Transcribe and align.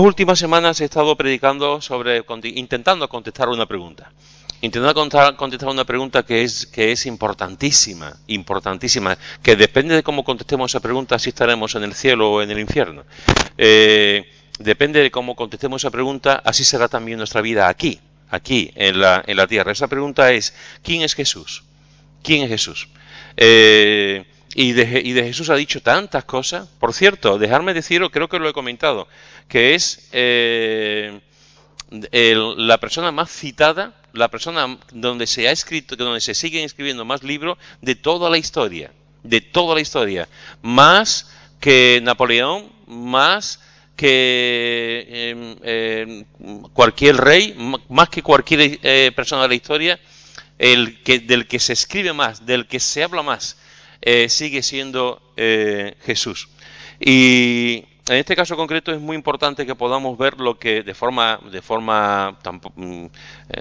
dos 0.00 0.06
últimas 0.06 0.38
semanas 0.38 0.80
he 0.80 0.86
estado 0.86 1.14
predicando 1.14 1.82
sobre, 1.82 2.24
intentando 2.44 3.06
contestar 3.06 3.50
una 3.50 3.66
pregunta. 3.66 4.10
Intentando 4.62 5.36
contestar 5.36 5.68
una 5.68 5.84
pregunta 5.84 6.22
que 6.22 6.42
es, 6.42 6.64
que 6.64 6.92
es 6.92 7.04
importantísima, 7.04 8.16
importantísima, 8.26 9.18
que 9.42 9.56
depende 9.56 9.94
de 9.94 10.02
cómo 10.02 10.24
contestemos 10.24 10.70
esa 10.70 10.80
pregunta 10.80 11.18
si 11.18 11.28
estaremos 11.28 11.74
en 11.74 11.84
el 11.84 11.92
cielo 11.92 12.32
o 12.32 12.40
en 12.40 12.50
el 12.50 12.58
infierno. 12.58 13.04
Eh, 13.58 14.24
depende 14.58 15.00
de 15.00 15.10
cómo 15.10 15.36
contestemos 15.36 15.82
esa 15.82 15.90
pregunta, 15.90 16.40
así 16.46 16.64
será 16.64 16.88
también 16.88 17.18
nuestra 17.18 17.42
vida 17.42 17.68
aquí, 17.68 18.00
aquí, 18.30 18.72
en 18.76 19.00
la, 19.00 19.22
en 19.26 19.36
la 19.36 19.46
tierra. 19.46 19.72
Esa 19.72 19.88
pregunta 19.88 20.32
es, 20.32 20.54
¿quién 20.82 21.02
es 21.02 21.14
Jesús? 21.14 21.62
¿Quién 22.22 22.44
es 22.44 22.48
Jesús? 22.48 22.88
Eh, 23.36 24.24
y 24.54 24.72
de, 24.72 25.00
y 25.04 25.12
de, 25.12 25.24
Jesús 25.24 25.50
ha 25.50 25.56
dicho 25.56 25.80
tantas 25.80 26.24
cosas. 26.24 26.68
Por 26.78 26.92
cierto, 26.92 27.38
dejarme 27.38 27.74
decirlo, 27.74 28.10
creo 28.10 28.28
que 28.28 28.38
lo 28.38 28.48
he 28.48 28.52
comentado, 28.52 29.08
que 29.48 29.74
es 29.74 30.08
eh, 30.12 31.20
la 31.90 32.78
persona 32.78 33.12
más 33.12 33.30
citada, 33.30 33.94
la 34.12 34.28
persona 34.28 34.78
donde 34.92 35.26
se 35.26 35.48
ha 35.48 35.52
escrito, 35.52 35.96
donde 35.96 36.20
se 36.20 36.34
siguen 36.34 36.64
escribiendo 36.64 37.04
más 37.04 37.22
libros 37.22 37.58
de 37.80 37.94
toda 37.94 38.28
la 38.30 38.38
historia, 38.38 38.92
de 39.22 39.40
toda 39.40 39.74
la 39.74 39.80
historia, 39.80 40.28
más 40.62 41.30
que 41.60 42.00
Napoleón, 42.02 42.72
más 42.86 43.60
que 43.94 45.06
em, 45.30 45.56
em, 45.62 46.24
cualquier 46.72 47.16
rey, 47.18 47.54
más 47.88 48.08
que 48.08 48.22
cualquier 48.22 48.78
eh, 48.82 49.12
persona 49.14 49.42
de 49.42 49.48
la 49.48 49.54
historia, 49.54 50.00
el 50.58 51.02
que, 51.02 51.20
del 51.20 51.46
que 51.46 51.58
se 51.58 51.74
escribe 51.74 52.12
más, 52.12 52.46
del 52.46 52.66
que 52.66 52.80
se 52.80 53.02
habla 53.02 53.22
más, 53.22 53.56
eh, 54.02 54.28
sigue 54.28 54.62
siendo 54.62 55.20
eh, 55.36 55.94
Jesús. 56.02 56.48
Y 56.98 57.84
en 58.08 58.16
este 58.16 58.36
caso 58.36 58.56
concreto 58.56 58.92
es 58.92 59.00
muy 59.00 59.16
importante 59.16 59.64
que 59.66 59.74
podamos 59.74 60.18
ver 60.18 60.40
lo 60.40 60.58
que 60.58 60.82
de 60.82 60.94
forma, 60.94 61.40
de 61.50 61.62
forma 61.62 62.38
mm, 62.74 63.06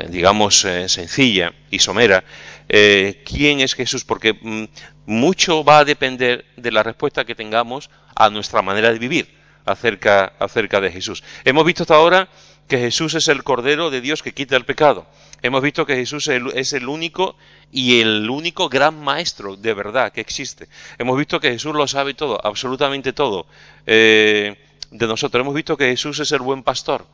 digamos, 0.10 0.60
sencilla 0.88 1.54
y 1.70 1.80
somera, 1.80 2.24
quién 2.68 3.62
es 3.62 3.76
Jesús, 3.76 4.04
porque 4.04 4.34
mm, 4.34 4.66
mucho 5.06 5.64
va 5.64 5.80
a 5.80 5.86
depender 5.86 6.46
de 6.58 6.72
la 6.72 6.84
respuesta 6.84 7.26
que 7.26 7.36
tengamos 7.36 7.90
a 8.16 8.30
nuestra 8.30 8.62
manera 8.62 8.92
de 8.92 9.00
vivir 9.00 9.40
acerca, 9.66 10.34
acerca 10.40 10.82
de 10.82 10.92
Jesús. 10.92 11.24
Hemos 11.46 11.66
visto 11.66 11.84
hasta 11.84 11.96
ahora 11.96 12.30
que 12.68 12.78
Jesús 12.78 13.16
es 13.16 13.28
el 13.28 13.44
Cordero 13.44 13.90
de 13.90 14.02
Dios 14.02 14.22
que 14.22 14.34
quita 14.34 14.56
el 14.56 14.66
pecado. 14.66 15.08
Hemos 15.42 15.62
visto 15.62 15.86
que 15.86 15.96
Jesús 15.96 16.28
es 16.28 16.74
el 16.74 16.88
único 16.88 17.36
y 17.72 18.02
el 18.02 18.30
único 18.30 18.70
gran 18.70 19.02
maestro 19.02 19.56
de 19.56 19.74
verdad 19.74 20.12
que 20.12 20.22
existe. 20.22 20.68
Hemos 20.98 21.18
visto 21.18 21.40
que 21.40 21.52
Jesús 21.52 21.74
lo 21.74 21.88
sabe 21.88 22.14
todo, 22.14 22.40
absolutamente 22.46 23.14
todo 23.14 23.48
eh, 23.86 24.58
de 24.92 25.08
nosotros. 25.08 25.42
Hemos 25.42 25.56
visto 25.56 25.78
que 25.78 25.86
Jesús 25.86 26.20
es 26.20 26.32
el 26.32 26.40
buen 26.40 26.64
pastor, 26.64 27.06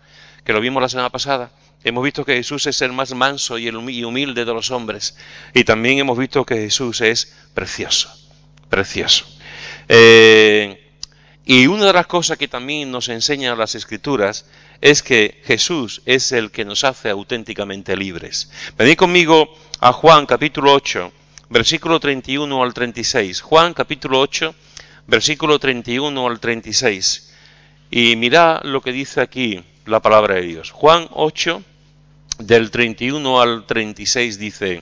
que 0.44 0.54
lo 0.54 0.62
vimos 0.62 0.82
la 0.82 0.90
semana 0.90 1.10
pasada. 1.10 1.52
Hemos 1.84 2.04
visto 2.04 2.26
que 2.26 2.36
Jesús 2.36 2.66
es 2.66 2.82
el 2.82 2.94
más 2.94 3.14
manso 3.14 3.60
y 3.60 3.68
el 3.68 3.76
humilde 3.76 4.46
de 4.46 4.54
los 4.54 4.72
hombres. 4.72 5.18
Y 5.54 5.64
también 5.64 6.00
hemos 6.00 6.18
visto 6.18 6.46
que 6.46 6.56
Jesús 6.56 7.02
es 7.02 7.36
precioso, 7.54 8.10
precioso. 8.70 9.26
Eh, 9.88 10.85
y 11.46 11.68
una 11.68 11.86
de 11.86 11.94
las 11.94 12.08
cosas 12.08 12.40
que 12.40 12.48
también 12.48 12.90
nos 12.90 13.08
enseñan 13.08 13.58
las 13.58 13.76
escrituras 13.76 14.46
es 14.82 15.04
que 15.04 15.42
Jesús 15.46 16.02
es 16.06 16.32
el 16.32 16.50
que 16.50 16.66
nos 16.66 16.84
hace 16.84 17.12
auténticamente 17.12 17.96
libres. 17.96 18.50
Venid 18.78 18.96
conmigo 18.96 19.54
a 19.80 19.94
Juan 19.94 20.26
capítulo 20.26 20.74
8, 20.74 21.12
versículo 21.50 22.00
31 22.00 22.64
al 22.64 22.74
36. 22.74 23.42
Juan 23.42 23.76
capítulo 23.76 24.20
8, 24.22 24.56
versículo 25.06 25.60
31 25.60 26.28
al 26.28 26.40
36. 26.40 27.34
Y 27.92 28.16
mira 28.16 28.62
lo 28.64 28.82
que 28.82 28.92
dice 28.92 29.22
aquí 29.22 29.64
la 29.86 30.02
palabra 30.02 30.36
de 30.36 30.42
Dios. 30.42 30.72
Juan 30.72 31.08
8, 31.12 31.62
del 32.40 32.72
31 32.72 33.40
al 33.40 33.66
36 33.68 34.40
dice, 34.40 34.82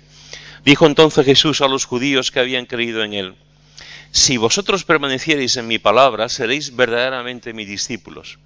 dijo 0.63 0.85
entonces 0.85 1.25
Jesús 1.25 1.61
a 1.61 1.67
los 1.67 1.85
judíos 1.85 2.31
que 2.31 2.39
habían 2.39 2.65
creído 2.65 3.03
en 3.03 3.13
él, 3.13 3.35
si 4.13 4.37
vosotros 4.37 4.83
permaneciereis 4.83 5.57
en 5.57 5.67
mi 5.67 5.79
palabra, 5.79 6.29
seréis 6.29 6.75
verdaderamente 6.75 7.51
mis 7.51 7.67
discípulos, 7.67 8.37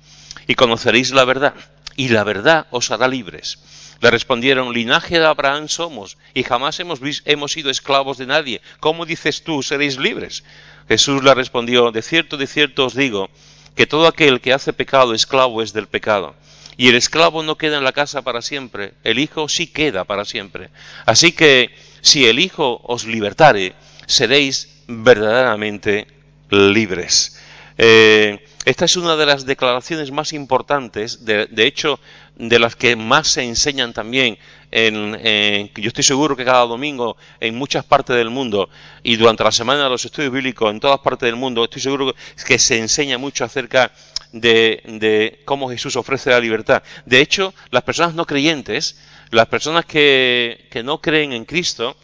y 0.47 0.55
conoceréis 0.55 1.11
la 1.11 1.25
verdad, 1.25 1.55
y 1.97 2.07
la 2.07 2.23
verdad 2.23 2.67
os 2.71 2.89
hará 2.89 3.09
libres. 3.09 3.59
Le 3.99 4.09
respondieron, 4.09 4.73
linaje 4.73 5.19
de 5.19 5.25
Abraham 5.25 5.67
somos, 5.67 6.17
y 6.33 6.43
jamás 6.43 6.79
hemos, 6.79 7.01
hemos 7.25 7.51
sido 7.51 7.69
esclavos 7.69 8.17
de 8.17 8.27
nadie. 8.27 8.61
¿Cómo 8.79 9.05
dices 9.05 9.43
tú, 9.43 9.61
seréis 9.61 9.97
libres? 9.97 10.45
Jesús 10.87 11.21
le 11.21 11.33
respondió, 11.33 11.91
de 11.91 12.01
cierto, 12.01 12.37
de 12.37 12.47
cierto 12.47 12.85
os 12.85 12.95
digo, 12.95 13.29
que 13.75 13.87
todo 13.87 14.07
aquel 14.07 14.39
que 14.39 14.53
hace 14.53 14.71
pecado 14.71 15.13
esclavo 15.13 15.61
es 15.61 15.73
del 15.73 15.87
pecado. 15.87 16.33
Y 16.77 16.87
el 16.87 16.95
esclavo 16.95 17.43
no 17.43 17.57
queda 17.57 17.77
en 17.77 17.83
la 17.83 17.91
casa 17.91 18.21
para 18.21 18.41
siempre, 18.41 18.93
el 19.03 19.19
Hijo 19.19 19.49
sí 19.49 19.67
queda 19.67 20.05
para 20.05 20.23
siempre. 20.23 20.69
Así 21.05 21.33
que 21.33 21.75
si 21.99 22.25
el 22.25 22.39
Hijo 22.39 22.79
os 22.85 23.03
libertare, 23.03 23.75
seréis 24.05 24.76
verdaderamente 24.87 26.07
libres. 26.49 27.39
Eh, 27.77 28.39
esta 28.65 28.85
es 28.85 28.97
una 28.97 29.15
de 29.15 29.25
las 29.25 29.45
declaraciones 29.45 30.11
más 30.11 30.33
importantes, 30.33 31.23
de, 31.23 31.47
hecho, 31.65 31.99
de 32.35 32.59
las 32.59 32.75
que 32.75 32.95
más 32.95 33.27
se 33.29 33.43
enseñan 33.43 33.93
también. 33.93 34.37
En, 34.71 35.71
yo 35.75 35.87
estoy 35.87 36.03
seguro 36.03 36.35
que 36.35 36.43
cada 36.43 36.65
domingo 36.65 37.15
en 37.39 37.55
muchas 37.55 37.85
partes 37.85 38.17
del 38.17 38.29
mundo 38.29 38.69
y 39.03 39.15
durante 39.15 39.45
la 39.45 39.53
semana 39.53 39.85
de 39.85 39.89
los 39.89 40.03
estudios 40.03 40.33
bíblicos 40.33 40.69
en 40.69 40.81
todas 40.81 40.99
partes 40.99 41.27
del 41.27 41.37
mundo, 41.37 41.63
estoy 41.63 41.81
seguro 41.81 42.13
que 42.45 42.59
se 42.59 42.77
enseña 42.77 43.17
mucho 43.17 43.45
acerca 43.45 43.93
de, 44.33 44.81
de 44.83 45.41
cómo 45.45 45.69
Jesús 45.69 45.95
ofrece 45.95 46.31
la 46.31 46.41
libertad. 46.41 46.83
De 47.05 47.21
hecho, 47.21 47.53
las 47.71 47.83
personas 47.83 48.15
no 48.15 48.25
creyentes, 48.25 48.99
las 49.29 49.47
personas 49.47 49.85
que, 49.85 50.67
que 50.69 50.83
no 50.83 50.99
creen 50.99 51.31
en 51.31 51.45
Cristo, 51.45 51.95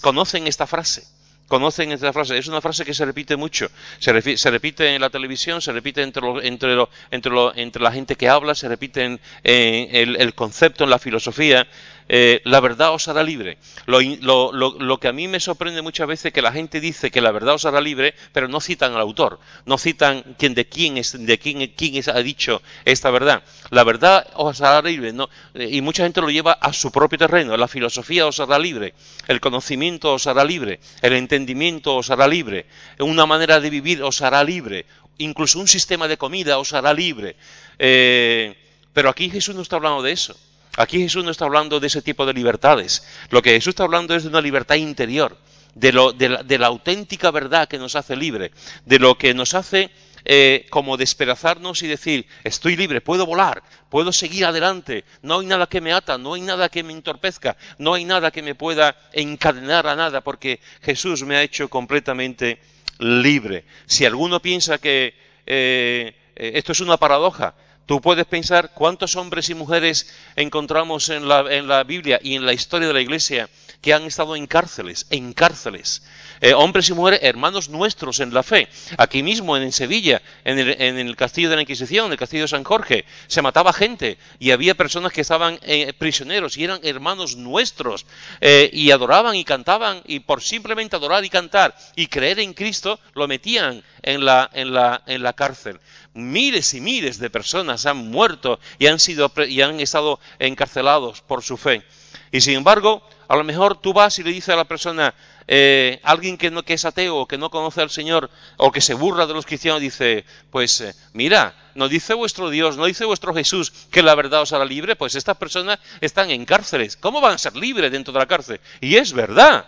conocen 0.00 0.48
esta 0.48 0.66
frase 0.66 1.11
conocen 1.52 1.92
esta 1.92 2.14
frase. 2.14 2.38
Es 2.38 2.46
una 2.46 2.62
frase 2.62 2.82
que 2.82 2.94
se 2.94 3.04
repite 3.04 3.36
mucho. 3.36 3.70
Se, 3.98 4.38
se 4.38 4.50
repite 4.50 4.94
en 4.94 5.02
la 5.02 5.10
televisión, 5.10 5.60
se 5.60 5.70
repite 5.70 6.00
entre, 6.00 6.26
entre, 6.44 6.86
entre, 7.10 7.32
entre 7.56 7.82
la 7.82 7.92
gente 7.92 8.16
que 8.16 8.26
habla, 8.26 8.54
se 8.54 8.68
repite 8.68 9.04
en, 9.04 9.20
el, 9.44 10.16
el, 10.16 10.34
concepto, 10.34 10.84
en 10.84 10.88
la 10.88 10.98
filosofía. 10.98 11.66
Eh, 12.08 12.40
la 12.44 12.60
verdad 12.60 12.92
os 12.92 13.08
hará 13.08 13.22
libre. 13.22 13.58
Lo, 13.86 14.98
que 15.00 15.08
a 15.08 15.12
mí 15.12 15.28
me 15.28 15.40
sorprende 15.40 15.82
muchas 15.82 16.06
veces 16.06 16.26
es 16.26 16.32
que 16.32 16.42
la 16.42 16.52
gente 16.52 16.80
dice 16.80 17.10
que 17.10 17.20
la 17.20 17.32
verdad 17.32 17.54
os 17.54 17.64
hará 17.64 17.80
libre, 17.80 18.14
pero 18.32 18.48
no 18.48 18.60
citan 18.60 18.94
al 18.94 19.00
autor, 19.00 19.40
no 19.64 19.78
citan 19.78 20.36
quién, 20.38 20.54
de 20.54 20.66
quién 20.66 20.98
es, 20.98 21.12
de 21.18 21.38
quién, 21.38 21.72
quién 21.76 22.02
ha 22.08 22.18
dicho 22.22 22.62
esta 22.84 23.10
verdad. 23.10 23.42
La 23.70 23.84
verdad 23.84 24.26
os 24.34 24.60
hará 24.60 24.82
libre, 24.82 25.12
¿no? 25.12 25.28
y 25.54 25.80
mucha 25.80 26.04
gente 26.04 26.20
lo 26.20 26.30
lleva 26.30 26.52
a 26.52 26.72
su 26.72 26.90
propio 26.90 27.18
terreno. 27.18 27.56
La 27.56 27.68
filosofía 27.68 28.26
os 28.26 28.40
hará 28.40 28.58
libre, 28.58 28.94
el 29.28 29.40
conocimiento 29.40 30.12
os 30.12 30.26
hará 30.26 30.44
libre, 30.44 30.80
el 31.00 31.14
entendimiento 31.14 31.96
os 31.96 32.10
hará 32.10 32.26
libre, 32.26 32.66
una 32.98 33.26
manera 33.26 33.60
de 33.60 33.70
vivir 33.70 34.02
os 34.02 34.22
hará 34.22 34.44
libre, 34.44 34.86
incluso 35.18 35.58
un 35.58 35.68
sistema 35.68 36.08
de 36.08 36.18
comida 36.18 36.58
os 36.58 36.72
hará 36.72 36.92
libre. 36.92 37.36
Eh, 37.78 38.54
pero 38.92 39.08
aquí 39.08 39.30
Jesús 39.30 39.54
no 39.54 39.62
está 39.62 39.76
hablando 39.76 40.02
de 40.02 40.12
eso. 40.12 40.36
Aquí 40.76 41.00
Jesús 41.00 41.24
no 41.24 41.30
está 41.30 41.44
hablando 41.44 41.80
de 41.80 41.86
ese 41.86 42.02
tipo 42.02 42.24
de 42.24 42.32
libertades. 42.32 43.06
Lo 43.30 43.42
que 43.42 43.50
Jesús 43.50 43.72
está 43.72 43.84
hablando 43.84 44.14
es 44.14 44.22
de 44.22 44.30
una 44.30 44.40
libertad 44.40 44.76
interior, 44.76 45.36
de, 45.74 45.92
lo, 45.92 46.12
de, 46.12 46.58
la, 46.58 46.66
auténtica 46.66 47.30
verdad 47.30 47.68
que 47.68 47.78
nos 47.78 47.94
hace 47.94 48.16
libre, 48.16 48.52
de 48.86 48.98
lo 48.98 49.16
que 49.18 49.34
nos 49.34 49.54
hace 49.54 49.90
eh, 50.24 50.66
como 50.70 50.96
despedazarnos 50.96 51.82
y 51.82 51.88
decir, 51.88 52.26
estoy 52.44 52.76
libre, 52.76 53.00
puedo 53.00 53.26
volar, 53.26 53.62
puedo 53.90 54.12
seguir 54.12 54.46
adelante, 54.46 55.04
no 55.20 55.40
hay 55.40 55.46
nada 55.46 55.66
que 55.66 55.80
me 55.80 55.92
ata, 55.92 56.16
no 56.16 56.34
hay 56.34 56.40
nada 56.40 56.68
que 56.68 56.82
me 56.82 56.92
entorpezca, 56.92 57.56
no 57.78 57.94
hay 57.94 58.04
nada 58.04 58.30
que 58.30 58.42
me 58.42 58.54
pueda 58.54 58.96
encadenar 59.12 59.86
a 59.86 59.96
nada, 59.96 60.22
porque 60.22 60.60
Jesús 60.82 61.24
me 61.24 61.36
ha 61.36 61.42
hecho 61.42 61.68
completamente 61.68 62.60
libre. 62.98 63.64
Si 63.86 64.06
alguno 64.06 64.40
piensa 64.40 64.78
que 64.78 65.14
eh, 65.44 66.14
eh, 66.36 66.52
esto 66.54 66.72
es 66.72 66.80
una 66.80 66.96
paradoja, 66.96 67.54
Tú 67.86 68.00
puedes 68.00 68.26
pensar 68.26 68.70
cuántos 68.74 69.16
hombres 69.16 69.50
y 69.50 69.54
mujeres 69.54 70.06
encontramos 70.36 71.08
en 71.08 71.26
la, 71.26 71.40
en 71.50 71.66
la, 71.66 71.82
Biblia 71.82 72.20
y 72.22 72.36
en 72.36 72.46
la 72.46 72.52
historia 72.52 72.86
de 72.86 72.94
la 72.94 73.00
Iglesia 73.00 73.48
que 73.80 73.92
han 73.92 74.04
estado 74.04 74.36
en 74.36 74.46
cárceles, 74.46 75.06
en 75.10 75.32
cárceles. 75.32 76.04
Eh, 76.40 76.54
hombres 76.54 76.88
y 76.88 76.94
mujeres, 76.94 77.20
hermanos 77.22 77.68
nuestros 77.68 78.20
en 78.20 78.32
la 78.32 78.44
fe. 78.44 78.68
Aquí 78.96 79.24
mismo, 79.24 79.56
en, 79.56 79.72
Sevilla, 79.72 80.22
en 80.44 80.60
el, 80.60 80.80
en 80.80 80.98
el, 80.98 81.16
castillo 81.16 81.50
de 81.50 81.56
la 81.56 81.62
Inquisición, 81.62 82.06
en 82.06 82.12
el 82.12 82.18
castillo 82.18 82.44
de 82.44 82.48
San 82.48 82.62
Jorge, 82.62 83.04
se 83.26 83.42
mataba 83.42 83.72
gente 83.72 84.16
y 84.38 84.52
había 84.52 84.76
personas 84.76 85.12
que 85.12 85.22
estaban 85.22 85.58
eh, 85.62 85.92
prisioneros 85.98 86.56
y 86.56 86.64
eran 86.64 86.78
hermanos 86.84 87.36
nuestros 87.36 88.06
eh, 88.40 88.70
y 88.72 88.92
adoraban 88.92 89.34
y 89.34 89.44
cantaban 89.44 90.02
y 90.06 90.20
por 90.20 90.40
simplemente 90.40 90.94
adorar 90.94 91.24
y 91.24 91.30
cantar 91.30 91.76
y 91.96 92.06
creer 92.06 92.38
en 92.38 92.54
Cristo, 92.54 93.00
lo 93.14 93.26
metían 93.26 93.82
en 94.02 94.24
la, 94.24 94.48
en 94.52 94.72
la, 94.72 95.02
en 95.06 95.22
la 95.24 95.32
cárcel 95.32 95.80
miles 96.14 96.74
y 96.74 96.80
miles 96.80 97.18
de 97.18 97.30
personas 97.30 97.86
han 97.86 98.10
muerto 98.10 98.60
y 98.78 98.86
han, 98.86 98.98
sido, 98.98 99.32
y 99.48 99.60
han 99.62 99.80
estado 99.80 100.20
encarcelados 100.38 101.20
por 101.22 101.42
su 101.42 101.56
fe. 101.56 101.82
Y 102.30 102.40
sin 102.40 102.54
embargo, 102.54 103.02
A 103.32 103.36
lo 103.36 103.44
mejor 103.44 103.80
tú 103.80 103.94
vas 103.94 104.18
y 104.18 104.22
le 104.22 104.30
dices 104.30 104.50
a 104.50 104.56
la 104.56 104.66
persona, 104.66 105.14
eh, 105.48 106.00
alguien 106.02 106.36
que, 106.36 106.50
no, 106.50 106.62
que 106.62 106.74
es 106.74 106.84
ateo 106.84 107.16
o 107.16 107.26
que 107.26 107.38
no 107.38 107.48
conoce 107.48 107.80
al 107.80 107.88
Señor 107.88 108.28
o 108.58 108.70
que 108.70 108.82
se 108.82 108.92
burla 108.92 109.26
de 109.26 109.32
los 109.32 109.46
cristianos, 109.46 109.80
dice, 109.80 110.26
pues 110.50 110.82
eh, 110.82 110.94
mira, 111.14 111.54
no 111.74 111.88
dice 111.88 112.12
vuestro 112.12 112.50
Dios, 112.50 112.76
no 112.76 112.84
dice 112.84 113.06
vuestro 113.06 113.32
Jesús 113.32 113.72
que 113.90 114.02
la 114.02 114.14
verdad 114.14 114.42
os 114.42 114.52
hará 114.52 114.66
libre, 114.66 114.96
pues 114.96 115.14
estas 115.14 115.38
personas 115.38 115.78
están 116.02 116.30
en 116.30 116.44
cárceles. 116.44 116.98
¿Cómo 116.98 117.22
van 117.22 117.36
a 117.36 117.38
ser 117.38 117.56
libres 117.56 117.90
dentro 117.90 118.12
de 118.12 118.18
la 118.18 118.26
cárcel? 118.26 118.60
Y 118.82 118.96
es 118.96 119.14
verdad, 119.14 119.64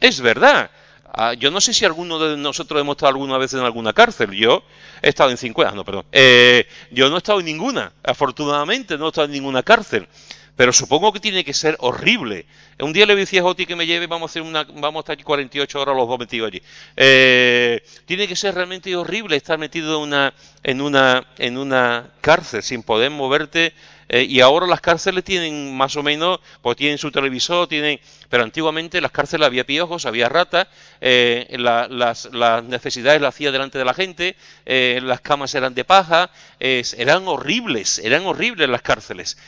es 0.00 0.22
verdad. 0.22 0.70
Ah, 1.14 1.34
yo 1.34 1.50
no 1.50 1.60
sé 1.60 1.74
si 1.74 1.84
alguno 1.84 2.18
de 2.18 2.38
nosotros 2.38 2.80
hemos 2.80 2.94
estado 2.94 3.10
alguna 3.10 3.36
vez 3.36 3.52
en 3.52 3.60
alguna 3.60 3.92
cárcel. 3.92 4.30
Yo 4.32 4.62
he 5.02 5.10
estado 5.10 5.30
en 5.30 5.36
50, 5.36 5.74
no, 5.74 5.84
perdón. 5.84 6.06
Eh, 6.10 6.66
yo 6.90 7.10
no 7.10 7.16
he 7.16 7.18
estado 7.18 7.40
en 7.40 7.46
ninguna, 7.46 7.92
afortunadamente 8.02 8.96
no 8.96 9.06
he 9.06 9.08
estado 9.08 9.26
en 9.26 9.32
ninguna 9.32 9.62
cárcel. 9.62 10.08
Pero 10.56 10.72
supongo 10.72 11.12
que 11.12 11.20
tiene 11.20 11.44
que 11.44 11.54
ser 11.54 11.76
horrible. 11.80 12.46
Un 12.78 12.92
día 12.92 13.06
le 13.06 13.14
decía 13.14 13.40
a 13.40 13.42
Joti 13.42 13.66
que 13.66 13.76
me 13.76 13.86
lleve, 13.86 14.06
vamos 14.06 14.30
a 14.30 14.32
hacer 14.32 14.42
una, 14.42 14.64
vamos 14.64 14.96
a 14.96 15.00
estar 15.00 15.14
aquí 15.14 15.22
48 15.22 15.80
horas 15.80 15.96
los 15.96 16.08
dos 16.08 16.18
metidos 16.18 16.48
allí. 16.48 16.62
Eh, 16.96 17.82
tiene 18.06 18.26
que 18.28 18.36
ser 18.36 18.54
realmente 18.54 18.94
horrible 18.94 19.36
estar 19.36 19.58
metido 19.58 19.96
en 19.96 20.02
una, 20.02 20.34
en 20.62 20.80
una, 20.80 21.26
en 21.38 21.58
una 21.58 22.10
cárcel 22.20 22.62
sin 22.62 22.82
poder 22.82 23.10
moverte 23.10 23.72
eh, 24.12 24.26
y 24.28 24.40
ahora 24.40 24.66
las 24.66 24.82
cárceles 24.82 25.24
tienen 25.24 25.74
más 25.74 25.96
o 25.96 26.02
menos, 26.02 26.38
pues 26.60 26.76
tienen 26.76 26.98
su 26.98 27.10
televisor, 27.10 27.66
tienen, 27.66 27.98
pero 28.28 28.42
antiguamente 28.42 28.98
en 28.98 29.02
las 29.04 29.10
cárceles 29.10 29.46
había 29.46 29.64
piojos, 29.64 30.04
había 30.04 30.28
ratas, 30.28 30.68
eh, 31.00 31.46
las, 31.58 32.28
necesidades 32.64 33.22
las 33.22 33.34
hacía 33.34 33.50
delante 33.50 33.78
de 33.78 33.86
la 33.86 33.94
gente, 33.94 34.36
eh, 34.66 35.00
las 35.02 35.22
camas 35.22 35.54
eran 35.54 35.74
de 35.74 35.84
paja, 35.84 36.30
eran 36.60 37.26
horribles, 37.26 38.00
eran 38.00 38.26
horribles 38.26 38.68
las 38.68 38.82
cárceles. 38.82 39.38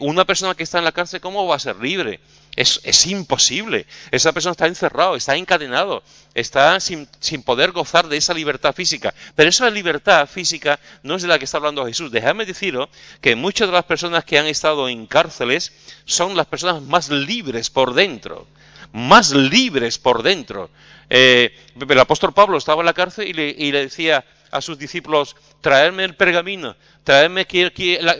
una 0.00 0.26
persona 0.26 0.54
que 0.54 0.64
está 0.64 0.76
en 0.76 0.84
la 0.84 0.92
cárcel, 0.92 1.22
¿cómo 1.22 1.46
va 1.46 1.56
a 1.56 1.58
ser 1.58 1.76
libre? 1.76 2.20
Es, 2.56 3.06
imposible. 3.06 3.86
Esa 4.10 4.32
persona 4.32 4.52
está 4.52 4.66
encerrado, 4.66 5.16
está 5.16 5.36
encadenado, 5.36 6.02
está 6.34 6.78
sin, 6.80 7.06
poder 7.44 7.72
gozar 7.72 8.08
de 8.08 8.16
esa 8.16 8.34
libertad 8.34 8.74
física. 8.74 9.14
Pero 9.34 9.48
esa 9.48 9.70
libertad 9.70 10.26
física 10.26 10.78
no 11.02 11.16
es 11.16 11.22
de 11.22 11.28
la 11.28 11.38
que 11.38 11.44
está 11.44 11.58
hablando 11.58 11.86
Jesús. 11.86 12.10
Déjame 12.10 12.44
deciros 12.44 12.88
que 13.20 13.36
muchas 13.36 13.68
de 13.68 13.74
las 13.74 13.84
personas 13.84 14.24
que 14.24 14.38
han 14.38 14.46
estado 14.46 14.88
en 14.88 15.06
cárceles 15.06 15.72
son 16.04 16.36
las 16.36 16.46
personas 16.46 16.82
más 16.82 17.08
libres 17.08 17.70
por 17.70 17.94
dentro. 17.94 18.46
Más 18.92 19.30
libres 19.30 19.98
por 19.98 20.22
dentro. 20.22 20.70
Eh, 21.08 21.56
el 21.88 22.00
apóstol 22.00 22.32
Pablo 22.32 22.58
estaba 22.58 22.82
en 22.82 22.86
la 22.86 22.94
cárcel 22.94 23.28
y 23.28 23.32
le, 23.32 23.48
y 23.56 23.70
le 23.72 23.82
decía 23.82 24.24
a 24.50 24.60
sus 24.60 24.78
discípulos, 24.78 25.36
traerme 25.60 26.04
el 26.04 26.14
pergamino, 26.14 26.76
traerme 27.04 27.46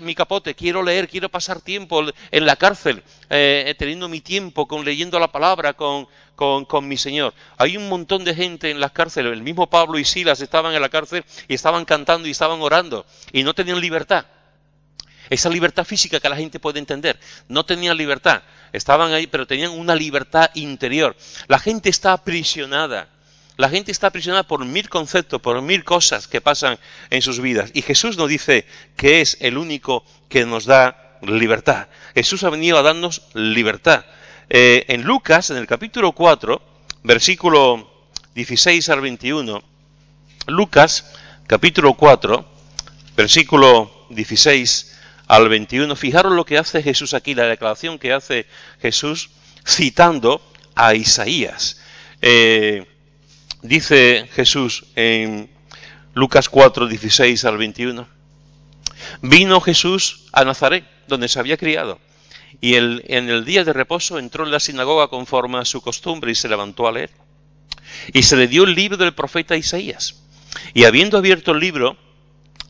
mi 0.02 0.14
capote, 0.14 0.54
quiero 0.54 0.82
leer, 0.82 1.08
quiero 1.08 1.28
pasar 1.28 1.60
tiempo 1.60 2.04
en 2.30 2.46
la 2.46 2.56
cárcel, 2.56 3.02
eh, 3.28 3.74
teniendo 3.78 4.08
mi 4.08 4.20
tiempo 4.20 4.66
con 4.68 4.84
leyendo 4.84 5.18
la 5.18 5.32
palabra 5.32 5.72
con, 5.72 6.06
con, 6.36 6.88
mi 6.88 6.96
Señor. 6.96 7.34
Hay 7.58 7.76
un 7.76 7.88
montón 7.88 8.24
de 8.24 8.34
gente 8.34 8.70
en 8.70 8.80
las 8.80 8.92
cárceles, 8.92 9.32
el 9.32 9.42
mismo 9.42 9.68
Pablo 9.68 9.98
y 9.98 10.04
Silas 10.04 10.40
estaban 10.40 10.74
en 10.74 10.80
la 10.80 10.88
cárcel 10.88 11.24
y 11.48 11.54
estaban 11.54 11.84
cantando 11.84 12.28
y 12.28 12.32
estaban 12.32 12.60
orando 12.60 13.06
y 13.32 13.42
no 13.42 13.54
tenían 13.54 13.80
libertad. 13.80 14.26
Esa 15.28 15.48
libertad 15.48 15.84
física 15.84 16.18
que 16.18 16.28
la 16.28 16.34
gente 16.34 16.58
puede 16.58 16.80
entender. 16.80 17.16
No 17.46 17.64
tenían 17.64 17.96
libertad. 17.96 18.42
Estaban 18.72 19.12
ahí, 19.12 19.28
pero 19.28 19.46
tenían 19.46 19.70
una 19.70 19.94
libertad 19.94 20.50
interior. 20.54 21.16
La 21.46 21.60
gente 21.60 21.88
está 21.88 22.12
aprisionada 22.12 23.08
la 23.60 23.68
gente 23.68 23.92
está 23.92 24.06
aprisionada 24.06 24.42
por 24.42 24.64
mil 24.64 24.88
conceptos, 24.88 25.40
por 25.40 25.60
mil 25.60 25.84
cosas 25.84 26.26
que 26.26 26.40
pasan 26.40 26.78
en 27.10 27.20
sus 27.20 27.40
vidas. 27.40 27.70
Y 27.74 27.82
Jesús 27.82 28.16
nos 28.16 28.28
dice 28.28 28.64
que 28.96 29.20
es 29.20 29.36
el 29.40 29.58
único 29.58 30.04
que 30.30 30.46
nos 30.46 30.64
da 30.64 31.18
libertad. 31.20 31.88
Jesús 32.14 32.42
ha 32.44 32.50
venido 32.50 32.78
a 32.78 32.82
darnos 32.82 33.22
libertad. 33.34 34.06
Eh, 34.48 34.86
en 34.88 35.02
Lucas, 35.02 35.50
en 35.50 35.58
el 35.58 35.66
capítulo 35.66 36.12
4, 36.12 36.60
versículo 37.02 38.08
16 38.34 38.88
al 38.88 39.02
21, 39.02 39.62
Lucas, 40.46 41.12
capítulo 41.46 41.94
4, 41.94 42.44
versículo 43.14 44.06
16 44.08 44.96
al 45.28 45.50
21, 45.50 45.94
fijaros 45.96 46.32
lo 46.32 46.46
que 46.46 46.56
hace 46.56 46.82
Jesús 46.82 47.12
aquí, 47.12 47.34
la 47.34 47.44
declaración 47.44 47.98
que 47.98 48.14
hace 48.14 48.46
Jesús 48.80 49.28
citando 49.66 50.40
a 50.74 50.94
Isaías. 50.94 51.80
Eh, 52.22 52.86
Dice 53.62 54.26
Jesús 54.32 54.84
en 54.96 55.50
Lucas 56.14 56.48
4, 56.48 56.86
16 56.86 57.44
al 57.44 57.58
21. 57.58 58.08
Vino 59.20 59.60
Jesús 59.60 60.28
a 60.32 60.44
Nazaret, 60.44 60.84
donde 61.08 61.28
se 61.28 61.38
había 61.38 61.58
criado, 61.58 61.98
y 62.62 62.76
en 62.76 63.28
el 63.28 63.44
día 63.44 63.64
de 63.64 63.74
reposo 63.74 64.18
entró 64.18 64.44
en 64.44 64.50
la 64.50 64.60
sinagoga 64.60 65.08
conforme 65.08 65.58
a 65.58 65.66
su 65.66 65.82
costumbre 65.82 66.32
y 66.32 66.34
se 66.34 66.48
levantó 66.48 66.88
a 66.88 66.92
leer. 66.92 67.10
Y 68.14 68.22
se 68.22 68.36
le 68.36 68.48
dio 68.48 68.64
el 68.64 68.74
libro 68.74 68.96
del 68.96 69.12
profeta 69.12 69.56
Isaías. 69.56 70.22
Y 70.72 70.84
habiendo 70.84 71.18
abierto 71.18 71.52
el 71.52 71.60
libro, 71.60 71.98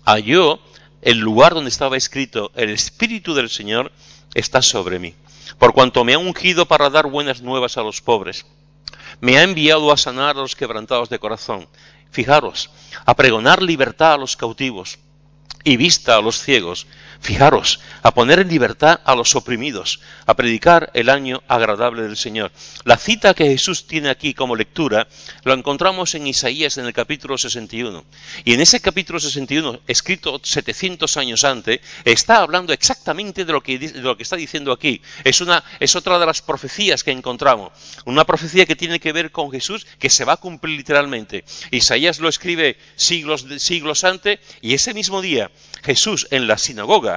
halló 0.04 0.58
el 1.02 1.18
lugar 1.18 1.54
donde 1.54 1.70
estaba 1.70 1.96
escrito, 1.96 2.50
el 2.56 2.70
Espíritu 2.70 3.34
del 3.34 3.48
Señor 3.48 3.92
está 4.34 4.60
sobre 4.60 4.98
mí, 4.98 5.14
por 5.58 5.72
cuanto 5.72 6.04
me 6.04 6.14
ha 6.14 6.18
ungido 6.18 6.66
para 6.66 6.90
dar 6.90 7.06
buenas 7.06 7.42
nuevas 7.42 7.76
a 7.76 7.82
los 7.82 8.00
pobres 8.00 8.44
me 9.20 9.38
ha 9.38 9.42
enviado 9.42 9.92
a 9.92 9.96
sanar 9.96 10.36
a 10.36 10.40
los 10.40 10.56
quebrantados 10.56 11.08
de 11.08 11.18
corazón. 11.18 11.68
Fijaros, 12.10 12.70
a 13.04 13.14
pregonar 13.14 13.62
libertad 13.62 14.14
a 14.14 14.18
los 14.18 14.36
cautivos 14.36 14.98
y 15.62 15.76
vista 15.76 16.16
a 16.16 16.22
los 16.22 16.42
ciegos, 16.42 16.86
Fijaros, 17.20 17.80
a 18.02 18.14
poner 18.14 18.38
en 18.38 18.48
libertad 18.48 19.00
a 19.04 19.14
los 19.14 19.36
oprimidos, 19.36 20.00
a 20.24 20.34
predicar 20.34 20.90
el 20.94 21.10
año 21.10 21.42
agradable 21.48 22.02
del 22.02 22.16
Señor. 22.16 22.50
La 22.84 22.96
cita 22.96 23.34
que 23.34 23.44
Jesús 23.44 23.86
tiene 23.86 24.08
aquí 24.08 24.32
como 24.32 24.56
lectura 24.56 25.06
lo 25.44 25.52
encontramos 25.52 26.14
en 26.14 26.26
Isaías 26.26 26.78
en 26.78 26.86
el 26.86 26.94
capítulo 26.94 27.36
61. 27.36 28.04
Y 28.44 28.54
en 28.54 28.60
ese 28.62 28.80
capítulo 28.80 29.20
61, 29.20 29.80
escrito 29.86 30.40
700 30.42 31.16
años 31.18 31.44
antes, 31.44 31.80
está 32.06 32.38
hablando 32.38 32.72
exactamente 32.72 33.44
de 33.44 33.52
lo 33.52 33.62
que, 33.62 33.74
está 34.18 34.36
diciendo 34.36 34.72
aquí. 34.72 35.02
Es 35.24 35.42
otra 35.96 36.18
de 36.18 36.26
las 36.26 36.40
profecías 36.40 37.04
que 37.04 37.10
encontramos. 37.10 37.70
Una 38.06 38.24
profecía 38.24 38.64
que 38.64 38.76
tiene 38.76 38.98
que 38.98 39.12
ver 39.12 39.30
con 39.30 39.50
Jesús 39.50 39.86
que 39.98 40.08
se 40.08 40.24
va 40.24 40.34
a 40.34 40.38
cumplir 40.38 40.78
literalmente. 40.78 41.44
Isaías 41.70 42.18
lo 42.18 42.30
escribe 42.30 42.78
siglos, 42.96 43.44
siglos 43.58 44.04
antes 44.04 44.40
y 44.62 44.72
ese 44.72 44.94
mismo 44.94 45.20
día 45.20 45.50
Jesús 45.82 46.26
en 46.30 46.46
la 46.46 46.56
sinagoga 46.58 47.09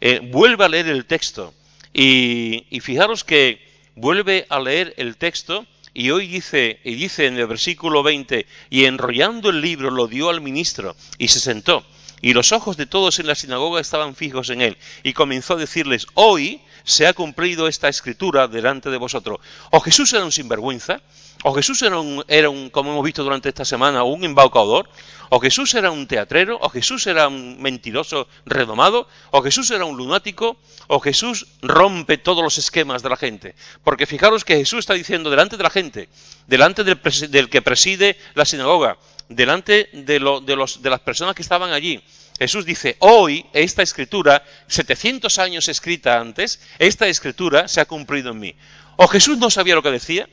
eh, 0.00 0.20
vuelve 0.22 0.64
a 0.64 0.68
leer 0.68 0.88
el 0.88 1.06
texto. 1.06 1.54
Y, 1.92 2.66
fijaros 2.80 3.24
que 3.24 3.60
vuelve 3.94 4.46
a 4.48 4.58
leer 4.58 4.94
el 4.96 5.16
texto 5.16 5.64
y 5.94 6.10
hoy 6.10 6.26
dice, 6.26 6.80
y 6.82 6.96
dice 6.96 7.26
en 7.26 7.38
el 7.38 7.46
versículo 7.46 8.02
20, 8.02 8.46
y 8.68 8.84
enrollando 8.84 9.50
el 9.50 9.60
libro 9.60 9.90
lo 9.90 10.08
dio 10.08 10.28
al 10.28 10.40
ministro 10.40 10.96
y 11.18 11.28
se 11.28 11.38
sentó. 11.38 11.84
Y 12.20 12.32
los 12.32 12.52
ojos 12.52 12.76
de 12.76 12.86
todos 12.86 13.18
en 13.18 13.26
la 13.26 13.34
sinagoga 13.34 13.80
estaban 13.80 14.16
fijos 14.16 14.50
en 14.50 14.62
él. 14.62 14.76
Y 15.02 15.12
comenzó 15.12 15.54
a 15.54 15.58
decirles, 15.58 16.06
hoy 16.14 16.60
se 16.82 17.06
ha 17.06 17.12
cumplido 17.12 17.68
esta 17.68 17.88
escritura 17.88 18.48
delante 18.48 18.90
de 18.90 18.96
vosotros. 18.96 19.40
O 19.70 19.80
Jesús 19.80 20.12
era 20.12 20.24
un 20.24 20.32
sinvergüenza, 20.32 21.00
o 21.46 21.52
Jesús 21.52 21.82
era 21.82 22.00
un, 22.00 22.24
era 22.26 22.48
un 22.48 22.70
como 22.70 22.90
hemos 22.90 23.04
visto 23.04 23.22
durante 23.22 23.50
esta 23.50 23.66
semana, 23.66 24.02
un 24.02 24.24
embaucador, 24.24 24.88
o 25.28 25.38
Jesús 25.40 25.74
era 25.74 25.90
un 25.90 26.06
teatrero, 26.06 26.56
o 26.58 26.70
Jesús 26.70 27.06
era 27.06 27.28
un 27.28 27.60
mentiroso 27.60 28.28
redomado, 28.46 29.06
o 29.30 29.42
Jesús 29.42 29.70
era 29.70 29.84
un 29.84 29.94
lunático, 29.94 30.56
o 30.86 31.00
Jesús 31.00 31.46
rompe 31.60 32.16
todos 32.16 32.42
los 32.42 32.56
esquemas 32.56 33.02
de 33.02 33.10
la 33.10 33.16
gente. 33.16 33.54
Porque 33.82 34.06
fijaros 34.06 34.42
que 34.42 34.56
Jesús 34.56 34.78
está 34.78 34.94
diciendo 34.94 35.28
delante 35.28 35.58
de 35.58 35.62
la 35.62 35.68
gente, 35.68 36.08
delante 36.46 36.82
del, 36.82 37.50
que 37.50 37.60
preside 37.60 38.16
la 38.34 38.46
sinagoga, 38.46 38.96
delante 39.28 39.90
de, 39.92 40.18
de, 40.46 40.56
los, 40.56 40.80
de 40.80 40.90
las 40.90 41.00
personas 41.00 41.34
que 41.34 41.42
estaban 41.42 41.72
allí, 41.72 42.02
Jesús 42.38 42.64
dice, 42.64 42.96
hoy 43.00 43.44
esta 43.52 43.82
escritura, 43.82 44.42
700 44.68 45.38
años 45.38 45.68
escrita 45.68 46.18
antes, 46.18 46.60
esta 46.78 47.06
escritura 47.06 47.68
se 47.68 47.82
ha 47.82 47.84
cumplido 47.84 48.30
en 48.30 48.40
mí. 48.40 48.54
O 48.96 49.08
Jesús 49.08 49.36
no 49.36 49.50
sabía 49.50 49.74
lo 49.74 49.82
que 49.82 49.90
decía, 49.90 50.26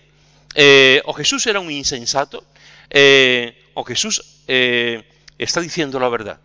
eh, 0.55 1.01
o 1.05 1.13
Jesús 1.13 1.45
era 1.47 1.59
un 1.59 1.71
insensato, 1.71 2.43
eh, 2.89 3.69
o 3.73 3.83
Jesús 3.83 4.23
eh, 4.47 5.03
está 5.37 5.61
diciendo 5.61 5.99
la 5.99 6.09
verdad. 6.09 6.39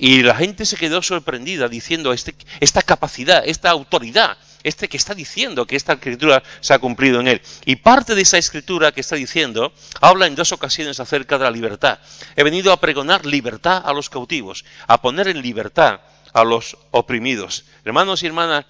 Y 0.00 0.22
la 0.22 0.36
gente 0.36 0.64
se 0.64 0.76
quedó 0.76 1.02
sorprendida 1.02 1.68
diciendo 1.68 2.12
este, 2.12 2.34
esta 2.60 2.82
capacidad, 2.82 3.42
esta 3.44 3.70
autoridad, 3.70 4.38
este 4.62 4.88
que 4.88 4.96
está 4.96 5.12
diciendo 5.14 5.66
que 5.66 5.74
esta 5.74 5.94
escritura 5.94 6.42
se 6.60 6.72
ha 6.72 6.78
cumplido 6.78 7.20
en 7.20 7.26
él. 7.26 7.42
Y 7.64 7.76
parte 7.76 8.14
de 8.14 8.22
esa 8.22 8.38
escritura 8.38 8.92
que 8.92 9.00
está 9.00 9.16
diciendo 9.16 9.72
habla 10.00 10.28
en 10.28 10.36
dos 10.36 10.52
ocasiones 10.52 11.00
acerca 11.00 11.36
de 11.36 11.44
la 11.44 11.50
libertad. 11.50 11.98
He 12.36 12.44
venido 12.44 12.72
a 12.72 12.80
pregonar 12.80 13.26
libertad 13.26 13.82
a 13.84 13.92
los 13.92 14.08
cautivos, 14.08 14.64
a 14.86 15.02
poner 15.02 15.26
en 15.26 15.42
libertad 15.42 16.00
a 16.32 16.44
los 16.44 16.76
oprimidos. 16.92 17.64
Hermanos 17.84 18.22
y 18.22 18.26
hermanas, 18.26 18.66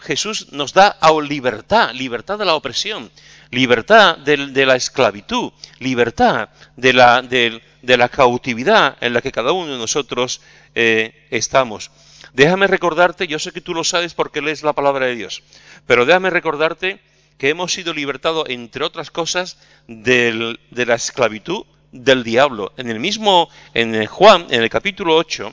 Jesús 0.00 0.52
nos 0.52 0.72
da 0.72 0.96
libertad, 1.20 1.92
libertad 1.92 2.38
de 2.38 2.46
la 2.46 2.54
opresión, 2.54 3.10
libertad 3.50 4.18
de, 4.18 4.66
la 4.66 4.76
esclavitud, 4.76 5.52
libertad 5.78 6.50
de 6.76 6.92
la, 6.92 7.22
de, 7.22 7.60
la, 7.82 8.08
cautividad 8.08 8.96
en 9.00 9.12
la 9.12 9.20
que 9.20 9.32
cada 9.32 9.52
uno 9.52 9.72
de 9.72 9.78
nosotros 9.78 10.40
eh, 10.74 11.26
estamos. 11.30 11.90
Déjame 12.32 12.66
recordarte, 12.66 13.26
yo 13.26 13.38
sé 13.38 13.52
que 13.52 13.60
tú 13.60 13.74
lo 13.74 13.82
sabes 13.82 14.14
porque 14.14 14.40
lees 14.40 14.62
la 14.62 14.72
palabra 14.72 15.06
de 15.06 15.16
Dios, 15.16 15.42
pero 15.86 16.06
déjame 16.06 16.30
recordarte 16.30 17.00
que 17.38 17.48
hemos 17.48 17.72
sido 17.72 17.92
libertados, 17.94 18.48
entre 18.48 18.84
otras 18.84 19.10
cosas, 19.10 19.58
de 19.88 20.58
la 20.70 20.94
esclavitud 20.94 21.64
del 21.90 22.22
diablo. 22.22 22.72
En 22.76 22.90
el 22.90 23.00
mismo, 23.00 23.48
en 23.74 24.06
Juan, 24.06 24.46
en 24.50 24.62
el 24.62 24.70
capítulo 24.70 25.16
8, 25.16 25.52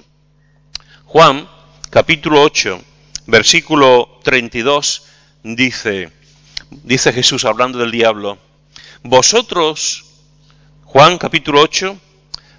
Juan, 1.06 1.48
capítulo 1.90 2.42
8, 2.42 2.82
versículo 3.28 4.20
32, 4.24 5.06
dice, 5.44 6.12
dice 6.70 7.14
Jesús 7.14 7.46
hablando 7.46 7.78
del 7.80 7.92
diablo, 7.92 8.38
vosotros, 9.04 10.06
Juan 10.84 11.18
capítulo 11.18 11.62
8, 11.62 11.98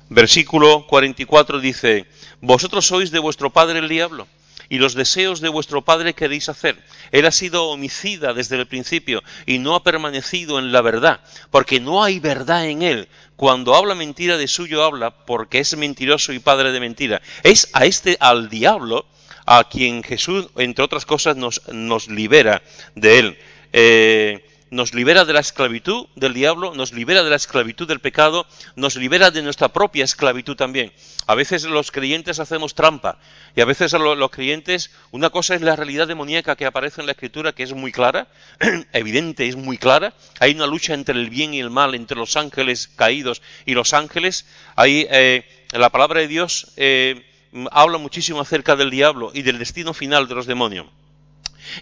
versículo 0.09 0.87
44 0.87 1.61
dice, 1.61 2.07
vosotros 2.41 2.87
sois 2.87 3.11
de 3.11 3.19
vuestro 3.19 3.51
padre 3.51 3.81
el 3.81 3.89
diablo 3.89 4.27
y 4.69 4.79
los 4.79 4.95
deseos 4.95 5.41
de 5.41 5.49
vuestro 5.49 5.83
padre 5.83 6.15
queréis 6.15 6.49
hacer. 6.49 6.77
Él 7.11 7.27
ha 7.27 7.33
sido 7.33 7.69
homicida 7.69 8.35
desde 8.35 8.57
el 8.57 8.67
principio 8.67 9.23
y 9.47 9.59
no 9.59 9.75
ha 9.75 9.83
permanecido 9.83 10.59
en 10.59 10.73
la 10.73 10.83
verdad, 10.83 11.21
porque 11.51 11.81
no 11.81 12.03
hay 12.05 12.21
verdad 12.21 12.67
en 12.67 12.83
él. 12.83 13.09
Cuando 13.37 13.75
habla 13.75 13.95
mentira 13.95 14.37
de 14.37 14.49
suyo 14.49 14.85
habla, 14.85 15.11
porque 15.11 15.61
es 15.61 15.77
mentiroso 15.77 16.33
y 16.33 16.39
padre 16.39 16.73
de 16.73 16.81
mentira. 16.81 17.23
Es 17.45 17.71
a 17.73 17.87
este, 17.87 18.17
al 18.21 18.49
diablo, 18.51 19.07
a 19.47 19.65
quien 19.65 20.03
Jesús, 20.03 20.49
entre 20.57 20.85
otras 20.85 21.07
cosas, 21.07 21.37
nos, 21.37 21.63
nos 21.69 22.09
libera 22.09 22.63
de 22.95 23.19
él. 23.19 23.39
Eh, 23.73 24.45
nos 24.71 24.95
libera 24.95 25.25
de 25.25 25.33
la 25.33 25.41
esclavitud 25.41 26.07
del 26.15 26.35
diablo, 26.35 26.75
nos 26.75 26.93
libera 26.93 27.23
de 27.23 27.31
la 27.31 27.37
esclavitud 27.37 27.89
del 27.89 28.01
pecado, 28.01 28.47
nos 28.77 28.97
libera 28.97 29.31
de 29.31 29.43
nuestra 29.43 29.69
propia 29.69 30.05
esclavitud 30.05 30.57
también. 30.57 30.93
A 31.27 31.35
veces 31.35 31.65
los 31.65 31.91
creyentes 31.91 32.39
hacemos 32.39 32.75
trampa 32.75 33.19
y 33.55 33.61
a 33.61 33.65
veces 33.65 33.93
los 33.93 34.31
creyentes, 34.31 34.91
una 35.11 35.31
cosa 35.31 35.55
es 35.55 35.63
la 35.63 35.77
realidad 35.77 36.07
demoníaca 36.07 36.57
que 36.57 36.67
aparece 36.67 37.01
en 37.01 37.07
la 37.07 37.13
escritura, 37.13 37.53
que 37.53 37.63
es 37.63 37.73
muy 37.73 37.93
clara, 37.93 38.29
evidente, 38.93 39.49
es 39.49 39.57
muy 39.57 39.79
clara. 39.79 40.15
Hay 40.41 40.55
una 40.55 40.67
lucha 40.67 40.95
entre 40.95 41.19
el 41.19 41.31
bien 41.31 41.55
y 41.55 41.61
el 41.61 41.71
mal, 41.71 41.95
entre 41.95 42.17
los 42.17 42.37
ángeles 42.37 42.89
caídos 42.89 43.43
y 43.67 43.75
los 43.75 43.95
ángeles. 43.95 44.47
Hay 44.77 45.07
eh, 45.11 45.45
la 45.73 45.91
palabra 45.91 46.21
de 46.21 46.29
Dios 46.29 46.73
eh, 46.77 47.25
habla 47.71 47.99
muchísimo 47.99 48.41
acerca 48.41 48.77
del 48.77 48.91
diablo 48.91 49.31
y 49.35 49.43
del 49.43 49.59
destino 49.59 49.95
final 49.95 50.29
de 50.29 50.35
los 50.35 50.47
demonios. 50.47 50.87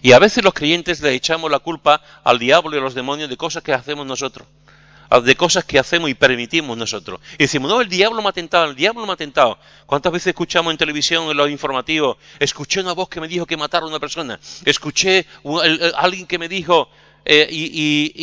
Y 0.01 0.11
a 0.11 0.19
veces 0.19 0.43
los 0.43 0.53
creyentes 0.53 1.01
le 1.01 1.13
echamos 1.13 1.49
la 1.51 1.59
culpa 1.59 2.01
al 2.23 2.39
diablo 2.39 2.75
y 2.75 2.79
a 2.79 2.81
los 2.81 2.95
demonios 2.95 3.29
de 3.29 3.37
cosas 3.37 3.63
que 3.63 3.73
hacemos 3.73 4.05
nosotros, 4.05 4.47
de 5.23 5.35
cosas 5.35 5.65
que 5.65 5.79
hacemos 5.79 6.09
y 6.09 6.13
permitimos 6.13 6.77
nosotros. 6.77 7.19
Y 7.35 7.43
decimos, 7.43 7.69
no, 7.69 7.81
el 7.81 7.89
diablo 7.89 8.21
me 8.21 8.29
ha 8.29 8.33
tentado, 8.33 8.69
el 8.69 8.75
diablo 8.75 9.05
me 9.05 9.13
ha 9.13 9.17
tentado. 9.17 9.57
¿Cuántas 9.85 10.11
veces 10.11 10.27
escuchamos 10.27 10.71
en 10.71 10.77
televisión, 10.77 11.29
en 11.29 11.37
los 11.37 11.49
informativos, 11.49 12.17
escuché 12.39 12.81
una 12.81 12.93
voz 12.93 13.09
que 13.09 13.21
me 13.21 13.27
dijo 13.27 13.45
que 13.45 13.57
mataron 13.57 13.89
a 13.89 13.91
una 13.91 13.99
persona, 13.99 14.39
escuché 14.65 15.25
a 15.45 15.99
alguien 15.99 16.27
que 16.27 16.37
me 16.37 16.49
dijo, 16.49 16.89
eh, 17.29 17.45
y, 17.51 18.13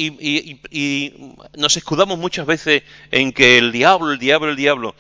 y, 0.71 1.12
nos 1.59 1.76
escudamos 1.76 2.18
muchas 2.18 2.47
veces 2.47 2.85
en 3.11 3.33
que 3.33 3.59
el 3.59 3.71
diablo, 3.71 4.12
el 4.12 4.18
diablo, 4.18 4.49
el 4.49 4.56
diablo. 4.56 4.94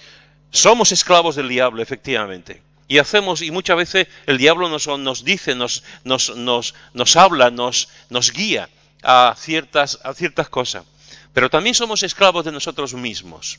Somos 0.50 0.92
esclavos 0.92 1.36
del 1.36 1.48
diablo, 1.48 1.80
efectivamente. 1.82 2.60
Y 2.86 2.98
hacemos, 2.98 3.40
y 3.40 3.50
muchas 3.50 3.76
veces 3.76 4.08
el 4.26 4.38
diablo 4.38 4.68
nos, 4.68 4.86
nos 4.86 5.24
dice, 5.24 5.54
nos, 5.54 5.82
nos, 6.04 6.34
nos, 6.34 7.16
habla, 7.16 7.50
nos, 7.50 7.88
nos 8.10 8.32
guía 8.32 8.68
a 9.02 9.34
ciertas, 9.38 10.00
a 10.04 10.12
ciertas 10.12 10.48
cosas. 10.48 10.84
Pero 11.32 11.50
también 11.50 11.74
somos 11.74 12.02
esclavos 12.02 12.44
de 12.44 12.52
nosotros 12.52 12.94
mismos. 12.94 13.58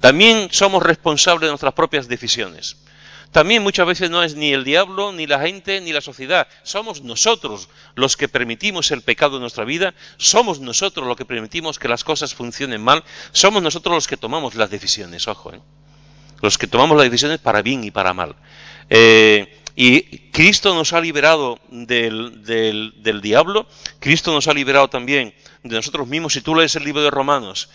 También 0.00 0.48
somos 0.52 0.82
responsables 0.82 1.42
de 1.42 1.48
nuestras 1.48 1.72
propias 1.72 2.08
decisiones. 2.08 2.76
También 3.32 3.62
muchas 3.62 3.86
veces 3.86 4.10
no 4.10 4.22
es 4.22 4.34
ni 4.34 4.52
el 4.52 4.64
diablo, 4.64 5.12
ni 5.12 5.26
la 5.26 5.40
gente, 5.40 5.80
ni 5.80 5.92
la 5.92 6.00
sociedad. 6.00 6.46
Somos 6.62 7.02
nosotros 7.02 7.68
los 7.94 8.16
que 8.16 8.28
permitimos 8.28 8.90
el 8.90 9.02
pecado 9.02 9.36
en 9.36 9.40
nuestra 9.40 9.64
vida. 9.64 9.94
Somos 10.16 10.60
nosotros 10.60 11.06
los 11.06 11.16
que 11.16 11.24
permitimos 11.24 11.78
que 11.78 11.88
las 11.88 12.04
cosas 12.04 12.34
funcionen 12.34 12.82
mal. 12.82 13.02
Somos 13.32 13.62
nosotros 13.62 13.94
los 13.94 14.06
que 14.06 14.16
tomamos 14.16 14.54
las 14.54 14.70
decisiones. 14.70 15.26
Ojo, 15.26 15.54
¿eh? 15.54 15.60
Los 16.42 16.58
que 16.58 16.66
tomamos 16.66 16.96
las 16.96 17.06
decisiones 17.06 17.38
para 17.38 17.62
bien 17.62 17.84
y 17.84 17.90
para 17.90 18.14
mal. 18.14 18.36
Eh, 18.90 19.60
y 19.74 20.30
Cristo 20.30 20.74
nos 20.74 20.94
ha 20.94 21.00
liberado 21.00 21.58
del, 21.68 22.42
del, 22.44 22.94
del, 22.96 23.20
diablo, 23.20 23.66
Cristo 24.00 24.32
nos 24.32 24.48
ha 24.48 24.54
liberado 24.54 24.88
también 24.88 25.34
de 25.62 25.76
nosotros 25.76 26.08
mismos. 26.08 26.32
Si 26.32 26.40
tú 26.40 26.54
lees 26.54 26.74
el 26.76 26.84
libro 26.84 27.02
de 27.02 27.10
Romanos, 27.10 27.68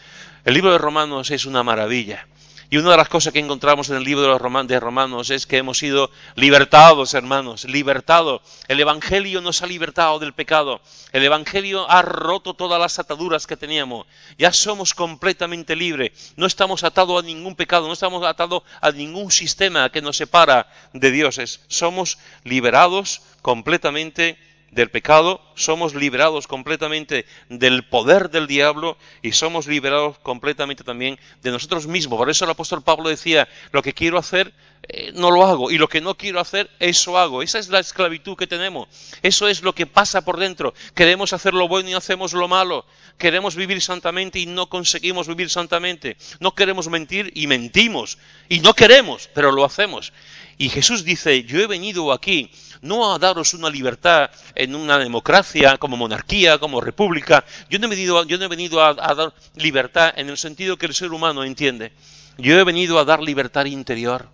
el 0.43 0.55
libro 0.55 0.71
de 0.71 0.79
Romanos 0.79 1.29
es 1.29 1.45
una 1.45 1.61
maravilla. 1.61 2.27
Y 2.73 2.77
una 2.77 2.91
de 2.91 2.97
las 2.97 3.09
cosas 3.09 3.33
que 3.33 3.39
encontramos 3.39 3.89
en 3.89 3.97
el 3.97 4.05
libro 4.05 4.21
de, 4.21 4.29
los 4.29 4.41
Romanos 4.41 5.29
es 5.29 5.45
que 5.45 5.57
hemos 5.57 5.79
sido 5.79 6.09
libertados, 6.35 7.13
hermanos, 7.13 7.65
libertados. 7.65 8.41
El 8.69 8.79
Evangelio 8.79 9.41
nos 9.41 9.61
ha 9.61 9.67
libertado 9.67 10.19
del 10.19 10.31
pecado. 10.31 10.79
El 11.11 11.21
Evangelio 11.25 11.85
ha 11.91 12.01
roto 12.01 12.53
todas 12.53 12.79
las 12.79 12.97
ataduras 12.97 13.45
que 13.45 13.57
teníamos. 13.57 14.07
Ya 14.37 14.53
somos 14.53 14.93
completamente 14.93 15.75
libres. 15.75 16.31
No 16.37 16.45
estamos 16.45 16.85
atados 16.85 17.21
a 17.21 17.25
ningún 17.25 17.57
pecado, 17.57 17.87
no 17.87 17.93
estamos 17.93 18.25
atados 18.25 18.63
a 18.79 18.91
ningún 18.91 19.31
sistema 19.31 19.89
que 19.89 20.01
nos 20.01 20.15
separa 20.15 20.71
de 20.93 21.11
dioses. 21.11 21.59
Somos 21.67 22.19
liberados 22.45 23.21
completamente 23.41 24.37
del 24.71 24.89
pecado, 24.89 25.41
somos 25.55 25.93
liberados 25.93 26.47
completamente 26.47 27.25
del 27.49 27.83
poder 27.83 28.29
del 28.29 28.47
diablo 28.47 28.97
y 29.21 29.33
somos 29.33 29.67
liberados 29.67 30.17
completamente 30.19 30.83
también 30.83 31.19
de 31.43 31.51
nosotros 31.51 31.87
mismos. 31.87 32.17
Por 32.17 32.29
eso 32.29 32.45
el 32.45 32.51
apóstol 32.51 32.81
Pablo 32.81 33.09
decía, 33.09 33.47
lo 33.71 33.81
que 33.83 33.93
quiero 33.93 34.17
hacer 34.17 34.53
eh, 34.87 35.11
no 35.13 35.29
lo 35.29 35.45
hago 35.45 35.69
y 35.69 35.77
lo 35.77 35.87
que 35.87 36.01
no 36.01 36.15
quiero 36.15 36.39
hacer, 36.39 36.69
eso 36.79 37.17
hago. 37.17 37.43
Esa 37.43 37.59
es 37.59 37.69
la 37.69 37.79
esclavitud 37.79 38.35
que 38.35 38.47
tenemos. 38.47 38.87
Eso 39.21 39.47
es 39.47 39.61
lo 39.61 39.75
que 39.75 39.85
pasa 39.85 40.25
por 40.25 40.39
dentro. 40.39 40.73
Queremos 40.95 41.33
hacer 41.33 41.53
lo 41.53 41.67
bueno 41.67 41.89
y 41.89 41.93
hacemos 41.93 42.33
lo 42.33 42.47
malo. 42.47 42.85
Queremos 43.17 43.55
vivir 43.55 43.81
santamente 43.81 44.39
y 44.39 44.47
no 44.47 44.69
conseguimos 44.69 45.27
vivir 45.27 45.49
santamente. 45.49 46.17
No 46.39 46.55
queremos 46.55 46.87
mentir 46.87 47.31
y 47.35 47.45
mentimos. 47.47 48.17
Y 48.49 48.61
no 48.61 48.73
queremos, 48.73 49.29
pero 49.33 49.51
lo 49.51 49.65
hacemos. 49.65 50.13
Y 50.61 50.69
Jesús 50.69 51.03
dice, 51.03 51.43
yo 51.43 51.59
he 51.59 51.65
venido 51.65 52.13
aquí 52.13 52.51
no 52.83 53.11
a 53.11 53.17
daros 53.17 53.55
una 53.55 53.67
libertad 53.67 54.29
en 54.53 54.75
una 54.75 54.99
democracia, 54.99 55.79
como 55.79 55.97
monarquía, 55.97 56.59
como 56.59 56.79
república. 56.79 57.43
Yo 57.67 57.79
no 57.79 57.87
he 57.87 57.89
venido, 57.89 58.23
yo 58.25 58.37
no 58.37 58.45
he 58.45 58.47
venido 58.47 58.79
a, 58.79 58.93
dar 58.93 59.33
libertad 59.55 60.13
en 60.15 60.29
el 60.29 60.37
sentido 60.37 60.77
que 60.77 60.85
el 60.85 60.93
ser 60.93 61.13
humano 61.13 61.43
entiende. 61.43 61.93
Yo 62.37 62.59
he 62.59 62.63
venido 62.63 62.99
a 62.99 63.05
dar 63.05 63.23
libertad 63.23 63.65
interior 63.65 64.29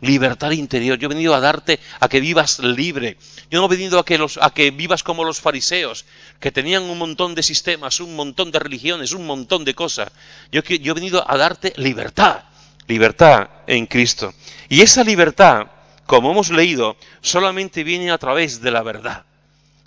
libertad 0.00 0.50
interior. 0.50 0.98
Yo 0.98 1.06
he 1.06 1.14
venido 1.14 1.34
a 1.34 1.40
darte 1.40 1.78
a 2.00 2.08
que 2.08 2.20
vivas 2.20 2.58
libre. 2.58 3.16
Yo 3.48 3.60
no 3.60 3.66
he 3.66 3.76
venido 3.76 4.00
a 4.00 4.04
que, 4.04 4.18
los, 4.18 4.36
a 4.42 4.50
que 4.50 4.72
vivas 4.72 5.04
como 5.04 5.22
los 5.22 5.40
fariseos, 5.40 6.06
que 6.40 6.50
tenían 6.50 6.84
un 6.84 6.98
montón 6.98 7.36
de 7.36 7.42
sistemas, 7.44 8.00
un 8.00 8.16
montón 8.16 8.50
de 8.50 8.58
religiones, 8.58 9.12
un 9.12 9.26
montón 9.26 9.64
de 9.64 9.74
cosas. 9.74 10.10
Yo, 10.50 10.60
yo 10.62 10.92
he 10.92 10.94
venido 10.94 11.24
a 11.28 11.36
darte 11.36 11.72
libertad, 11.76 12.44
libertad 12.88 13.48
en 13.66 13.86
Cristo. 13.86 14.34
Y 14.68 14.80
esa 14.80 15.04
libertad 15.04 15.68
como 16.08 16.32
hemos 16.32 16.48
leído, 16.48 16.96
solamente 17.20 17.84
viene 17.84 18.10
a 18.10 18.16
través 18.16 18.62
de 18.62 18.70
la 18.70 18.82
verdad. 18.82 19.26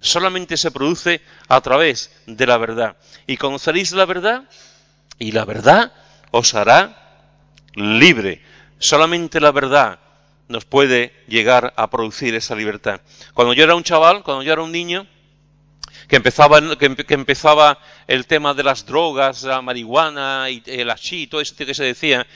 Solamente 0.01 0.55
se 0.55 0.69
produce 0.69 1.19
a 1.47 1.59
través 1.61 2.11
de 2.27 2.45
la 2.45 2.59
verdad. 2.59 2.95
Y 3.25 3.37
conoceréis 3.37 3.91
la 3.93 4.05
verdad 4.05 4.43
y 5.17 5.31
la 5.31 5.45
verdad 5.45 5.91
os 6.29 6.53
hará 6.53 7.25
libre. 7.73 8.43
Solamente 8.77 9.39
la 9.39 9.51
verdad 9.51 9.97
nos 10.47 10.63
puede 10.65 11.11
llegar 11.27 11.73
a 11.75 11.89
producir 11.89 12.35
esa 12.35 12.53
libertad. 12.53 13.01
Cuando 13.33 13.53
yo 13.53 13.63
era 13.63 13.73
un 13.73 13.83
chaval, 13.83 14.21
cuando 14.21 14.43
yo 14.43 14.53
era 14.53 14.61
un 14.61 14.71
niño, 14.71 15.07
que 16.07 16.17
empezaba, 16.17 17.79
el 18.05 18.27
tema 18.27 18.53
de 18.53 18.63
las 18.63 18.85
drogas, 18.85 19.41
la 19.41 19.63
marihuana 19.63 20.51
y 20.51 20.61
el 20.67 20.91
hashi, 20.91 21.25
todo 21.25 21.41
eso 21.41 21.55
que 21.55 21.73
se 21.73 21.83
decía, 21.83 22.27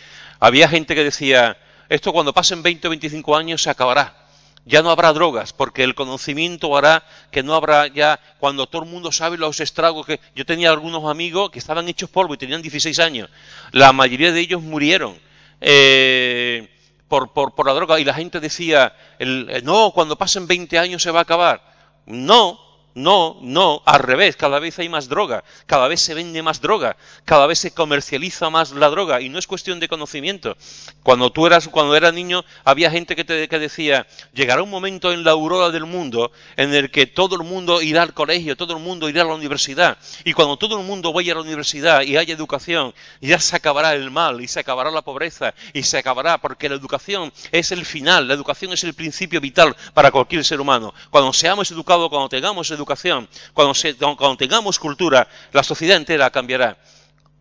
había 0.46 0.70
gente 0.70 0.94
que 0.94 1.04
decía, 1.04 1.58
esto 1.90 2.14
cuando 2.14 2.32
pasen 2.32 2.62
20 2.62 2.86
o 2.86 2.92
25 2.92 3.36
años 3.36 3.64
se 3.64 3.72
acabará. 3.72 4.16
Ya 4.64 4.84
no 4.84 4.92
habrá 4.92 5.12
drogas, 5.12 5.54
porque 5.54 5.84
el 5.84 5.96
conocimiento 5.96 6.78
hará 6.78 7.04
que 7.32 7.42
no 7.42 7.56
habrá 7.56 7.88
ya, 7.88 8.20
cuando 8.40 8.68
todo 8.68 8.84
el 8.84 8.90
mundo 8.90 9.12
sabe 9.12 9.38
los 9.38 9.60
estragos 9.60 10.06
que... 10.06 10.20
Yo 10.36 10.46
tenía 10.46 10.70
algunos 10.70 11.10
amigos 11.10 11.50
que 11.50 11.58
estaban 11.58 11.88
hechos 11.88 12.12
polvo 12.12 12.36
y 12.36 12.38
tenían 12.38 12.62
16 12.62 13.00
años. 13.00 13.30
La 13.72 13.92
mayoría 13.92 14.32
de 14.32 14.40
ellos 14.40 14.62
murieron. 14.62 15.18
Eh, 15.62 16.70
por, 17.08 17.34
por, 17.34 17.56
por, 17.56 17.66
la 17.66 17.74
droga 17.74 18.00
y 18.00 18.04
la 18.04 18.14
gente 18.14 18.40
decía, 18.40 18.96
el, 19.18 19.64
no, 19.64 19.92
cuando 19.96 20.16
pasen 20.16 20.46
20 20.46 20.78
años 20.78 21.02
se 21.02 21.10
va 21.10 21.20
a 21.20 21.24
acabar. 21.24 21.64
No, 22.06 22.60
no, 22.96 23.38
no, 23.42 23.84
al 23.86 24.00
revés, 24.00 24.38
cada 24.38 24.60
vez 24.60 24.80
hay 24.80 24.88
más 24.88 25.10
droga, 25.10 25.44
cada 25.66 25.90
vez 25.90 26.00
se 26.00 26.14
vende 26.14 26.42
más 26.42 26.62
droga, 26.62 26.96
cada 27.26 27.46
vez 27.46 27.60
se 27.60 27.72
comercializa 27.72 28.50
más 28.50 28.72
la 28.72 28.90
droga 28.90 29.20
y 29.20 29.28
no 29.28 29.38
es 29.38 29.48
cuestión 29.48 29.82
de 29.82 29.90
conocimiento. 29.90 30.56
Cuando 31.04 31.30
tú 31.30 31.46
eras, 31.46 31.68
cuando 31.68 31.98
era 31.98 32.14
niño, 32.14 32.46
había 32.64 32.90
gente 32.90 33.18
que 33.18 33.26
te 33.26 33.50
que 33.50 33.60
decía, 33.60 34.08
llegará 34.34 34.64
un 34.64 34.70
momento 34.70 35.12
en 35.12 35.26
la 35.26 35.32
aurora 35.32 35.72
del 35.72 35.86
mundo 35.86 36.32
en 36.56 36.74
el 36.74 36.90
que 36.90 37.06
todo 37.06 37.36
el 37.36 37.44
mundo 37.44 37.82
irá 37.82 38.02
al 38.02 38.14
colegio, 38.14 38.56
todo 38.56 38.74
el 38.78 38.82
mundo 38.82 39.10
irá 39.10 39.24
a 39.24 39.26
la 39.26 39.36
universidad 39.36 39.98
y 40.24 40.32
cuando 40.32 40.56
todo 40.56 40.80
el 40.80 40.86
mundo 40.86 41.12
vaya 41.12 41.34
a 41.34 41.36
la 41.36 41.42
universidad 41.42 42.02
y 42.02 42.16
haya 42.16 42.34
educación, 42.34 42.94
ya 43.20 43.40
se 43.40 43.58
acabará 43.58 43.94
el 43.94 44.10
mal 44.10 44.40
y 44.40 44.48
se 44.48 44.62
acabará 44.62 44.90
la 44.90 45.02
pobreza 45.02 45.54
y 45.74 45.84
se 45.84 45.98
acabará 45.98 46.38
porque 46.38 46.70
la 46.70 46.76
educación 46.76 47.34
es 47.52 47.74
el 47.74 47.86
final, 47.86 48.30
la 48.30 48.36
educación 48.36 48.72
es 48.72 48.86
el 48.86 48.94
principio 48.94 49.42
vital 49.42 49.76
para 49.94 50.12
cualquier 50.12 50.46
ser 50.46 50.62
humano. 50.62 50.94
Cuando 51.10 51.34
seamos 51.34 51.70
educados, 51.72 52.08
cuando 52.08 52.30
tengamos 52.30 52.72
educación, 52.72 52.85
educación, 52.86 53.28
cuando, 53.54 53.74
cuando 54.16 54.38
tengamos 54.38 54.78
cultura, 54.78 55.28
la 55.52 55.64
sociedad 55.64 55.98
entera 55.98 56.30
cambiará. 56.30 56.78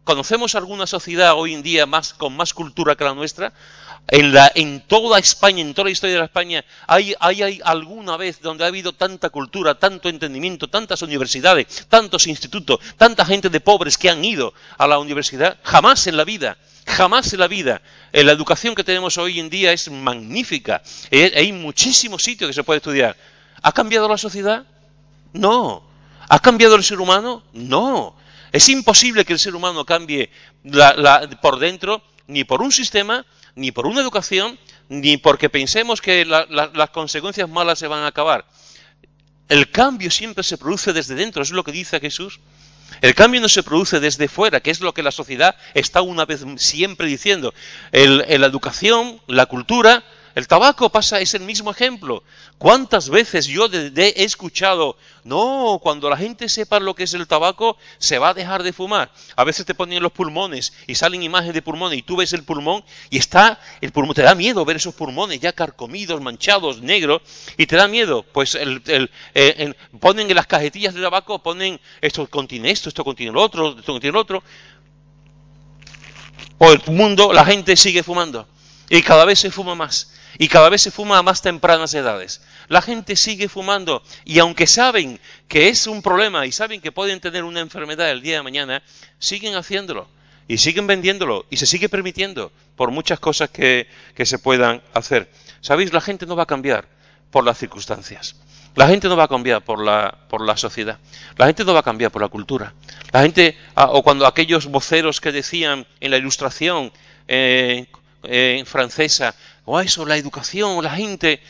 ¿Conocemos 0.04 0.54
alguna 0.54 0.86
sociedad 0.86 1.34
hoy 1.34 1.54
en 1.54 1.62
día 1.62 1.86
más, 1.86 2.12
con 2.12 2.36
más 2.36 2.52
cultura 2.52 2.94
que 2.94 3.04
la 3.04 3.14
nuestra? 3.14 3.52
En, 4.06 4.34
la, 4.34 4.52
en 4.54 4.82
toda 4.86 5.18
España, 5.18 5.62
en 5.62 5.72
toda 5.72 5.86
la 5.86 5.92
historia 5.92 6.18
de 6.18 6.24
España, 6.24 6.62
¿hay, 6.86 7.14
hay, 7.20 7.42
¿hay 7.42 7.60
alguna 7.64 8.18
vez 8.18 8.42
donde 8.42 8.64
ha 8.64 8.66
habido 8.66 8.92
tanta 8.92 9.30
cultura, 9.30 9.78
tanto 9.78 10.10
entendimiento, 10.10 10.68
tantas 10.68 11.00
universidades, 11.00 11.86
tantos 11.88 12.26
institutos, 12.26 12.80
tanta 12.98 13.24
gente 13.24 13.48
de 13.48 13.60
pobres 13.60 13.96
que 13.96 14.10
han 14.10 14.22
ido 14.22 14.52
a 14.76 14.86
la 14.86 14.98
universidad? 14.98 15.56
Jamás 15.62 16.06
en 16.06 16.18
la 16.18 16.24
vida, 16.24 16.58
jamás 16.86 17.32
en 17.32 17.40
la 17.40 17.48
vida. 17.48 17.80
Eh, 18.12 18.24
la 18.24 18.32
educación 18.32 18.74
que 18.74 18.84
tenemos 18.84 19.16
hoy 19.16 19.40
en 19.40 19.48
día 19.48 19.72
es 19.72 19.90
magnífica. 19.90 20.82
Eh, 21.10 21.32
hay 21.34 21.52
muchísimos 21.52 22.22
sitios 22.22 22.48
que 22.48 22.54
se 22.54 22.62
puede 22.62 22.78
estudiar. 22.78 23.16
¿Ha 23.62 23.72
cambiado 23.72 24.06
la 24.06 24.18
sociedad? 24.18 24.66
No. 25.34 25.82
¿Ha 26.28 26.38
cambiado 26.38 26.76
el 26.76 26.84
ser 26.84 27.00
humano? 27.00 27.42
No. 27.52 28.16
Es 28.52 28.68
imposible 28.68 29.24
que 29.24 29.34
el 29.34 29.38
ser 29.38 29.54
humano 29.54 29.84
cambie 29.84 30.30
por 31.42 31.58
dentro, 31.58 32.02
ni 32.28 32.44
por 32.44 32.62
un 32.62 32.72
sistema, 32.72 33.26
ni 33.56 33.72
por 33.72 33.86
una 33.86 34.00
educación, 34.00 34.58
ni 34.88 35.16
porque 35.16 35.50
pensemos 35.50 36.00
que 36.00 36.24
las 36.24 36.90
consecuencias 36.90 37.48
malas 37.48 37.78
se 37.78 37.88
van 37.88 38.04
a 38.04 38.06
acabar. 38.06 38.46
El 39.48 39.70
cambio 39.70 40.10
siempre 40.10 40.44
se 40.44 40.56
produce 40.56 40.92
desde 40.92 41.14
dentro, 41.14 41.42
es 41.42 41.50
lo 41.50 41.64
que 41.64 41.72
dice 41.72 42.00
Jesús. 42.00 42.40
El 43.00 43.14
cambio 43.14 43.40
no 43.40 43.48
se 43.48 43.62
produce 43.62 43.98
desde 43.98 44.28
fuera, 44.28 44.60
que 44.60 44.70
es 44.70 44.80
lo 44.80 44.94
que 44.94 45.02
la 45.02 45.10
sociedad 45.10 45.56
está 45.74 46.00
una 46.00 46.24
vez 46.24 46.44
siempre 46.56 47.08
diciendo. 47.08 47.52
la 47.92 48.46
educación, 48.46 49.20
la 49.26 49.46
cultura, 49.46 50.04
el 50.34 50.48
tabaco 50.48 50.90
pasa, 50.90 51.20
es 51.20 51.34
el 51.34 51.42
mismo 51.42 51.70
ejemplo. 51.70 52.24
¿Cuántas 52.58 53.08
veces 53.08 53.46
yo 53.46 53.68
he 53.72 54.24
escuchado, 54.24 54.96
no, 55.22 55.78
cuando 55.80 56.10
la 56.10 56.16
gente 56.16 56.48
sepa 56.48 56.80
lo 56.80 56.94
que 56.94 57.04
es 57.04 57.14
el 57.14 57.28
tabaco, 57.28 57.76
se 57.98 58.18
va 58.18 58.30
a 58.30 58.34
dejar 58.34 58.64
de 58.64 58.72
fumar? 58.72 59.12
A 59.36 59.44
veces 59.44 59.64
te 59.64 59.74
ponen 59.74 60.02
los 60.02 60.10
pulmones 60.10 60.72
y 60.88 60.96
salen 60.96 61.22
imágenes 61.22 61.54
de 61.54 61.62
pulmones 61.62 61.98
y 61.98 62.02
tú 62.02 62.16
ves 62.16 62.32
el 62.32 62.42
pulmón 62.42 62.84
y 63.10 63.18
está, 63.18 63.60
el 63.80 63.92
pulmón, 63.92 64.14
te 64.14 64.22
da 64.22 64.34
miedo 64.34 64.64
ver 64.64 64.76
esos 64.76 64.94
pulmones 64.94 65.38
ya 65.38 65.52
carcomidos, 65.52 66.20
manchados, 66.20 66.82
negros, 66.82 67.22
y 67.56 67.66
te 67.66 67.76
da 67.76 67.86
miedo. 67.86 68.24
Pues 68.24 68.56
el, 68.56 68.82
eh, 69.34 69.74
ponen 70.00 70.28
en 70.28 70.36
las 70.36 70.48
cajetillas 70.48 70.94
de 70.94 71.02
tabaco, 71.02 71.42
ponen 71.42 71.80
esto 72.00 72.28
contiene 72.28 72.70
esto, 72.70 72.88
esto 72.88 73.04
contiene 73.04 73.32
lo 73.32 73.42
otro, 73.42 73.78
esto 73.78 73.92
contiene 73.92 74.14
lo 74.14 74.20
otro. 74.20 74.42
O 76.58 76.72
el 76.72 76.80
mundo, 76.88 77.32
la 77.32 77.44
gente 77.44 77.76
sigue 77.76 78.02
fumando. 78.02 78.48
Y 78.88 79.02
cada 79.02 79.24
vez 79.24 79.38
se 79.38 79.50
fuma 79.50 79.74
más. 79.74 80.13
Y 80.38 80.48
cada 80.48 80.68
vez 80.68 80.82
se 80.82 80.90
fuma 80.90 81.18
a 81.18 81.22
más 81.22 81.42
tempranas 81.42 81.94
edades. 81.94 82.42
La 82.68 82.82
gente 82.82 83.16
sigue 83.16 83.48
fumando 83.48 84.02
y 84.24 84.38
aunque 84.38 84.66
saben 84.66 85.20
que 85.48 85.68
es 85.68 85.86
un 85.86 86.02
problema 86.02 86.46
y 86.46 86.52
saben 86.52 86.80
que 86.80 86.92
pueden 86.92 87.20
tener 87.20 87.44
una 87.44 87.60
enfermedad 87.60 88.10
el 88.10 88.22
día 88.22 88.36
de 88.36 88.42
mañana, 88.42 88.82
siguen 89.18 89.54
haciéndolo 89.54 90.08
y 90.48 90.58
siguen 90.58 90.86
vendiéndolo 90.86 91.46
y 91.50 91.56
se 91.56 91.66
sigue 91.66 91.88
permitiendo 91.88 92.52
por 92.76 92.90
muchas 92.90 93.20
cosas 93.20 93.50
que, 93.50 93.88
que 94.14 94.26
se 94.26 94.38
puedan 94.38 94.82
hacer. 94.92 95.30
¿Sabéis? 95.60 95.92
La 95.92 96.00
gente 96.00 96.26
no 96.26 96.36
va 96.36 96.44
a 96.44 96.46
cambiar 96.46 96.86
por 97.30 97.44
las 97.44 97.58
circunstancias. 97.58 98.36
La 98.74 98.88
gente 98.88 99.08
no 99.08 99.16
va 99.16 99.24
a 99.24 99.28
cambiar 99.28 99.62
por 99.62 99.82
la, 99.82 100.18
por 100.28 100.44
la 100.44 100.56
sociedad. 100.56 100.98
La 101.36 101.46
gente 101.46 101.64
no 101.64 101.74
va 101.74 101.80
a 101.80 101.84
cambiar 101.84 102.10
por 102.10 102.22
la 102.22 102.28
cultura. 102.28 102.74
La 103.12 103.22
gente, 103.22 103.56
ah, 103.76 103.90
o 103.90 104.02
cuando 104.02 104.26
aquellos 104.26 104.66
voceros 104.66 105.20
que 105.20 105.30
decían 105.30 105.86
en 106.00 106.10
la 106.10 106.16
ilustración 106.16 106.92
eh, 107.28 107.86
eh, 108.24 108.64
francesa, 108.66 109.34
o 109.64 109.80
eso, 109.80 110.04
la 110.04 110.16
educación, 110.16 110.82
la 110.82 110.90
gente, 110.90 111.40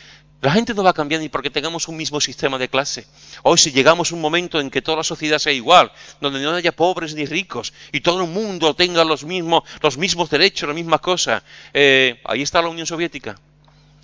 la 0.41 0.53
gente 0.53 0.75
no 0.75 0.83
va 0.85 0.91
a 0.91 0.95
cambiar 0.95 1.21
ni 1.21 1.29
porque 1.29 1.51
tengamos 1.51 1.89
un 1.89 1.97
mismo 1.97 2.21
sistema 2.21 2.59
de 2.59 2.69
clase. 2.69 3.07
Hoy 3.43 3.59
si 3.59 3.73
llegamos 3.73 4.13
a 4.13 4.15
un 4.15 4.21
momento 4.21 4.61
en 4.61 4.71
que 4.71 4.83
toda 4.83 4.99
la 4.99 5.05
sociedad 5.05 5.39
sea 5.39 5.53
igual, 5.53 5.91
donde 6.21 6.41
no 6.41 6.51
haya 6.51 6.73
pobres 6.73 7.15
ni 7.15 7.25
ricos 7.25 7.73
y 7.93 8.01
todo 8.01 8.23
el 8.23 8.29
mundo 8.31 8.75
tenga 8.75 9.05
los 9.05 9.25
mismos, 9.25 9.65
los 9.81 9.97
mismos 9.97 10.31
derechos, 10.31 10.69
la 10.69 10.75
misma 10.75 10.99
cosa, 10.99 11.43
eh, 11.73 12.21
ahí 12.25 12.43
está 12.43 12.63
la 12.63 12.69
Unión 12.69 12.87
Soviética. 12.87 13.37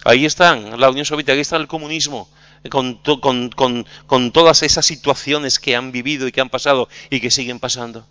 Ahí 0.02 0.24
están 0.24 0.80
la 0.80 0.88
Unión 0.88 1.04
Soviética, 1.04 1.34
ahí 1.34 1.40
está 1.40 1.56
el 1.56 1.68
comunismo, 1.68 2.30
con, 2.70 2.94
con, 2.94 3.50
con, 3.50 3.86
con 4.06 4.32
todas 4.32 4.62
esas 4.62 4.86
situaciones 4.86 5.58
que 5.58 5.76
han 5.76 5.92
vivido 5.92 6.26
y 6.26 6.32
que 6.32 6.40
han 6.40 6.48
pasado 6.48 6.88
y 7.10 7.20
que 7.20 7.30
siguen 7.30 7.60
pasando. 7.60 8.06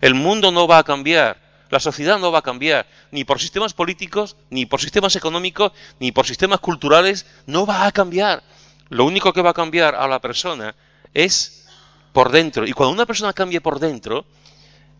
El 0.00 0.14
mundo 0.14 0.50
no 0.52 0.66
va 0.66 0.78
a 0.78 0.84
cambiar 0.84 1.41
la 1.72 1.80
sociedad 1.80 2.18
no 2.18 2.30
va 2.30 2.40
a 2.40 2.42
cambiar, 2.42 2.86
ni 3.12 3.24
por 3.24 3.40
sistemas 3.40 3.72
políticos, 3.72 4.36
ni 4.50 4.66
por 4.66 4.78
sistemas 4.78 5.16
económicos, 5.16 5.72
ni 6.00 6.12
por 6.12 6.26
sistemas 6.26 6.60
culturales, 6.60 7.24
no 7.46 7.64
va 7.64 7.86
a 7.86 7.92
cambiar. 7.92 8.42
Lo 8.90 9.06
único 9.06 9.32
que 9.32 9.40
va 9.40 9.50
a 9.50 9.54
cambiar 9.54 9.94
a 9.94 10.06
la 10.06 10.20
persona 10.20 10.74
es 11.14 11.64
por 12.12 12.30
dentro. 12.30 12.66
Y 12.66 12.72
cuando 12.72 12.92
una 12.92 13.06
persona 13.06 13.32
cambia 13.32 13.62
por 13.62 13.80
dentro, 13.80 14.26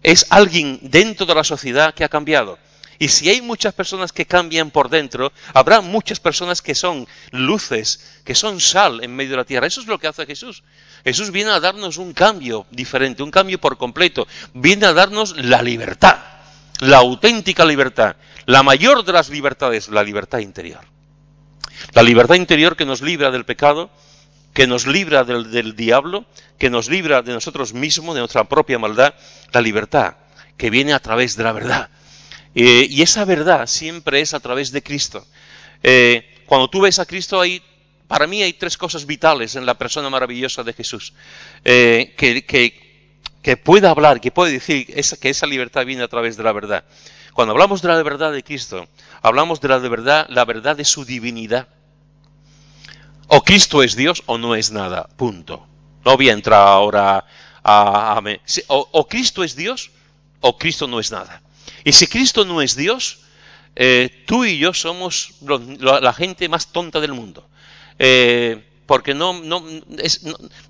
es 0.03 0.25
alguien 0.31 0.79
dentro 0.81 1.27
de 1.27 1.35
la 1.35 1.45
sociedad 1.45 1.93
que 1.93 2.05
ha 2.05 2.09
cambiado. 2.09 2.59
Y 2.99 3.09
si 3.09 3.29
hay 3.29 3.43
muchas 3.43 3.75
personas 3.75 4.11
que 4.11 4.25
cambian 4.25 4.71
por 4.71 4.89
dentro, 4.89 5.31
habrá 5.53 5.83
muchas 5.83 6.21
personas 6.21 6.63
que 6.63 6.75
son 6.75 7.07
luces, 7.33 8.23
que 8.25 8.35
son 8.35 8.61
sal 8.61 9.05
en 9.05 9.15
medio 9.15 9.33
de 9.33 9.37
la 9.37 9.45
tierra. 9.45 9.67
Eso 9.67 9.83
es 9.83 9.89
lo 9.89 9.99
que 9.99 10.07
hace 10.07 10.25
Jesús. 10.25 10.63
Jesús 11.05 11.33
viene 11.33 11.51
a 11.51 11.61
darnos 11.61 11.99
un 11.99 12.15
cambio 12.15 12.65
diferente, 12.71 13.23
un 13.23 13.31
cambio 13.31 13.61
por 13.61 13.77
completo. 13.77 14.27
Viene 14.55 14.87
a 14.87 14.95
darnos 14.95 15.37
la 15.37 15.61
libertad 15.61 16.32
la 16.83 16.99
auténtica 16.99 17.65
libertad, 17.65 18.17
la 18.47 18.65
mayor 18.65 19.05
de 19.05 19.13
las 19.13 19.31
libertades, 19.31 19.89
la 19.89 20.03
libertad 20.03 20.41
interior. 20.41 20.81
La 21.93 22.03
libertad 22.03 22.35
interior 22.35 22.75
que 22.75 22.85
nos 22.85 23.03
libra 23.03 23.31
del 23.31 23.45
pecado, 23.45 23.89
que 24.53 24.67
nos 24.67 24.89
libra 24.89 25.23
del, 25.23 25.77
diablo, 25.77 26.25
que 26.59 26.71
nos 26.71 26.89
libra 26.89 27.23
de 27.23 27.35
nosotros 27.35 27.73
mismos, 27.73 28.17
de 28.17 28.21
nuestra 28.21 28.49
propia 28.49 28.81
maldad, 28.81 29.15
la 29.53 29.61
libertad 29.61 30.17
que 30.57 30.71
viene 30.71 30.93
a 30.93 30.99
través 30.99 31.37
de 31.37 31.45
la 31.45 31.53
verdad. 31.53 31.89
Eh, 32.57 32.89
y 32.91 33.03
esa 33.03 33.25
verdad 33.25 33.69
siempre 33.69 34.21
es 34.21 34.35
a 34.35 34.41
través 34.41 34.73
de 34.73 34.83
Cristo. 34.83 35.25
Eh, 35.85 36.43
cuando 36.47 36.69
tú 36.69 36.81
ves 36.81 36.99
a 36.99 37.07
Cristo, 37.07 37.41
hay, 37.41 37.63
para 38.09 38.27
mí 38.27 38.43
hay 38.43 38.55
tres 38.55 38.77
cosas 38.77 39.07
vitales 39.07 39.55
en 39.55 39.67
la 39.67 39.79
persona 39.79 40.11
maravillosa 40.11 40.65
de 40.65 40.73
Jesús, 40.73 41.15
eh, 41.65 42.13
que, 42.17 42.82
que 43.43 43.57
pueda 43.57 43.91
hablar, 43.91 44.21
que 44.21 44.31
pueda 44.31 44.51
decir 44.51 44.87
que 44.87 45.29
esa 45.29 45.47
libertad 45.47 45.85
viene 45.85 46.03
a 46.03 46.09
través 46.09 46.37
de 46.37 46.45
la 46.45 46.53
verdad. 46.53 46.85
Cuando 47.35 47.53
hablamos 47.53 47.83
de 47.83 47.89
la 47.89 48.03
verdad 48.03 48.33
de 48.33 48.43
Cristo, 48.43 48.87
hablamos 49.21 49.61
de 49.61 49.69
la 49.69 49.79
verdad, 49.79 50.27
la 50.29 50.45
verdad 50.45 50.77
de 50.77 50.85
su 50.85 51.05
divinidad. 51.05 51.67
O 53.27 53.43
Cristo 53.43 53.83
es 53.83 53.97
Dios 53.97 54.23
o 54.27 54.39
no 54.39 54.55
es 54.55 54.71
nada, 54.71 55.09
punto. 55.17 55.67
No 56.05 56.17
voy 56.17 56.29
a 56.29 56.33
entrar 56.33 56.67
ahora 56.69 57.25
a... 57.65 58.23
o, 58.69 59.09
Cristo 59.09 59.43
es 59.43 59.57
Dios 59.57 59.91
o 60.41 60.57
Cristo 60.59 60.87
no 60.87 61.01
es 61.01 61.11
nada. 61.11 61.43
Y 61.85 61.93
si 61.93 62.07
Cristo 62.07 62.45
no 62.45 62.63
es 62.63 62.77
Dios, 62.77 63.21
eh, 63.75 64.25
tú 64.27 64.45
y 64.45 64.59
yo 64.59 64.75
somos 64.75 65.35
la 65.41 66.13
gente 66.13 66.49
más 66.49 66.71
tonta 66.71 67.01
del 67.01 67.13
mundo. 67.13 67.49
Eh, 67.99 68.63
porque 68.87 69.15
no, 69.15 69.33
no, 69.33 69.65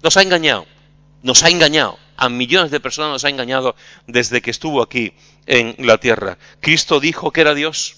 nos 0.02 0.16
ha 0.16 0.22
engañado. 0.22 0.66
Nos 1.22 1.42
ha 1.42 1.50
engañado 1.50 1.98
a 2.22 2.28
millones 2.28 2.70
de 2.70 2.78
personas 2.78 3.10
nos 3.10 3.24
ha 3.24 3.30
engañado 3.30 3.74
desde 4.06 4.40
que 4.42 4.52
estuvo 4.52 4.80
aquí 4.80 5.12
en 5.46 5.74
la 5.78 5.98
tierra. 5.98 6.38
Cristo 6.60 7.00
dijo 7.00 7.32
que 7.32 7.40
era 7.40 7.52
Dios. 7.52 7.96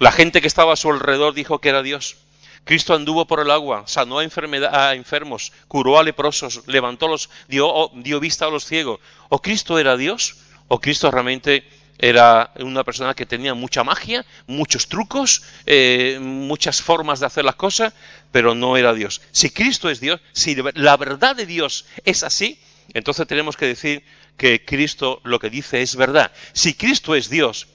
La 0.00 0.10
gente 0.10 0.40
que 0.40 0.48
estaba 0.48 0.72
a 0.72 0.76
su 0.76 0.90
alrededor 0.90 1.32
dijo 1.32 1.60
que 1.60 1.68
era 1.68 1.84
Dios. 1.84 2.16
Cristo 2.64 2.92
anduvo 2.92 3.28
por 3.28 3.38
el 3.38 3.52
agua, 3.52 3.84
sanó 3.86 4.18
a, 4.18 4.94
enfermos, 4.94 5.52
curó 5.68 5.96
a 5.96 6.02
leprosos, 6.02 6.62
levantó 6.66 7.06
los, 7.06 7.30
dio, 7.46 7.92
dio 7.94 8.18
vista 8.18 8.46
a 8.46 8.50
los 8.50 8.64
ciegos. 8.64 8.98
O 9.28 9.40
Cristo 9.40 9.78
era 9.78 9.96
Dios, 9.96 10.38
o 10.66 10.80
Cristo 10.80 11.08
realmente 11.12 11.62
era 11.98 12.50
una 12.58 12.82
persona 12.82 13.14
que 13.14 13.26
tenía 13.26 13.54
mucha 13.54 13.84
magia, 13.84 14.26
muchos 14.48 14.88
trucos, 14.88 15.44
eh, 15.66 16.18
muchas 16.20 16.82
formas 16.82 17.20
de 17.20 17.26
hacer 17.26 17.44
las 17.44 17.54
cosas, 17.54 17.94
pero 18.32 18.56
no 18.56 18.76
era 18.76 18.92
Dios. 18.92 19.20
Si 19.30 19.50
Cristo 19.50 19.88
es 19.88 20.00
Dios, 20.00 20.20
si 20.32 20.56
la 20.74 20.96
verdad 20.96 21.36
de 21.36 21.46
Dios 21.46 21.86
es 22.04 22.24
así, 22.24 22.58
entonces 22.94 23.26
tenemos 23.26 23.56
que 23.56 23.66
decir 23.66 24.04
que 24.36 24.64
Cristo 24.64 25.20
lo 25.24 25.38
que 25.38 25.50
dice 25.50 25.82
es 25.82 25.96
verdad. 25.96 26.32
Si 26.52 26.74
Cristo 26.74 27.14
es 27.14 27.28
Dios, 27.28 27.68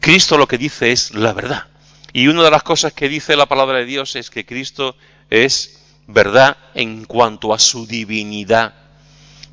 Cristo 0.00 0.36
lo 0.36 0.48
que 0.48 0.58
dice 0.58 0.92
es 0.92 1.14
la 1.14 1.32
verdad. 1.32 1.66
Y 2.12 2.28
una 2.28 2.42
de 2.42 2.50
las 2.50 2.62
cosas 2.62 2.92
que 2.92 3.08
dice 3.08 3.36
la 3.36 3.46
palabra 3.46 3.78
de 3.78 3.86
Dios 3.86 4.16
es 4.16 4.30
que 4.30 4.44
Cristo 4.44 4.96
es 5.30 5.80
verdad 6.06 6.56
en 6.74 7.04
cuanto 7.04 7.54
a 7.54 7.58
su 7.58 7.86
divinidad. 7.86 8.74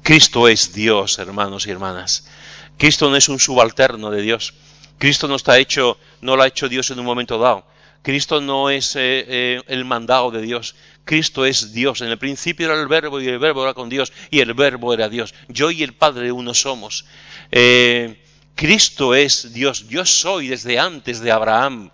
Cristo 0.04 0.48
es 0.48 0.74
Dios, 0.74 1.20
hermanos 1.20 1.68
y 1.68 1.72
hermanas. 1.72 2.28
Cristo 2.78 3.10
no 3.10 3.16
es 3.16 3.30
un 3.30 3.40
subalterno 3.40 4.10
de 4.10 4.22
Dios. 4.22 4.54
Cristo 4.98 5.28
no 5.28 5.36
está 5.36 5.58
hecho, 5.58 5.98
no 6.22 6.36
lo 6.36 6.44
ha 6.44 6.48
hecho 6.48 6.68
Dios 6.68 6.90
en 6.92 7.00
un 7.00 7.06
momento 7.06 7.38
dado. 7.38 7.66
Cristo 8.02 8.40
no 8.40 8.70
es 8.70 8.96
eh, 8.96 9.26
eh, 9.28 9.62
el 9.68 9.86
mandado 9.86 10.32
de 10.32 10.42
Dios. 10.42 10.76
Cristo 11.04 11.46
es 11.46 11.74
Dios. 11.74 12.02
En 12.02 12.10
el 12.10 12.18
principio 12.18 12.68
era 12.68 12.80
el 12.80 12.88
verbo 12.88 13.20
y 13.20 13.28
el 13.28 13.40
verbo 13.40 13.64
era 13.64 13.74
con 13.74 13.90
Dios 13.90 14.14
y 14.30 14.40
el 14.40 14.54
verbo 14.54 14.94
era 14.94 15.10
Dios. 15.10 15.34
Yo 15.48 15.72
y 15.72 15.84
el 15.84 15.94
Padre 15.94 16.32
uno 16.32 16.54
somos. 16.54 17.06
Eh, 17.52 18.24
Cristo 18.56 19.16
es 19.16 19.54
Dios. 19.54 19.88
Yo 19.90 20.06
soy 20.06 20.48
desde 20.48 20.80
antes 20.80 21.20
de 21.20 21.32
Abraham. 21.32 21.92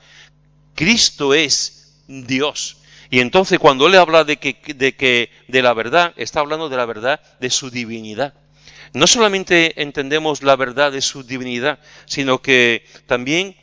Cristo 0.75 1.33
es 1.33 2.01
Dios. 2.07 2.77
Y 3.09 3.19
entonces 3.19 3.59
cuando 3.59 3.87
él 3.87 3.95
habla 3.95 4.23
de 4.23 4.37
que, 4.37 4.57
de 4.75 4.95
que 4.95 5.29
de 5.47 5.61
la 5.61 5.73
verdad, 5.73 6.13
está 6.17 6.39
hablando 6.39 6.69
de 6.69 6.77
la 6.77 6.85
verdad 6.85 7.21
de 7.39 7.49
su 7.49 7.69
divinidad. 7.69 8.33
No 8.93 9.07
solamente 9.07 9.81
entendemos 9.81 10.43
la 10.43 10.55
verdad 10.55 10.91
de 10.91 11.01
su 11.01 11.23
divinidad, 11.23 11.79
sino 12.05 12.41
que 12.41 12.85
también 13.07 13.55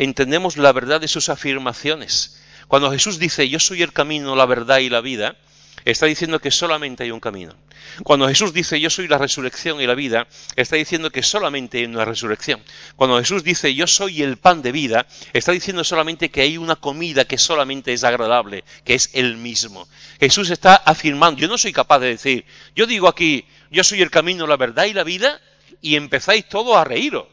entendemos 0.00 0.56
la 0.56 0.72
verdad 0.72 0.98
de 0.98 1.08
sus 1.08 1.28
afirmaciones. 1.28 2.40
Cuando 2.68 2.90
Jesús 2.90 3.18
dice, 3.18 3.48
yo 3.50 3.60
soy 3.60 3.82
el 3.82 3.92
camino, 3.92 4.34
la 4.34 4.46
verdad 4.46 4.78
y 4.78 4.88
la 4.88 5.02
vida, 5.02 5.36
está 5.84 6.06
diciendo 6.06 6.40
que 6.40 6.50
solamente 6.50 7.02
hay 7.02 7.10
un 7.10 7.20
camino. 7.20 7.54
Cuando 8.02 8.26
Jesús 8.26 8.54
dice 8.54 8.80
yo 8.80 8.88
soy 8.88 9.08
la 9.08 9.18
resurrección 9.18 9.78
y 9.78 9.86
la 9.86 9.94
vida, 9.94 10.26
está 10.56 10.76
diciendo 10.76 11.10
que 11.10 11.22
solamente 11.22 11.78
hay 11.78 11.84
una 11.84 12.06
resurrección. 12.06 12.62
Cuando 12.96 13.18
Jesús 13.18 13.44
dice 13.44 13.74
yo 13.74 13.86
soy 13.86 14.22
el 14.22 14.38
pan 14.38 14.62
de 14.62 14.72
vida, 14.72 15.06
está 15.34 15.52
diciendo 15.52 15.84
solamente 15.84 16.30
que 16.30 16.40
hay 16.40 16.56
una 16.56 16.76
comida 16.76 17.26
que 17.26 17.36
solamente 17.36 17.92
es 17.92 18.02
agradable, 18.02 18.64
que 18.84 18.94
es 18.94 19.10
el 19.12 19.36
mismo. 19.36 19.86
Jesús 20.18 20.48
está 20.48 20.76
afirmando, 20.76 21.40
yo 21.40 21.48
no 21.48 21.58
soy 21.58 21.74
capaz 21.74 21.98
de 21.98 22.08
decir, 22.08 22.46
yo 22.74 22.86
digo 22.86 23.06
aquí, 23.06 23.44
yo 23.70 23.84
soy 23.84 24.00
el 24.00 24.10
camino, 24.10 24.46
la 24.46 24.56
verdad 24.56 24.86
y 24.86 24.94
la 24.94 25.04
vida, 25.04 25.40
y 25.82 25.96
empezáis 25.96 26.48
todos 26.48 26.76
a 26.76 26.84
reíros. 26.84 27.26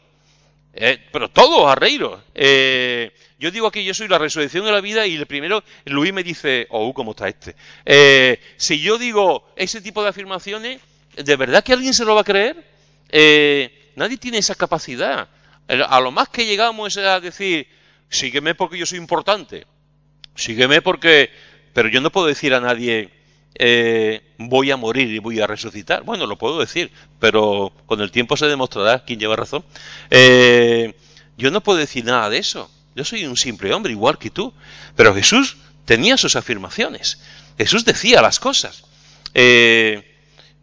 Eh, 0.80 1.08
pero 1.10 1.28
todos 1.28 1.68
a 1.68 1.74
reíros. 1.74 2.20
Eh, 2.36 3.12
yo 3.36 3.50
digo 3.50 3.66
aquí, 3.66 3.84
yo 3.84 3.92
soy 3.94 4.06
la 4.06 4.16
resurrección 4.18 4.64
de 4.64 4.70
la 4.70 4.80
vida 4.80 5.06
y 5.08 5.16
el 5.16 5.26
primero, 5.26 5.64
Luis 5.86 6.12
me 6.12 6.22
dice, 6.22 6.68
oh, 6.70 6.94
¿cómo 6.94 7.10
está 7.10 7.28
este? 7.28 7.56
Eh, 7.84 8.40
si 8.56 8.80
yo 8.80 8.96
digo 8.96 9.52
ese 9.56 9.80
tipo 9.80 10.04
de 10.04 10.10
afirmaciones, 10.10 10.80
¿de 11.16 11.36
verdad 11.36 11.64
que 11.64 11.72
alguien 11.72 11.92
se 11.92 12.04
lo 12.04 12.14
va 12.14 12.20
a 12.20 12.24
creer? 12.24 12.64
Nadie 13.96 14.18
tiene 14.18 14.38
esa 14.38 14.54
capacidad. 14.54 15.28
A 15.66 16.00
lo 16.00 16.12
más 16.12 16.28
que 16.28 16.46
llegamos 16.46 16.96
es 16.96 17.04
a 17.04 17.18
decir, 17.18 17.66
sígueme 18.08 18.54
porque 18.54 18.78
yo 18.78 18.86
soy 18.86 18.98
importante, 18.98 19.66
sígueme 20.36 20.80
porque... 20.80 21.30
Pero 21.74 21.88
yo 21.88 22.00
no 22.00 22.10
puedo 22.10 22.26
decir 22.26 22.54
a 22.54 22.60
nadie, 22.60 23.10
eh, 23.54 24.22
voy 24.38 24.70
a 24.70 24.76
morir 24.76 25.08
y 25.08 25.18
voy 25.18 25.40
a 25.40 25.46
resucitar. 25.46 26.02
Bueno, 26.02 26.26
lo 26.26 26.36
puedo 26.36 26.58
decir, 26.60 26.90
pero 27.18 27.72
con 27.86 28.00
el 28.00 28.10
tiempo 28.10 28.36
se 28.36 28.46
demostrará 28.46 29.04
quién 29.04 29.18
lleva 29.18 29.36
razón. 29.36 29.64
yo 30.10 31.50
no 31.50 31.62
puedo 31.62 31.78
decir 31.78 32.04
nada 32.04 32.30
de 32.30 32.38
eso. 32.38 32.70
Yo 32.94 33.04
soy 33.04 33.24
un 33.26 33.36
simple 33.36 33.72
hombre, 33.72 33.92
igual 33.92 34.18
que 34.18 34.28
tú. 34.30 34.52
Pero 34.96 35.14
Jesús 35.14 35.56
tenía 35.84 36.16
sus 36.16 36.34
afirmaciones. 36.34 37.20
Jesús 37.56 37.84
decía 37.84 38.20
las 38.20 38.40
cosas. 38.40 38.84
Eh, 39.34 40.16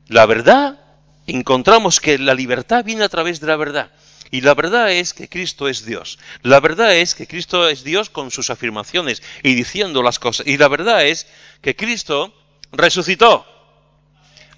la 0.07 0.25
verdad, 0.25 0.79
encontramos 1.27 1.99
que 1.99 2.17
la 2.17 2.33
libertad 2.33 2.83
viene 2.83 3.03
a 3.03 3.09
través 3.09 3.39
de 3.39 3.47
la 3.47 3.55
verdad. 3.55 3.91
Y 4.31 4.41
la 4.41 4.53
verdad 4.53 4.91
es 4.91 5.13
que 5.13 5.29
Cristo 5.29 5.69
es 5.69 5.85
Dios. 5.85 6.19
La 6.41 6.59
verdad 6.59 6.95
es 6.95 7.15
que 7.15 7.25
Cristo 7.25 7.69
es 7.69 7.83
Dios 7.83 8.09
con 8.09 8.31
sus 8.31 8.49
afirmaciones 8.49 9.23
y 9.41 9.55
diciendo 9.55 10.03
las 10.03 10.19
cosas. 10.19 10.45
Y 10.45 10.57
la 10.57 10.67
verdad 10.67 11.05
es 11.05 11.27
que 11.61 11.75
Cristo 11.75 12.33
resucitó. 12.77 13.45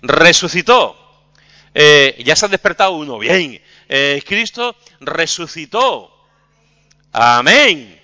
Resucitó. 0.02 0.96
Eh, 1.74 2.22
ya 2.26 2.36
se 2.36 2.46
ha 2.46 2.50
despertado 2.50 2.92
uno. 2.92 3.20
Bien. 3.20 3.62
Eh, 3.88 4.22
Cristo 4.26 4.76
resucitó. 5.00 6.12
Amén. 7.12 8.02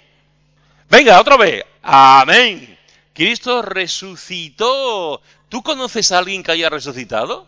Venga, 0.90 1.20
otra 1.20 1.38
vez. 1.38 1.64
Amén. 1.82 2.78
Cristo 3.14 3.62
resucitó. 3.62 5.22
¿Tú 5.50 5.62
conoces 5.62 6.12
a 6.12 6.20
alguien 6.20 6.44
que 6.44 6.52
haya 6.52 6.70
resucitado? 6.70 7.48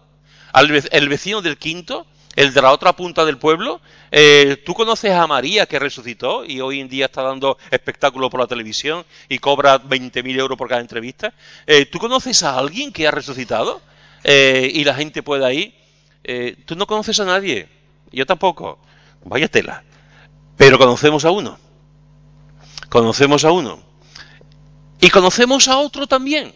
¿El 0.54 1.10
vecino 1.10 1.42
del 1.42 1.58
quinto? 1.58 2.08
¿El 2.36 2.54
de 2.54 2.62
la 2.62 2.72
otra 2.72 2.94
punta 2.94 3.24
del 3.24 3.38
pueblo? 3.38 3.80
Eh, 4.12 4.62
¿Tú 4.66 4.74
conoces 4.74 5.12
a 5.12 5.26
María 5.26 5.66
que 5.66 5.80
resucitó 5.80 6.44
y 6.44 6.60
hoy 6.60 6.82
en 6.82 6.90
día 6.90 7.06
está 7.06 7.22
dando 7.22 7.58
espectáculos 7.72 8.30
por 8.30 8.42
la 8.42 8.48
televisión 8.48 9.06
y 9.30 9.40
cobra 9.40 9.82
20.000 9.82 10.38
euros 10.38 10.58
por 10.58 10.68
cada 10.68 10.82
entrevista? 10.82 11.34
Eh, 11.66 11.86
¿Tú 11.86 11.98
conoces 11.98 12.44
a 12.44 12.58
alguien 12.58 12.92
que 12.92 13.08
ha 13.08 13.12
resucitado 13.12 13.82
eh, 14.24 14.70
y 14.74 14.84
la 14.84 14.96
gente 14.96 15.24
puede 15.24 15.54
ir? 15.54 15.74
¿Tú 16.66 16.76
no 16.76 16.88
conoces 16.88 17.20
a 17.20 17.26
nadie? 17.26 17.70
Yo 18.12 18.26
tampoco. 18.26 18.80
Vaya 19.24 19.48
tela. 19.48 19.84
Pero 20.58 20.78
conocemos 20.78 21.24
a 21.24 21.32
uno. 21.32 21.58
Conocemos 22.90 23.46
a 23.46 23.52
uno. 23.52 23.80
Y 25.00 25.10
conocemos 25.10 25.68
a 25.68 25.78
otro 25.78 26.08
también. 26.08 26.54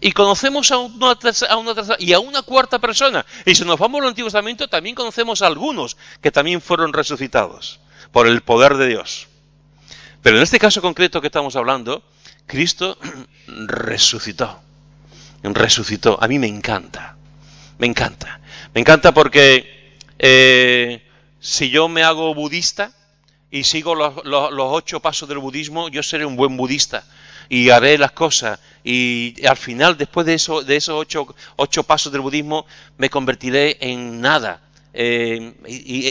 Y 0.00 0.12
conocemos 0.12 0.70
a 0.70 0.78
una, 0.78 1.18
a 1.48 1.56
una 1.56 1.74
y 1.98 2.12
a 2.12 2.20
una 2.20 2.42
cuarta 2.42 2.78
persona. 2.78 3.24
Y 3.44 3.54
si 3.54 3.64
nos 3.64 3.78
vamos 3.78 4.00
al 4.00 4.08
Antiguo 4.08 4.28
Testamento, 4.28 4.68
también 4.68 4.94
conocemos 4.94 5.42
a 5.42 5.46
algunos 5.46 5.96
que 6.22 6.30
también 6.30 6.60
fueron 6.60 6.92
resucitados 6.92 7.80
por 8.12 8.26
el 8.26 8.40
poder 8.40 8.76
de 8.76 8.88
Dios. 8.88 9.28
Pero 10.22 10.36
en 10.36 10.42
este 10.42 10.58
caso 10.58 10.80
concreto 10.82 11.20
que 11.20 11.26
estamos 11.26 11.56
hablando, 11.56 12.02
Cristo 12.46 12.98
resucitó. 13.46 14.60
Resucitó. 15.42 16.18
A 16.20 16.28
mí 16.28 16.38
me 16.38 16.46
encanta. 16.46 17.16
Me 17.78 17.86
encanta. 17.86 18.40
Me 18.74 18.80
encanta 18.80 19.12
porque 19.12 19.96
eh, 20.18 21.02
si 21.40 21.70
yo 21.70 21.88
me 21.88 22.02
hago 22.02 22.34
budista, 22.34 22.92
y 23.50 23.64
sigo 23.64 23.94
los, 23.94 24.14
ocho 24.24 25.00
pasos 25.00 25.28
del 25.28 25.38
budismo, 25.38 25.88
yo 25.88 26.02
seré 26.02 26.24
un 26.24 26.36
buen 26.36 26.56
budista 26.56 27.04
y 27.48 27.70
haré 27.70 27.98
las 27.98 28.12
cosas 28.12 28.60
y 28.84 29.34
al 29.46 29.56
final, 29.56 29.98
después 29.98 30.26
de, 30.26 30.34
eso, 30.34 30.62
de 30.62 30.76
esos 30.76 30.94
ocho, 30.94 31.34
ocho 31.56 31.82
pasos 31.82 32.12
del 32.12 32.20
budismo, 32.20 32.64
me 32.96 33.10
convertiré 33.10 33.76
en 33.80 34.20
nada 34.20 34.60
eh, 34.92 35.52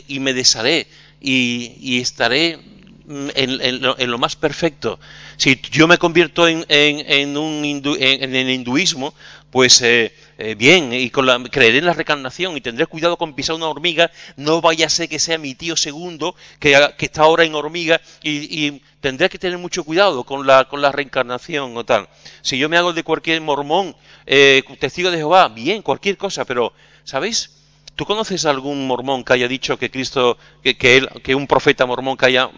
y, 0.07 0.19
me 0.19 0.33
desharé 0.33 0.87
y, 1.21 1.99
estaré 1.99 2.59
en, 3.07 4.11
lo, 4.11 4.17
más 4.17 4.35
perfecto. 4.35 4.99
Si 5.37 5.59
yo 5.71 5.87
me 5.87 5.97
convierto 5.97 6.47
en, 6.47 6.65
en, 6.67 7.37
un 7.37 7.63
en, 7.65 8.35
el 8.35 8.49
hinduismo, 8.49 9.13
pues 9.51 9.81
eh, 9.81 10.13
eh, 10.37 10.55
bien, 10.55 10.93
y 10.93 11.09
con 11.09 11.25
la, 11.25 11.41
creeré 11.43 11.79
en 11.79 11.85
la 11.85 11.93
reencarnación 11.93 12.55
y 12.55 12.61
tendré 12.61 12.85
cuidado 12.85 13.17
con 13.17 13.33
pisar 13.33 13.55
una 13.55 13.67
hormiga, 13.67 14.11
no 14.35 14.61
vaya 14.61 14.85
a 14.85 14.89
ser 14.89 15.09
que 15.09 15.19
sea 15.19 15.37
mi 15.37 15.55
tío 15.55 15.75
segundo, 15.75 16.35
que, 16.59 16.77
está 16.99 17.23
ahora 17.23 17.43
en 17.43 17.55
hormiga, 17.55 17.99
y, 18.23 18.81
tendré 19.01 19.29
que 19.29 19.39
tener 19.39 19.57
mucho 19.57 19.83
cuidado 19.83 20.23
con 20.23 20.45
la, 20.45 20.65
con 20.65 20.81
la 20.81 20.91
reencarnación 20.91 21.75
o 21.77 21.85
tal. 21.85 22.09
Si 22.41 22.57
yo 22.57 22.69
me 22.69 22.77
hago 22.77 22.93
de 22.93 23.03
cualquier 23.03 23.41
mormón, 23.41 23.95
eh, 24.25 24.61
testigo 24.79 25.09
de 25.09 25.17
Jehová, 25.17 25.47
bien, 25.47 25.81
cualquier 25.81 26.17
cosa, 26.17 26.45
pero, 26.45 26.73
¿sabéis? 27.03 27.58
¿Tú 27.99 28.05
conoces 28.05 28.45
algún 28.45 28.87
mormón 28.87 29.25
que 29.25 29.33
haya 29.33 29.49
dicho 29.49 29.77
que 29.77 29.91
Cristo, 29.91 30.37
que, 30.63 30.77
que, 30.77 31.35
un 31.35 31.47
profeta 31.47 31.85
mormón 31.85 32.15
que 32.15 32.27
haya 32.27 32.49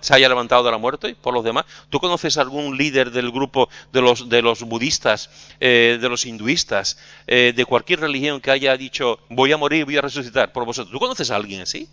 se 0.00 0.12
haya 0.12 0.28
levantado 0.28 0.64
de 0.64 0.72
la 0.72 0.78
muerte 0.78 1.14
por 1.14 1.32
los 1.32 1.44
demás? 1.44 1.66
¿Tú 1.88 2.00
conoces 2.00 2.36
algún 2.36 2.76
líder 2.76 3.12
del 3.12 3.30
grupo 3.30 3.68
de 3.92 4.02
los, 4.02 4.62
budistas, 4.64 5.30
eh, 5.60 5.98
de 6.00 6.08
los 6.08 6.26
hinduistas, 6.26 6.98
eh, 7.28 7.52
de 7.54 7.64
cualquier 7.64 8.00
religión 8.00 8.40
que 8.40 8.50
haya 8.50 8.76
dicho 8.76 9.20
voy 9.28 9.52
a 9.52 9.56
morir, 9.56 9.84
voy 9.84 9.98
a 9.98 10.00
resucitar 10.00 10.50
por 10.50 10.64
vosotros? 10.64 10.90
¿Tú 10.90 10.98
conoces 10.98 11.30
a 11.30 11.36
alguien 11.36 11.60
así? 11.60 11.88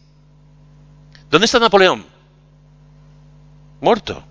¿Dónde 1.30 1.46
está 1.46 1.60
Napoleón? 1.60 2.04
Muerto. 3.82 4.24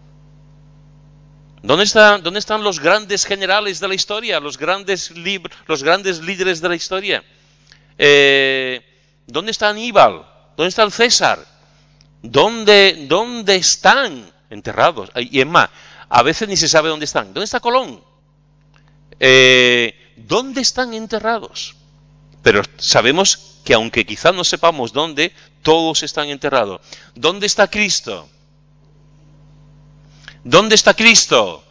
¿Dónde, 1.63 1.85
está, 1.85 2.19
¿Dónde 2.19 2.41
están 2.41 2.65
los 2.65 2.81
grandes 2.81 3.25
generales 3.25 3.79
de 3.79 3.87
la 3.87 3.95
historia, 3.95 4.41
los 4.41 4.59
grandes, 4.59 5.13
los 5.69 5.85
grandes 5.85 6.25
líderes 6.25 6.61
de 6.61 6.69
la 6.69 6.75
historia? 6.75 7.23
Eh, 7.99 8.83
¿Dónde 9.27 9.51
está 9.51 9.69
Aníbal? 9.69 10.27
¿Dónde 10.57 10.69
está 10.69 10.83
el 10.83 10.93
César? 10.93 11.45
¿Dónde, 12.23 13.07
¿Dónde 13.09 13.57
están 13.57 14.33
enterrados? 14.51 15.11
Y 15.17 15.41
es 15.41 15.47
más, 15.47 15.71
a 16.09 16.23
veces 16.23 16.49
ni 16.49 16.57
se 16.57 16.69
sabe 16.69 16.89
dónde 16.89 17.05
están. 17.05 17.35
¿Dónde 17.35 17.45
está 17.45 17.61
Colón? 17.61 18.03
Eh, 19.21 20.13
¿Dónde 20.17 20.61
están 20.61 20.95
enterrados? 20.95 21.77
Pero 22.43 22.63
sabemos 22.77 23.61
que 23.65 23.75
aunque 23.75 24.05
quizás 24.05 24.35
no 24.35 24.45
sepamos 24.45 24.93
dónde, 24.93 25.33
todos 25.63 26.03
están 26.03 26.29
enterrados. 26.29 26.81
¿Dónde 27.15 27.47
está 27.47 27.69
Cristo? 27.69 28.29
¿Dónde 30.45 30.75
está 30.75 30.95
Cristo? 30.95 31.65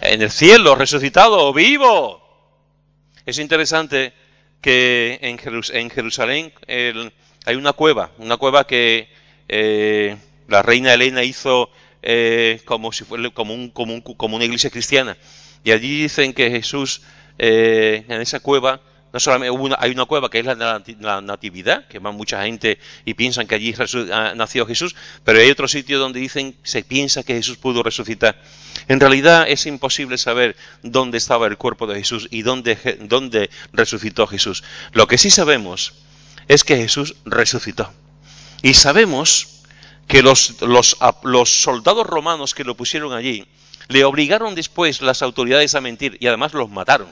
En 0.00 0.22
el 0.22 0.30
cielo, 0.30 0.74
resucitado, 0.74 1.52
vivo. 1.52 2.22
Es 3.26 3.38
interesante 3.38 4.14
que 4.60 5.18
en, 5.22 5.38
Jerusalén 5.90 6.52
hay 7.46 7.56
una 7.56 7.72
cueva, 7.72 8.10
una 8.18 8.36
cueva 8.36 8.66
que 8.66 9.08
eh, 9.48 10.16
la 10.48 10.62
reina 10.62 10.94
Elena 10.94 11.22
hizo 11.24 11.70
eh, 12.02 12.60
como 12.64 12.92
si 12.92 13.04
fuera 13.04 13.30
como, 13.30 13.54
una 13.54 14.44
iglesia 14.44 14.70
cristiana. 14.70 15.16
Y 15.64 15.72
allí 15.72 16.02
dicen 16.02 16.32
que 16.32 16.50
Jesús 16.50 17.02
eh, 17.38 18.04
en 18.08 18.20
esa 18.20 18.40
cueva 18.40 18.80
no 19.12 19.18
solamente 19.18 19.76
hay 19.78 19.90
una 19.90 20.04
cueva 20.04 20.30
que 20.30 20.38
es 20.38 20.46
la, 20.46 21.20
Natividad, 21.20 21.86
que 21.88 21.98
va 21.98 22.12
mucha 22.12 22.42
gente 22.42 22.78
y 23.04 23.14
piensan 23.14 23.46
que 23.46 23.56
allí 23.56 23.74
ah, 24.12 24.32
nació 24.36 24.66
Jesús, 24.66 24.94
pero 25.24 25.40
hay 25.40 25.50
otro 25.50 25.66
sitio 25.66 25.98
donde 25.98 26.20
dicen 26.20 26.54
se 26.62 26.82
piensa 26.82 27.22
que 27.22 27.34
Jesús 27.34 27.56
pudo 27.56 27.82
resucitar. 27.82 28.40
En 28.88 29.00
realidad 29.00 29.46
es 29.48 29.66
imposible 29.66 30.16
saber 30.18 30.56
dónde 30.82 31.18
estaba 31.18 31.46
el 31.46 31.56
cuerpo 31.56 31.86
de 31.86 31.96
Jesús 31.96 32.28
y 32.30 32.42
dónde, 32.42 33.50
resucitó 33.72 34.26
Jesús. 34.26 34.62
Lo 34.92 35.06
que 35.06 35.18
sí 35.18 35.30
sabemos 35.30 35.94
es 36.46 36.64
que 36.64 36.76
Jesús 36.76 37.16
resucitó. 37.24 37.92
Y 38.62 38.74
sabemos 38.74 39.62
que 40.06 40.22
los, 40.22 40.56
soldados 41.46 42.06
romanos 42.06 42.54
que 42.54 42.64
lo 42.64 42.76
pusieron 42.76 43.12
allí 43.12 43.46
Le 43.88 44.04
obligaron 44.04 44.56
después 44.56 45.02
las 45.02 45.22
autoridades 45.22 45.74
a 45.74 45.80
mentir 45.80 46.16
y 46.20 46.26
además 46.26 46.52
los 46.52 46.68
mataron 46.68 47.08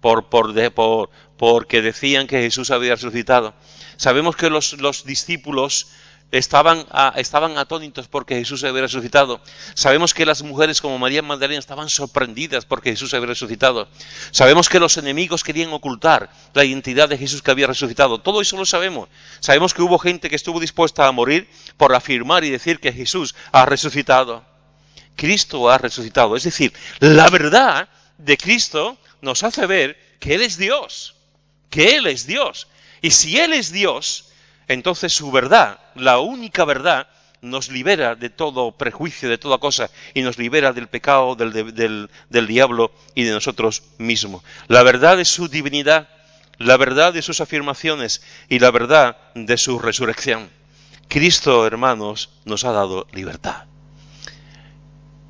por, 0.00 0.28
por, 0.28 1.10
porque 1.38 1.80
decían 1.80 2.26
que 2.26 2.42
Jesús 2.42 2.70
había 2.70 2.94
resucitado. 2.94 3.54
Sabemos 3.96 4.36
que 4.36 4.50
los, 4.50 4.74
los 4.74 5.04
discípulos 5.04 5.86
estaban, 6.30 6.86
estaban 7.16 7.56
atónitos 7.56 8.08
porque 8.08 8.36
Jesús 8.36 8.64
había 8.64 8.82
resucitado. 8.82 9.40
Sabemos 9.74 10.14
que 10.14 10.26
las 10.26 10.42
mujeres 10.42 10.80
como 10.80 10.98
María 10.98 11.22
Magdalena 11.22 11.58
estaban 11.58 11.88
sorprendidas 11.88 12.64
porque 12.64 12.90
Jesús 12.90 13.14
había 13.14 13.28
resucitado. 13.28 13.88
Sabemos 14.30 14.68
que 14.68 14.80
los 14.80 14.96
enemigos 14.96 15.44
querían 15.44 15.72
ocultar 15.72 16.30
la 16.54 16.64
identidad 16.64 17.08
de 17.08 17.18
Jesús 17.18 17.42
que 17.42 17.50
había 17.50 17.66
resucitado. 17.66 18.20
Todo 18.20 18.40
eso 18.40 18.56
lo 18.56 18.66
sabemos. 18.66 19.08
Sabemos 19.40 19.74
que 19.74 19.82
hubo 19.82 19.98
gente 19.98 20.28
que 20.28 20.36
estuvo 20.36 20.60
dispuesta 20.60 21.06
a 21.06 21.12
morir 21.12 21.48
por 21.76 21.94
afirmar 21.94 22.44
y 22.44 22.50
decir 22.50 22.80
que 22.80 22.92
Jesús 22.92 23.34
ha 23.52 23.64
resucitado. 23.64 24.44
Cristo 25.16 25.70
ha 25.70 25.78
resucitado. 25.78 26.36
Es 26.36 26.44
decir, 26.44 26.72
la 27.00 27.28
verdad 27.30 27.88
de 28.18 28.36
Cristo 28.36 28.98
nos 29.20 29.42
hace 29.42 29.66
ver 29.66 29.98
que 30.20 30.34
Él 30.34 30.42
es 30.42 30.58
Dios. 30.58 31.14
Que 31.70 31.96
Él 31.96 32.06
es 32.06 32.26
Dios. 32.26 32.68
Y 33.02 33.10
si 33.10 33.38
Él 33.38 33.52
es 33.52 33.72
Dios, 33.72 34.28
entonces 34.68 35.12
su 35.12 35.30
verdad, 35.30 35.78
la 35.94 36.18
única 36.18 36.64
verdad, 36.64 37.08
nos 37.40 37.68
libera 37.68 38.14
de 38.14 38.30
todo 38.30 38.72
prejuicio, 38.72 39.28
de 39.28 39.38
toda 39.38 39.58
cosa, 39.58 39.90
y 40.14 40.22
nos 40.22 40.38
libera 40.38 40.72
del 40.72 40.88
pecado, 40.88 41.36
del, 41.36 42.08
del, 42.28 42.46
diablo 42.46 42.92
y 43.14 43.24
de 43.24 43.32
nosotros 43.32 43.82
mismos. 43.98 44.42
La 44.66 44.82
verdad 44.82 45.16
de 45.16 45.24
su 45.24 45.48
divinidad, 45.48 46.08
la 46.58 46.76
verdad 46.76 47.12
de 47.12 47.22
sus 47.22 47.40
afirmaciones 47.40 48.22
y 48.48 48.58
la 48.58 48.70
verdad 48.70 49.16
de 49.34 49.56
su 49.56 49.78
resurrección. 49.78 50.50
Cristo, 51.08 51.66
hermanos, 51.66 52.30
nos 52.44 52.64
ha 52.64 52.72
dado 52.72 53.06
libertad. 53.12 53.64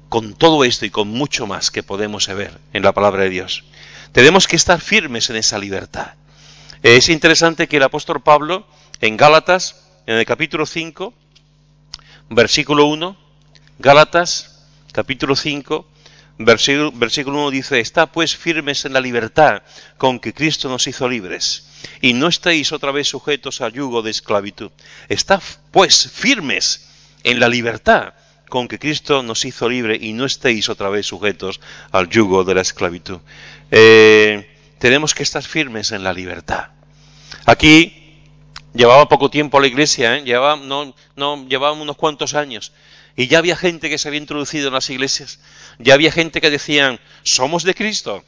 Con 0.08 0.34
todo 0.34 0.64
esto 0.64 0.86
y 0.86 0.90
con 0.90 1.08
mucho 1.08 1.46
más 1.46 1.70
que 1.70 1.82
podemos 1.82 2.26
ver 2.28 2.58
en 2.72 2.82
la 2.82 2.92
palabra 2.92 3.24
de 3.24 3.30
Dios, 3.30 3.64
tenemos 4.12 4.48
que 4.48 4.56
estar 4.56 4.80
firmes 4.80 5.28
en 5.28 5.36
esa 5.36 5.58
libertad. 5.58 6.14
Es 6.82 7.08
interesante 7.08 7.66
que 7.66 7.78
el 7.78 7.82
apóstol 7.82 8.22
Pablo 8.22 8.66
en 9.00 9.16
Gálatas, 9.16 9.84
en 10.06 10.16
el 10.16 10.24
capítulo 10.24 10.64
5, 10.64 11.12
versículo 12.30 12.86
1, 12.86 13.16
Gálatas, 13.80 14.64
capítulo 14.92 15.34
5, 15.34 15.86
versículo, 16.38 16.92
versículo 16.92 17.38
1 17.38 17.50
dice, 17.50 17.80
está 17.80 18.06
pues 18.06 18.36
firmes 18.36 18.84
en 18.84 18.92
la 18.92 19.00
libertad 19.00 19.62
con 19.96 20.20
que 20.20 20.32
Cristo 20.32 20.68
nos 20.68 20.86
hizo 20.86 21.08
libres, 21.08 21.66
y 22.00 22.12
no 22.12 22.28
estéis 22.28 22.70
otra 22.70 22.92
vez 22.92 23.08
sujetos 23.08 23.60
al 23.60 23.72
yugo 23.72 24.02
de 24.02 24.12
esclavitud. 24.12 24.70
Está 25.08 25.40
pues 25.72 26.08
firmes 26.08 26.88
en 27.24 27.40
la 27.40 27.48
libertad 27.48 28.14
con 28.48 28.68
que 28.68 28.78
Cristo 28.78 29.24
nos 29.24 29.44
hizo 29.44 29.68
libre 29.68 29.98
y 30.00 30.12
no 30.12 30.24
estéis 30.24 30.68
otra 30.68 30.88
vez 30.90 31.06
sujetos 31.06 31.60
al 31.90 32.08
yugo 32.08 32.44
de 32.44 32.54
la 32.54 32.60
esclavitud. 32.60 33.18
Eh, 33.70 34.47
tenemos 34.78 35.14
que 35.14 35.22
estar 35.22 35.42
firmes 35.42 35.92
en 35.92 36.04
la 36.04 36.12
libertad. 36.12 36.68
Aquí 37.46 37.98
Llevaba 38.74 39.08
poco 39.08 39.30
tiempo 39.30 39.60
la 39.60 39.66
iglesia, 39.66 40.16
¿eh? 40.16 40.24
llevaba, 40.24 40.56
no, 40.56 40.94
no, 41.16 41.46
llevaba 41.48 41.72
unos 41.72 41.96
cuantos 41.96 42.34
años. 42.34 42.72
Y 43.16 43.26
ya 43.26 43.38
había 43.38 43.56
gente 43.56 43.88
que 43.88 43.98
se 43.98 44.06
había 44.08 44.20
introducido 44.20 44.68
en 44.68 44.74
las 44.74 44.90
iglesias. 44.90 45.40
Ya 45.78 45.94
había 45.94 46.12
gente 46.12 46.40
que 46.40 46.50
decían, 46.50 47.00
somos 47.22 47.64
de 47.64 47.74
Cristo, 47.74 48.24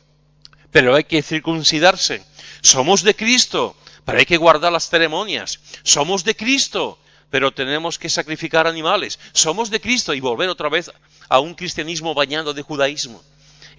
pero 0.73 0.97
hay 0.97 1.05
que 1.05 1.23
circuncidarse. 1.23 2.25
Somos 2.63 3.03
de 3.03 3.15
Cristo, 3.15 3.77
pero 4.05 4.19
hay 4.19 4.27
que 4.27 4.39
guardar 4.39 4.73
las 4.73 4.89
ceremonias. 4.89 5.61
Somos 5.85 6.25
de 6.25 6.35
Cristo, 6.35 6.99
pero 7.31 7.53
tenemos 7.53 7.99
que 7.99 8.09
sacrificar 8.09 8.67
animales. 8.67 9.21
Somos 9.33 9.71
de 9.71 9.81
Cristo 9.81 10.15
y 10.15 10.21
volver 10.21 10.49
otra 10.49 10.69
vez 10.69 10.91
a 11.29 11.39
un 11.39 11.55
cristianismo 11.55 12.15
bañado 12.15 12.55
de 12.55 12.63
judaísmo. 12.63 13.23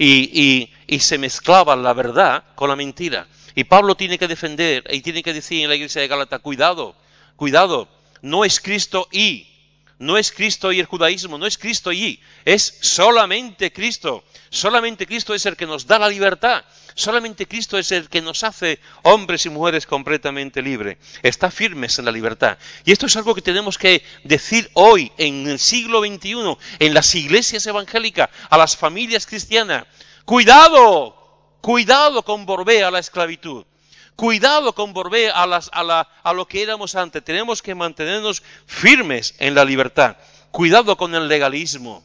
Y, 0.03 0.31
y, 0.33 0.73
y 0.87 0.99
se 0.99 1.19
mezclaba 1.19 1.75
la 1.75 1.93
verdad 1.93 2.43
con 2.55 2.69
la 2.69 2.75
mentira. 2.75 3.27
Y 3.53 3.65
Pablo 3.65 3.93
tiene 3.93 4.17
que 4.17 4.27
defender 4.27 4.83
y 4.89 5.01
tiene 5.01 5.21
que 5.21 5.31
decir 5.31 5.61
en 5.61 5.69
la 5.69 5.75
iglesia 5.75 6.01
de 6.01 6.07
Galata, 6.07 6.39
cuidado, 6.39 6.95
cuidado, 7.35 7.87
no 8.23 8.43
es 8.43 8.59
Cristo 8.59 9.07
y, 9.11 9.47
no 9.99 10.17
es 10.17 10.31
Cristo 10.31 10.71
y 10.71 10.79
el 10.79 10.87
judaísmo, 10.87 11.37
no 11.37 11.45
es 11.45 11.57
Cristo 11.57 11.93
y, 11.93 12.19
es 12.45 12.79
solamente 12.81 13.71
Cristo. 13.71 14.23
Solamente 14.49 15.05
Cristo 15.05 15.35
es 15.35 15.45
el 15.45 15.55
que 15.55 15.67
nos 15.67 15.85
da 15.85 15.99
la 15.99 16.09
libertad. 16.09 16.65
Solamente 16.95 17.47
Cristo 17.47 17.77
es 17.77 17.91
el 17.91 18.10
que 18.10 18.21
nos 18.21 18.43
hace 18.43 18.80
hombres 19.04 19.45
y 19.45 19.49
mujeres 19.49 19.86
completamente 19.86 20.62
libres. 20.62 20.97
Está 21.23 21.51
firmes 21.51 21.99
en 21.99 22.06
la 22.06 22.12
libertad. 22.12 22.58
Y 22.86 22.91
esto 22.91 23.06
es 23.06 23.15
algo 23.15 23.36
que 23.36 23.41
tenemos 23.41 23.77
que 23.77 24.04
decir 24.23 24.69
hoy, 24.73 25.12
en 25.17 25.47
el 25.47 25.60
siglo 25.60 26.01
XXI, 26.01 26.58
en 26.80 26.93
las 26.93 27.13
iglesias 27.15 27.65
evangélicas, 27.65 28.30
a 28.49 28.58
las 28.58 28.75
familias 28.75 29.25
cristianas. 29.25 29.86
Cuidado, 30.25 31.21
Cuidado 31.62 32.23
con 32.23 32.47
volver 32.47 32.84
a 32.84 32.91
la 32.91 32.99
esclavitud. 32.99 33.65
Cuidado 34.15 34.73
con 34.73 34.93
volver 34.93 35.32
a, 35.34 35.43
a, 35.43 36.34
lo 36.34 36.47
que 36.47 36.63
éramos 36.63 36.95
antes. 36.95 37.23
Tenemos 37.23 37.62
que 37.62 37.75
mantenernos 37.75 38.43
firmes 38.65 39.36
en 39.38 39.54
la 39.54 39.63
libertad. 39.63 40.17
Cuidado 40.49 40.97
con 40.97 41.13
el 41.13 41.27
legalismo. 41.27 42.04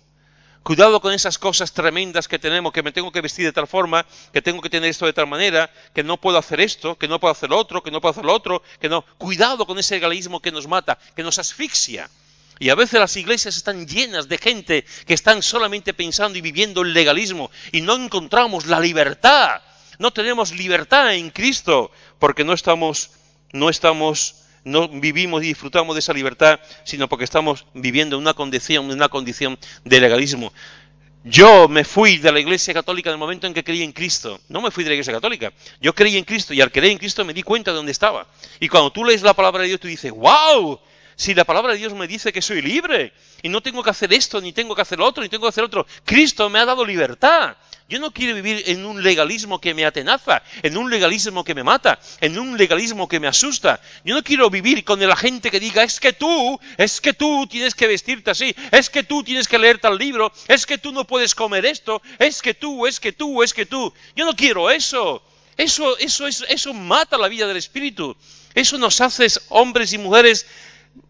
Cuidado 0.66 1.00
con 1.00 1.12
esas 1.12 1.38
cosas 1.38 1.70
tremendas 1.70 2.26
que 2.26 2.40
tenemos, 2.40 2.72
que 2.72 2.83
me 2.83 2.90
tengo 2.90 3.12
que 3.12 3.20
vestir 3.20 3.44
de 3.44 3.52
tal 3.52 3.68
forma, 3.68 4.05
que 4.33 4.42
tengo 4.42 4.61
que 4.61 4.68
tener 4.68 4.90
esto 4.90 5.07
de 5.07 5.12
tal 5.12 5.29
manera, 5.29 5.70
que 5.94 6.02
no 6.02 6.16
puedo 6.16 6.38
hacer 6.38 6.61
esto, 6.61 6.98
que 6.98 7.07
no 7.07 7.20
puedo 7.20 7.31
hacer 7.31 7.50
lo 7.50 7.57
otro, 7.57 7.85
que 7.85 7.92
no 7.92 8.00
puedo 8.00 8.11
hacer 8.11 8.24
lo 8.24 8.35
otro, 8.35 8.64
que 8.81 8.88
no. 8.88 9.02
Cuidado 9.16 9.64
con 9.64 9.79
ese 9.79 9.94
legalismo 9.94 10.40
que 10.40 10.50
nos 10.50 10.66
mata, 10.66 10.98
que 11.14 11.22
nos 11.22 11.38
asfixia. 11.38 12.11
Y 12.59 12.70
a 12.70 12.74
veces 12.74 12.98
las 12.98 13.16
iglesias 13.16 13.57
están 13.57 13.87
llenas 13.87 14.29
de 14.29 14.38
gente 14.38 14.85
que 15.07 15.14
están 15.14 15.40
solamente 15.40 15.94
pensando 15.94 16.37
y 16.37 16.40
viviendo 16.40 16.83
el 16.83 16.94
legalismo 16.94 17.48
y 17.70 17.83
no 17.83 17.94
encontramos 17.94 18.66
la 18.66 18.81
libertad. 18.81 19.62
No 20.00 20.11
tenemos 20.11 20.50
libertad 20.50 21.14
en 21.14 21.31
Cristo 21.31 21.92
porque 22.18 22.42
no 22.42 22.52
estamos, 22.52 23.11
no 23.52 23.70
estamos, 23.70 24.45
no 24.66 24.88
vivimos 24.88 25.44
y 25.44 25.46
disfrutamos 25.46 25.94
de 25.94 26.00
esa 26.00 26.12
libertad, 26.12 26.59
sino 26.83 27.09
porque 27.09 27.24
estamos 27.24 27.66
viviendo 27.72 28.18
una 28.18 28.35
condición, 28.35 28.90
una 28.90 29.09
condición 29.09 29.57
de 29.85 30.00
legalismo. 30.00 30.52
Yo 31.22 31.68
me 31.68 31.85
fui 31.85 32.18
de 32.18 32.33
la 32.33 32.40
Iglesia 32.40 32.74
Católica 32.74 33.09
en 33.09 33.14
el 33.14 33.18
momento 33.18 33.46
en 33.46 33.55
que 33.55 33.62
creí 33.62 33.83
en 33.83 33.92
Cristo. 33.92 34.40
No 34.48 34.61
me 34.61 34.72
fui 34.72 34.83
de 34.83 34.90
la 34.90 34.94
Iglesia 34.94 35.12
Católica. 35.12 35.52
Yo 35.81 35.94
creí 35.94 36.16
en 36.16 36.24
Cristo 36.24 36.52
y 36.52 36.61
al 36.61 36.72
creer 36.72 36.92
en 36.92 36.98
Cristo 36.98 37.24
me 37.24 37.33
di 37.33 37.44
cuenta 37.44 37.70
de 37.70 37.76
dónde 37.76 37.92
estaba. 37.92 38.26
Y 38.59 38.68
cuando 38.68 38.90
tú 38.90 39.05
lees 39.05 39.22
la 39.22 39.35
palabra 39.35 39.62
de 39.62 39.68
Dios, 39.68 39.81
tú 39.81 39.87
dices, 39.87 40.11
wow, 40.11 40.81
si 41.14 41.33
la 41.33 41.44
palabra 41.44 41.72
de 41.72 41.79
Dios 41.79 41.94
me 41.94 42.09
dice 42.09 42.33
que 42.33 42.42
soy 42.42 42.61
libre 42.61 43.12
y 43.42 43.48
no 43.48 43.61
tengo 43.61 43.85
que 43.85 43.90
hacer 43.90 44.12
esto, 44.12 44.40
ni 44.40 44.52
tengo 44.52 44.74
que 44.74 44.83
hacer 44.83 45.00
otro, 45.00 45.22
ni 45.22 45.29
tengo 45.29 45.44
que 45.44 45.50
hacer 45.50 45.64
otro, 45.64 45.87
Cristo 46.05 46.50
me 46.50 46.59
ha 46.59 46.64
dado 46.64 46.85
libertad. 46.85 47.57
Yo 47.88 48.01
no 48.01 48.11
quiero 48.11 48.35
vivir 48.35 48.64
en 48.66 48.85
un 48.85 49.01
legalismo 49.01 49.61
que 49.61 49.72
me 49.72 49.85
atenaza, 49.85 50.42
en 50.62 50.77
un 50.77 50.90
legalismo 50.90 51.44
que 51.44 51.55
me 51.55 51.62
mata, 51.62 52.01
en 52.20 52.37
un 52.37 52.59
legalismo 52.59 53.07
que 53.07 53.20
me 53.20 53.29
asusta. 53.29 53.81
Yo 54.05 54.16
no 54.16 54.25
quiero 54.25 54.51
vivir 54.51 54.83
con 54.83 54.99
la 54.99 55.14
gente 55.14 55.53
que 55.53 55.61
diga, 55.61 55.85
es 55.85 56.01
que 56.01 56.12
tú, 56.12 56.59
es 56.79 57.01
que 57.01 57.12
tú 57.12 57.46
tienes 57.46 57.77
que 57.77 57.87
vestirte 57.87 58.33
así, 58.33 58.57
es 58.72 58.90
que 58.90 59.05
tú 59.05 59.22
tienes 59.22 59.46
que 59.46 59.59
leer 59.59 59.79
tal 59.79 59.99
libro, 59.99 60.33
es 60.49 60.66
que 60.66 60.79
tú 60.79 60.90
no 60.90 61.07
puedes 61.07 61.37
comer 61.37 61.64
esto, 61.64 62.03
es 62.18 62.42
que 62.42 62.55
tú, 62.55 62.88
es 62.88 62.99
que 62.99 63.12
tú, 63.12 63.44
es 63.44 63.55
que 63.55 63.66
tú. 63.66 63.92
Yo 64.16 64.25
no 64.25 64.35
quiero 64.35 64.68
eso. 64.68 65.22
Eso, 65.57 65.96
eso, 65.99 66.27
eso, 66.27 66.44
eso 66.49 66.75
mata 66.75 67.16
la 67.16 67.29
vida 67.29 67.46
del 67.46 67.57
espíritu. 67.57 68.16
Eso 68.55 68.79
nos 68.79 69.01
hace 69.01 69.27
hombres 69.49 69.92
y 69.92 69.99
mujeres 69.99 70.46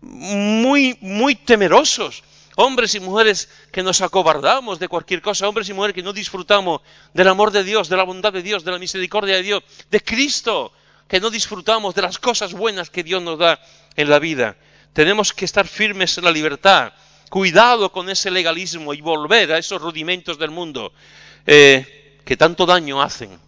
muy, 0.02 0.96
muy 1.00 1.34
temerosos. 1.34 2.22
Hombres 2.56 2.94
y 2.94 3.00
mujeres 3.00 3.50
que 3.70 3.82
nos 3.82 4.00
acobardamos 4.00 4.78
de 4.78 4.88
cualquier 4.88 5.20
cosa, 5.20 5.46
hombres 5.46 5.68
y 5.68 5.74
mujeres 5.74 5.94
que 5.94 6.02
no 6.02 6.14
disfrutamos 6.14 6.80
del 7.12 7.28
amor 7.28 7.50
de 7.50 7.62
Dios, 7.62 7.88
de 7.88 7.96
la 7.96 8.02
bondad 8.02 8.32
de 8.32 8.42
Dios, 8.42 8.64
de 8.64 8.72
la 8.72 8.78
misericordia 8.78 9.36
de 9.36 9.42
Dios, 9.42 9.62
de 9.90 10.00
Cristo, 10.00 10.72
que 11.06 11.20
no 11.20 11.28
disfrutamos 11.28 11.94
de 11.94 12.02
las 12.02 12.18
cosas 12.18 12.54
buenas 12.54 12.88
que 12.88 13.02
Dios 13.02 13.22
nos 13.22 13.38
da 13.38 13.60
en 13.94 14.08
la 14.08 14.18
vida. 14.18 14.56
Tenemos 14.94 15.34
que 15.34 15.44
estar 15.44 15.68
firmes 15.68 16.16
en 16.16 16.24
la 16.24 16.30
libertad, 16.30 16.94
cuidado 17.28 17.92
con 17.92 18.08
ese 18.08 18.30
legalismo 18.30 18.94
y 18.94 19.02
volver 19.02 19.52
a 19.52 19.58
esos 19.58 19.82
rudimentos 19.82 20.38
del 20.38 20.50
mundo 20.50 20.94
eh, 21.46 22.18
que 22.24 22.38
tanto 22.38 22.64
daño 22.64 23.02
hacen. 23.02 23.38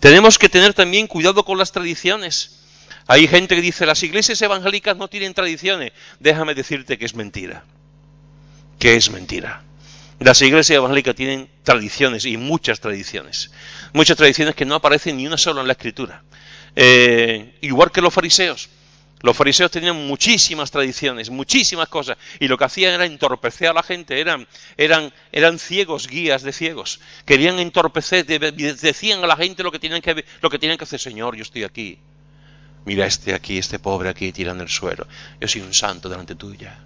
Tenemos 0.00 0.38
que 0.38 0.50
tener 0.50 0.74
también 0.74 1.06
cuidado 1.06 1.46
con 1.46 1.56
las 1.56 1.72
tradiciones. 1.72 2.60
Hay 3.06 3.26
gente 3.26 3.56
que 3.56 3.62
dice, 3.62 3.86
las 3.86 4.02
iglesias 4.02 4.42
evangélicas 4.42 4.98
no 4.98 5.08
tienen 5.08 5.32
tradiciones. 5.32 5.92
Déjame 6.20 6.54
decirte 6.54 6.98
que 6.98 7.06
es 7.06 7.14
mentira. 7.14 7.64
Que 8.82 8.96
es 8.96 9.10
mentira. 9.10 9.62
Las 10.18 10.42
iglesias 10.42 10.78
evangélicas 10.78 11.14
tienen 11.14 11.48
tradiciones 11.62 12.24
y 12.24 12.36
muchas 12.36 12.80
tradiciones. 12.80 13.52
Muchas 13.92 14.16
tradiciones 14.16 14.56
que 14.56 14.64
no 14.64 14.74
aparecen 14.74 15.18
ni 15.18 15.24
una 15.24 15.38
sola 15.38 15.60
en 15.60 15.68
la 15.68 15.74
escritura. 15.74 16.24
Eh, 16.74 17.58
igual 17.60 17.92
que 17.92 18.00
los 18.00 18.12
fariseos. 18.12 18.70
Los 19.20 19.36
fariseos 19.36 19.70
tenían 19.70 20.04
muchísimas 20.08 20.72
tradiciones, 20.72 21.30
muchísimas 21.30 21.86
cosas, 21.86 22.18
y 22.40 22.48
lo 22.48 22.58
que 22.58 22.64
hacían 22.64 22.94
era 22.94 23.06
entorpecer 23.06 23.68
a 23.68 23.72
la 23.72 23.84
gente, 23.84 24.20
eran, 24.20 24.48
eran, 24.76 25.12
eran 25.30 25.60
ciegos, 25.60 26.08
guías 26.08 26.42
de 26.42 26.52
ciegos. 26.52 26.98
Querían 27.24 27.60
entorpecer, 27.60 28.26
decían 28.26 29.22
a 29.22 29.28
la 29.28 29.36
gente 29.36 29.62
lo 29.62 29.70
que 29.70 29.78
tienen 29.78 30.02
que, 30.02 30.24
lo 30.40 30.50
que 30.50 30.58
tienen 30.58 30.76
que 30.76 30.82
hacer. 30.82 30.98
Señor, 30.98 31.36
yo 31.36 31.42
estoy 31.42 31.62
aquí, 31.62 32.00
Mira 32.84 33.06
este 33.06 33.32
aquí, 33.32 33.58
este 33.58 33.78
pobre 33.78 34.08
aquí 34.08 34.32
tirando 34.32 34.64
el 34.64 34.70
suelo. 34.70 35.06
Yo 35.40 35.46
soy 35.46 35.60
un 35.60 35.72
santo 35.72 36.08
delante 36.08 36.34
tuya. 36.34 36.76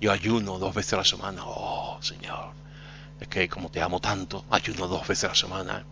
Yo 0.00 0.12
ayuno 0.12 0.58
dos 0.58 0.74
veces 0.74 0.94
a 0.94 0.96
la 0.98 1.04
semana. 1.04 1.42
Oh, 1.44 1.98
Señor. 2.00 2.52
es 3.20 3.28
que 3.28 3.48
como 3.48 3.70
te 3.70 3.80
amo 3.80 4.00
tanto, 4.00 4.44
ayuno 4.50 4.86
dos 4.88 5.06
veces 5.06 5.24
a 5.24 5.28
la 5.28 5.34
semana, 5.34 5.84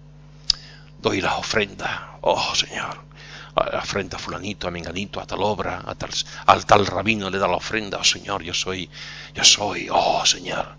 doy 0.99 1.21
las 1.21 1.35
ofrendas, 1.35 1.91
oh 2.23 2.55
Señor, 2.55 3.05
la 3.57 3.79
ofrenda 3.79 4.17
a 4.17 4.21
fulanito, 4.21 4.67
a 4.67 4.71
menganito, 4.71 5.21
a 5.21 5.27
tal 5.27 5.43
obra, 5.43 5.83
a 5.87 5.95
tal, 5.95 6.11
al 6.47 6.67
tal 6.67 6.87
rabino 6.87 7.31
le 7.31 7.39
da 7.39 7.47
la 7.47 7.57
ofrenda, 7.57 7.99
oh 7.99 8.05
Señor, 8.05 8.43
yo 8.43 8.55
soy, 8.55 8.91
yo 9.35 9.45
soy, 9.45 9.89
oh 9.91 10.25
Señor. 10.27 10.77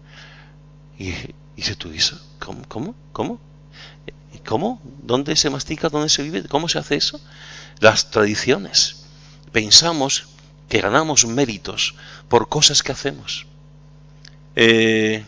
Y, 0.97 1.13
y 1.55 1.61
si 1.61 1.75
tú 1.75 1.89
dices, 1.89 2.19
¿cómo? 2.39 2.63
¿Cómo? 2.67 2.95
¿Cómo? 3.11 3.39
¿Cómo? 4.45 4.81
¿Dónde 4.83 5.35
se 5.35 5.49
mastica? 5.49 5.89
¿Dónde 5.89 6.09
se 6.09 6.23
vive? 6.23 6.43
¿Cómo 6.47 6.69
se 6.69 6.79
hace 6.79 6.95
eso? 6.95 7.19
Las 7.79 8.11
tradiciones. 8.11 9.05
Pensamos 9.51 10.27
que 10.69 10.82
ganamos 10.82 11.25
méritos 11.25 11.95
por 12.28 12.49
cosas 12.49 12.84
que 12.84 12.91
hacemos. 12.91 13.45
Eh, 14.56 15.23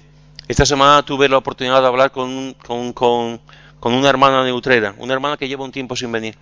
esta 0.47 0.65
semana 0.65 1.03
tuve 1.03 1.27
la 1.27 1.37
oportunidad 1.37 1.81
de 1.81 1.87
hablar 1.87 2.11
con, 2.11 2.53
con, 2.53 2.93
con, 2.93 3.41
con, 3.79 3.93
una 3.93 4.09
hermana 4.09 4.43
neutrera, 4.43 4.95
una 4.97 5.13
hermana 5.13 5.37
que 5.37 5.47
lleva 5.47 5.65
un 5.65 5.71
tiempo 5.71 5.95
sin 5.95 6.11
venir. 6.11 6.37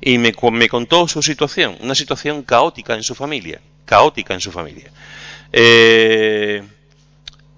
Y 0.00 0.18
me, 0.18 0.32
me, 0.52 0.68
contó 0.68 1.08
su 1.08 1.22
situación, 1.22 1.76
una 1.80 1.94
situación 1.94 2.42
caótica 2.42 2.94
en 2.94 3.02
su 3.02 3.14
familia, 3.14 3.60
caótica 3.84 4.34
en 4.34 4.40
su 4.40 4.50
familia. 4.52 4.90
Eh, 5.52 6.62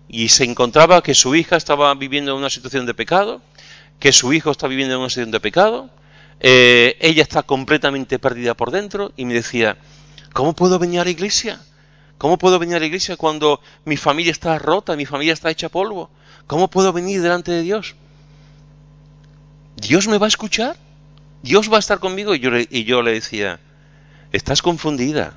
y 0.08 0.28
se 0.28 0.44
encontraba 0.44 1.02
que 1.02 1.14
su 1.14 1.34
hija 1.34 1.56
estaba 1.56 1.92
viviendo 1.94 2.32
en 2.32 2.38
una 2.38 2.50
situación 2.50 2.86
de 2.86 2.94
pecado, 2.94 3.42
que 3.98 4.12
su 4.12 4.32
hijo 4.32 4.50
está 4.50 4.68
viviendo 4.68 4.94
en 4.94 5.00
una 5.00 5.08
situación 5.08 5.30
de 5.30 5.40
pecado, 5.40 5.90
eh, 6.44 6.96
ella 7.00 7.22
está 7.22 7.44
completamente 7.44 8.18
perdida 8.18 8.54
por 8.54 8.72
dentro 8.72 9.12
y 9.16 9.24
me 9.24 9.34
decía, 9.34 9.78
¿cómo 10.32 10.54
puedo 10.54 10.80
venir 10.80 10.98
a 10.98 11.04
la 11.04 11.10
iglesia? 11.10 11.60
¿Cómo 12.18 12.36
puedo 12.36 12.58
venir 12.58 12.74
a 12.74 12.80
la 12.80 12.86
iglesia 12.86 13.16
cuando 13.16 13.60
mi 13.84 13.96
familia 13.96 14.32
está 14.32 14.58
rota, 14.58 14.96
mi 14.96 15.06
familia 15.06 15.34
está 15.34 15.50
hecha 15.50 15.68
polvo? 15.68 16.10
¿Cómo 16.48 16.68
puedo 16.68 16.92
venir 16.92 17.22
delante 17.22 17.52
de 17.52 17.62
Dios? 17.62 17.94
¿Dios 19.76 20.08
me 20.08 20.18
va 20.18 20.26
a 20.26 20.28
escuchar? 20.28 20.76
¿Dios 21.44 21.70
va 21.70 21.76
a 21.76 21.78
estar 21.78 22.00
conmigo? 22.00 22.34
Y 22.34 22.40
yo, 22.40 22.50
le, 22.50 22.66
y 22.68 22.82
yo 22.82 23.02
le 23.02 23.12
decía, 23.12 23.60
estás 24.32 24.62
confundida, 24.62 25.34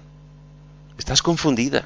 estás 0.98 1.22
confundida. 1.22 1.86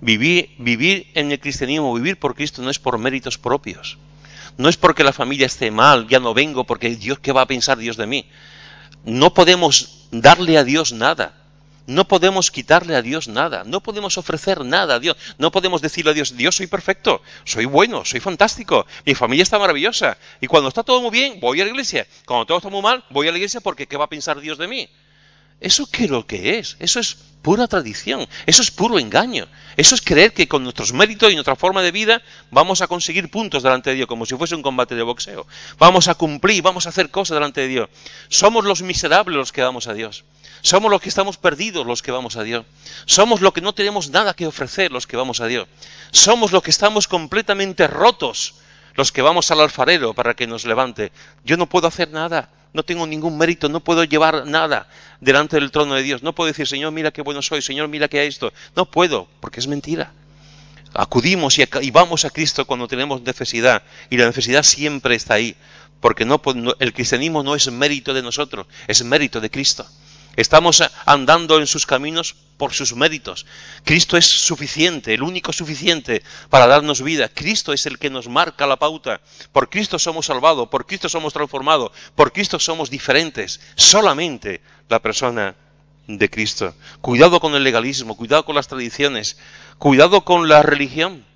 Vivir, 0.00 0.50
vivir 0.58 1.06
en 1.12 1.32
el 1.32 1.38
cristianismo, 1.38 1.94
vivir 1.94 2.18
por 2.18 2.34
Cristo 2.34 2.62
no 2.62 2.70
es 2.70 2.78
por 2.78 2.96
méritos 2.96 3.36
propios. 3.36 3.98
No 4.56 4.68
es 4.68 4.76
porque 4.76 5.04
la 5.04 5.12
familia 5.12 5.46
esté 5.46 5.70
mal, 5.70 6.08
ya 6.08 6.20
no 6.20 6.34
vengo, 6.34 6.64
porque 6.64 6.94
Dios, 6.96 7.18
¿qué 7.18 7.32
va 7.32 7.42
a 7.42 7.46
pensar 7.46 7.78
Dios 7.78 7.96
de 7.96 8.06
mí? 8.06 8.26
No 9.04 9.34
podemos 9.34 10.06
darle 10.10 10.58
a 10.58 10.64
Dios 10.64 10.92
nada. 10.92 11.42
No 11.86 12.06
podemos 12.06 12.52
quitarle 12.52 12.94
a 12.94 13.02
Dios 13.02 13.26
nada, 13.26 13.64
no 13.64 13.80
podemos 13.80 14.16
ofrecer 14.16 14.64
nada 14.64 14.94
a 14.94 15.00
Dios, 15.00 15.16
no 15.38 15.50
podemos 15.50 15.82
decirle 15.82 16.12
a 16.12 16.14
Dios, 16.14 16.36
Dios 16.36 16.54
soy 16.54 16.68
perfecto, 16.68 17.22
soy 17.44 17.64
bueno, 17.64 18.04
soy 18.04 18.20
fantástico, 18.20 18.86
mi 19.04 19.16
familia 19.16 19.42
está 19.42 19.58
maravillosa, 19.58 20.16
y 20.40 20.46
cuando 20.46 20.68
está 20.68 20.84
todo 20.84 21.00
muy 21.00 21.10
bien, 21.10 21.40
voy 21.40 21.60
a 21.60 21.64
la 21.64 21.70
iglesia, 21.70 22.06
cuando 22.24 22.46
todo 22.46 22.58
está 22.58 22.68
muy 22.68 22.82
mal, 22.82 23.04
voy 23.10 23.26
a 23.26 23.32
la 23.32 23.38
iglesia 23.38 23.60
porque 23.60 23.88
¿qué 23.88 23.96
va 23.96 24.04
a 24.04 24.08
pensar 24.08 24.40
Dios 24.40 24.58
de 24.58 24.68
mí? 24.68 24.88
¿Eso 25.62 25.88
qué 25.90 26.04
es 26.04 26.10
lo 26.10 26.26
que 26.26 26.58
es? 26.58 26.76
Eso 26.80 26.98
es 26.98 27.16
pura 27.42 27.66
tradición, 27.66 28.26
eso 28.46 28.62
es 28.62 28.70
puro 28.70 28.98
engaño, 28.98 29.46
eso 29.76 29.94
es 29.94 30.00
creer 30.00 30.32
que 30.32 30.46
con 30.48 30.62
nuestros 30.62 30.92
méritos 30.92 31.30
y 31.30 31.34
nuestra 31.34 31.56
forma 31.56 31.82
de 31.82 31.90
vida 31.90 32.22
vamos 32.50 32.82
a 32.82 32.86
conseguir 32.86 33.30
puntos 33.30 33.62
delante 33.62 33.90
de 33.90 33.96
Dios, 33.96 34.08
como 34.08 34.26
si 34.26 34.36
fuese 34.36 34.54
un 34.54 34.62
combate 34.62 34.94
de 34.94 35.02
boxeo. 35.02 35.46
Vamos 35.78 36.08
a 36.08 36.14
cumplir, 36.14 36.62
vamos 36.62 36.86
a 36.86 36.90
hacer 36.90 37.10
cosas 37.10 37.36
delante 37.36 37.62
de 37.62 37.68
Dios. 37.68 37.88
Somos 38.28 38.64
los 38.64 38.82
miserables 38.82 39.36
los 39.36 39.52
que 39.52 39.62
vamos 39.62 39.86
a 39.86 39.94
Dios. 39.94 40.24
Somos 40.62 40.90
los 40.90 41.00
que 41.00 41.08
estamos 41.08 41.36
perdidos 41.36 41.86
los 41.86 42.02
que 42.02 42.12
vamos 42.12 42.36
a 42.36 42.42
Dios. 42.42 42.64
Somos 43.06 43.40
los 43.40 43.52
que 43.52 43.60
no 43.60 43.72
tenemos 43.72 44.10
nada 44.10 44.34
que 44.34 44.46
ofrecer 44.46 44.92
los 44.92 45.06
que 45.06 45.16
vamos 45.16 45.40
a 45.40 45.46
Dios. 45.46 45.66
Somos 46.12 46.52
los 46.52 46.62
que 46.62 46.70
estamos 46.70 47.08
completamente 47.08 47.86
rotos 47.86 48.54
los 48.94 49.10
que 49.10 49.22
vamos 49.22 49.50
al 49.50 49.60
alfarero 49.60 50.14
para 50.14 50.34
que 50.34 50.46
nos 50.46 50.64
levante. 50.64 51.12
Yo 51.44 51.56
no 51.56 51.66
puedo 51.66 51.88
hacer 51.88 52.10
nada 52.10 52.50
no 52.72 52.82
tengo 52.82 53.06
ningún 53.06 53.36
mérito, 53.36 53.68
no 53.68 53.80
puedo 53.80 54.04
llevar 54.04 54.46
nada 54.46 54.88
delante 55.20 55.56
del 55.56 55.70
trono 55.70 55.94
de 55.94 56.02
Dios. 56.02 56.22
No 56.22 56.34
puedo 56.34 56.48
decir, 56.48 56.66
Señor, 56.66 56.92
mira 56.92 57.10
qué 57.10 57.22
bueno 57.22 57.42
soy, 57.42 57.62
Señor, 57.62 57.88
mira 57.88 58.08
qué 58.08 58.26
esto. 58.26 58.52
No 58.74 58.86
puedo, 58.86 59.28
porque 59.40 59.60
es 59.60 59.66
mentira. 59.66 60.12
Acudimos 60.94 61.58
y, 61.58 61.90
vamos 61.90 62.24
a 62.24 62.30
Cristo 62.30 62.66
cuando 62.66 62.88
tenemos 62.88 63.22
necesidad, 63.22 63.82
y 64.10 64.16
la 64.16 64.26
necesidad 64.26 64.62
siempre 64.62 65.14
está 65.14 65.34
ahí, 65.34 65.56
porque 66.00 66.24
no, 66.24 66.40
el 66.78 66.92
cristianismo 66.92 67.42
no 67.42 67.54
es 67.54 67.70
mérito 67.70 68.12
de 68.12 68.22
nosotros, 68.22 68.66
es 68.86 69.02
mérito 69.04 69.40
de 69.40 69.50
Cristo. 69.50 69.86
Estamos 70.36 70.82
andando 71.04 71.58
en 71.58 71.66
sus 71.66 71.84
caminos 71.84 72.34
por 72.56 72.72
sus 72.72 72.94
méritos. 72.94 73.44
Cristo 73.84 74.16
es 74.16 74.24
suficiente, 74.24 75.12
el 75.12 75.22
único 75.22 75.52
suficiente 75.52 76.22
para 76.48 76.66
darnos 76.66 77.02
vida. 77.02 77.28
Cristo 77.28 77.72
es 77.72 77.84
el 77.84 77.98
que 77.98 78.08
nos 78.08 78.28
marca 78.28 78.66
la 78.66 78.78
pauta. 78.78 79.20
Por 79.52 79.68
Cristo 79.68 79.98
somos 79.98 80.26
salvados, 80.26 80.68
por 80.68 80.86
Cristo 80.86 81.10
somos 81.10 81.34
transformados, 81.34 81.92
por 82.14 82.32
Cristo 82.32 82.58
somos 82.58 82.88
diferentes. 82.88 83.60
Solamente 83.76 84.62
la 84.88 85.02
persona 85.02 85.54
de 86.06 86.30
Cristo. 86.30 86.74
Cuidado 87.02 87.38
con 87.38 87.54
el 87.54 87.62
legalismo, 87.62 88.16
cuidado 88.16 88.46
con 88.46 88.54
las 88.54 88.68
tradiciones, 88.68 89.36
cuidado 89.76 90.24
con 90.24 90.48
la 90.48 90.62
religión. 90.62 91.26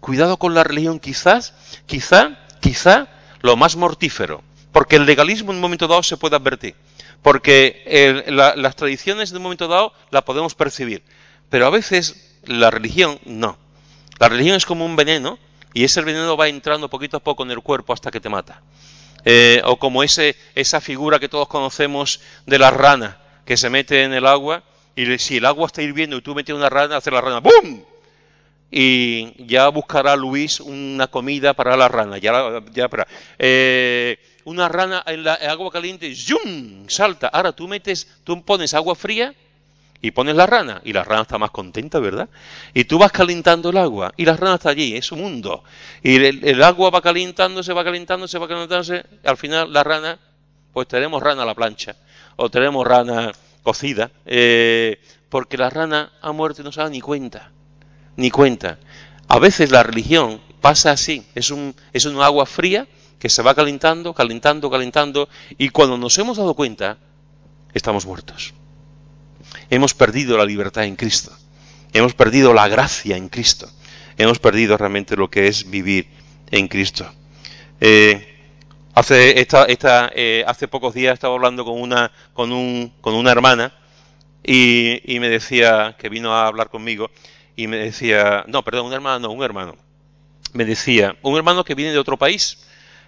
Cuidado 0.00 0.36
con 0.36 0.54
la 0.54 0.62
religión, 0.62 1.00
quizás, 1.00 1.54
quizá, 1.86 2.38
quizá 2.60 3.08
lo 3.40 3.56
más 3.56 3.76
mortífero. 3.76 4.42
Porque 4.72 4.96
el 4.96 5.06
legalismo 5.06 5.52
en 5.52 5.56
un 5.56 5.62
momento 5.62 5.88
dado 5.88 6.02
se 6.02 6.18
puede 6.18 6.36
advertir 6.36 6.76
porque 7.26 8.22
las 8.28 8.76
tradiciones 8.76 9.30
de 9.30 9.38
un 9.38 9.42
momento 9.42 9.66
dado 9.66 9.92
las 10.12 10.22
podemos 10.22 10.54
percibir, 10.54 11.02
pero 11.50 11.66
a 11.66 11.70
veces 11.70 12.38
la 12.44 12.70
religión 12.70 13.18
no. 13.24 13.58
La 14.20 14.28
religión 14.28 14.56
es 14.56 14.64
como 14.64 14.86
un 14.86 14.94
veneno 14.94 15.36
y 15.74 15.82
ese 15.82 16.02
veneno 16.02 16.36
va 16.36 16.46
entrando 16.46 16.88
poquito 16.88 17.16
a 17.16 17.20
poco 17.20 17.42
en 17.42 17.50
el 17.50 17.62
cuerpo 17.62 17.92
hasta 17.92 18.12
que 18.12 18.20
te 18.20 18.28
mata. 18.28 18.62
Eh, 19.24 19.60
o 19.64 19.76
como 19.76 20.04
esa 20.04 20.80
figura 20.80 21.18
que 21.18 21.28
todos 21.28 21.48
conocemos 21.48 22.20
de 22.46 22.60
la 22.60 22.70
rana 22.70 23.18
que 23.44 23.56
se 23.56 23.70
mete 23.70 24.04
en 24.04 24.12
el 24.12 24.24
agua 24.24 24.62
y 24.94 25.18
si 25.18 25.38
el 25.38 25.46
agua 25.46 25.66
está 25.66 25.82
hirviendo 25.82 26.18
y 26.18 26.22
tú 26.22 26.32
metes 26.32 26.54
una 26.54 26.68
rana, 26.70 26.98
hace 26.98 27.10
la 27.10 27.22
rana 27.22 27.40
¡bum! 27.40 27.82
Y 28.70 29.44
ya 29.48 29.66
buscará 29.70 30.14
Luis 30.14 30.60
una 30.60 31.08
comida 31.08 31.54
para 31.54 31.76
la 31.76 31.88
rana. 31.88 32.18
Ya, 32.18 32.62
ya 32.72 32.88
para, 32.88 33.08
eh, 33.36 34.16
una 34.46 34.68
rana 34.68 35.02
en 35.06 35.24
la 35.24 35.34
agua 35.34 35.72
caliente, 35.72 36.14
¡zum! 36.14 36.88
salta. 36.88 37.26
Ahora 37.26 37.50
tú 37.50 37.66
metes, 37.66 38.06
tú 38.22 38.44
pones 38.44 38.74
agua 38.74 38.94
fría 38.94 39.34
y 40.00 40.12
pones 40.12 40.36
la 40.36 40.46
rana 40.46 40.80
y 40.84 40.92
la 40.92 41.02
rana 41.02 41.22
está 41.22 41.36
más 41.36 41.50
contenta, 41.50 41.98
¿verdad? 41.98 42.28
Y 42.72 42.84
tú 42.84 42.96
vas 42.96 43.10
calentando 43.10 43.70
el 43.70 43.76
agua 43.76 44.14
y 44.16 44.24
la 44.24 44.36
rana 44.36 44.54
está 44.54 44.70
allí, 44.70 44.96
es 44.96 45.10
un 45.10 45.20
mundo. 45.20 45.64
Y 46.00 46.24
el, 46.24 46.62
agua 46.62 46.90
va 46.90 47.02
calentándose, 47.02 47.72
va 47.72 47.82
calentándose, 47.82 48.38
va 48.38 48.46
calentándose. 48.46 49.04
Al 49.24 49.36
final 49.36 49.72
la 49.72 49.82
rana, 49.82 50.16
pues 50.72 50.86
tenemos 50.86 51.20
rana 51.20 51.42
a 51.42 51.46
la 51.46 51.54
plancha 51.56 51.96
o 52.36 52.48
tenemos 52.48 52.86
rana 52.86 53.32
cocida, 53.64 54.12
eh, 54.26 55.00
porque 55.28 55.56
la 55.56 55.70
rana 55.70 56.12
ha 56.22 56.30
muerto 56.30 56.62
y 56.62 56.64
no 56.64 56.70
se 56.70 56.82
da 56.82 56.88
ni 56.88 57.00
cuenta, 57.00 57.50
ni 58.14 58.30
cuenta. 58.30 58.78
A 59.26 59.40
veces 59.40 59.72
la 59.72 59.82
religión 59.82 60.40
pasa 60.60 60.92
así, 60.92 61.26
es 61.34 61.50
un, 61.50 61.74
es 61.92 62.04
un 62.04 62.22
agua 62.22 62.46
fría 62.46 62.86
que 63.18 63.28
se 63.28 63.42
va 63.42 63.54
calentando, 63.54 64.14
calentando, 64.14 64.70
calentando, 64.70 65.28
y 65.58 65.70
cuando 65.70 65.96
nos 65.98 66.16
hemos 66.18 66.36
dado 66.36 66.54
cuenta, 66.54 66.98
estamos 67.72 68.06
muertos. 68.06 68.54
Hemos 69.70 69.94
perdido 69.94 70.36
la 70.36 70.44
libertad 70.44 70.84
en 70.84 70.96
Cristo. 70.96 71.32
Hemos 71.92 72.14
perdido 72.14 72.52
la 72.52 72.68
gracia 72.68 73.16
en 73.16 73.28
Cristo. 73.28 73.70
Hemos 74.18 74.38
perdido 74.38 74.76
realmente 74.76 75.16
lo 75.16 75.30
que 75.30 75.48
es 75.48 75.70
vivir 75.70 76.08
en 76.50 76.68
Cristo. 76.68 77.10
Eh, 77.80 78.36
eh, 79.10 80.44
hace 80.46 80.68
pocos 80.68 80.94
días 80.94 81.14
estaba 81.14 81.34
hablando 81.34 81.64
con 81.64 81.80
una, 81.80 82.10
con 82.32 82.52
un, 82.52 82.92
con 83.00 83.14
una 83.14 83.30
hermana 83.30 83.74
y, 84.42 85.02
y, 85.12 85.20
me 85.20 85.28
decía, 85.28 85.96
que 85.98 86.08
vino 86.08 86.32
a 86.32 86.46
hablar 86.46 86.70
conmigo, 86.70 87.10
y 87.56 87.66
me 87.66 87.78
decía, 87.78 88.44
no, 88.46 88.62
perdón, 88.62 88.86
un 88.86 88.92
hermano, 88.92 89.18
no, 89.18 89.30
un 89.32 89.42
hermano. 89.42 89.74
Me 90.52 90.64
decía, 90.64 91.16
un 91.22 91.36
hermano 91.36 91.64
que 91.64 91.74
viene 91.74 91.92
de 91.92 91.98
otro 91.98 92.16
país, 92.16 92.58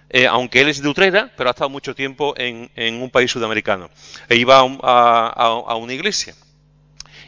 eh, 0.09 0.25
aunque 0.25 0.61
él 0.61 0.69
es 0.69 0.81
de 0.81 0.89
Utrera, 0.89 1.31
pero 1.37 1.49
ha 1.49 1.51
estado 1.51 1.69
mucho 1.69 1.93
tiempo 1.93 2.33
en, 2.35 2.69
un 3.01 3.09
país 3.09 3.31
sudamericano. 3.31 3.89
E 4.27 4.35
iba 4.35 4.59
a, 4.59 5.75
una 5.75 5.93
iglesia. 5.93 6.35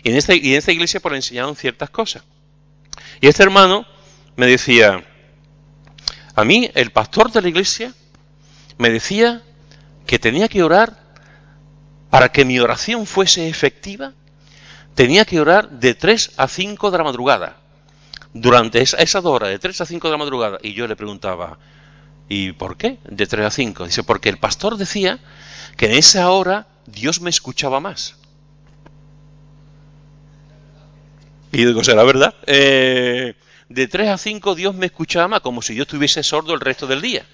Y 0.04 0.10
en, 0.10 0.18
esta, 0.18 0.34
y 0.34 0.54
en 0.54 0.58
esta 0.58 0.72
iglesia 0.72 1.00
pues 1.00 1.12
le 1.12 1.18
enseñaron 1.18 1.56
ciertas 1.56 1.90
cosas. 1.92 2.24
Y 3.20 3.28
este 3.28 3.44
hermano 3.44 3.86
me 4.36 4.48
decía, 4.48 5.06
a 6.36 6.44
mí 6.44 6.72
el 6.74 6.92
pastor 6.92 7.32
de 7.32 7.42
la 7.42 7.50
iglesia 7.50 7.94
me 8.80 8.90
decía 8.90 9.44
que 10.08 10.18
tenía 10.18 10.48
que 10.48 10.64
orar 10.64 10.98
para 12.10 12.30
que 12.30 12.46
mi 12.46 12.60
oración 12.60 13.06
fuese 13.06 13.48
efectiva, 13.48 14.14
tenía 14.96 15.24
que 15.24 15.40
orar 15.40 15.70
de 15.70 15.94
3 15.94 16.32
a 16.38 16.48
5 16.48 16.90
de 16.90 16.98
la 16.98 17.04
madrugada. 17.04 17.58
Durante 18.34 18.82
esa, 18.82 18.98
esa 18.98 19.20
hora, 19.20 19.50
de 19.50 19.60
3 19.60 19.82
a 19.82 19.86
5 19.86 20.08
de 20.08 20.12
la 20.12 20.18
madrugada. 20.18 20.58
Y 20.62 20.74
yo 20.74 20.88
le 20.88 20.96
preguntaba, 20.96 21.60
¿Y 22.34 22.54
por 22.54 22.78
qué? 22.78 22.98
De 23.10 23.28
3 23.28 23.46
a 23.46 23.52
5. 23.52 23.88
Dice, 23.88 24.04
porque 24.04 24.30
el 24.30 24.38
pastor 24.38 24.78
decía 24.78 25.20
que 25.76 25.88
en 25.88 25.96
esa 25.96 26.32
hora 26.32 26.66
Dios 26.86 27.20
me 27.20 27.30
escuchaba 27.30 27.82
más. 27.82 28.16
Y 31.52 31.66
digo, 31.66 31.84
¿será 31.84 32.06
verdad? 32.06 32.34
Eh, 32.48 33.34
de 33.68 33.88
3 33.90 34.08
a 34.12 34.18
5 34.18 34.56
Dios 34.56 34.74
me 34.74 34.86
escuchaba 34.86 35.28
más, 35.28 35.42
como 35.42 35.62
si 35.62 35.76
yo 35.76 35.82
estuviese 35.82 36.24
sordo 36.24 36.54
el 36.54 36.62
resto 36.62 36.88
del 36.88 37.02
día. 37.02 37.26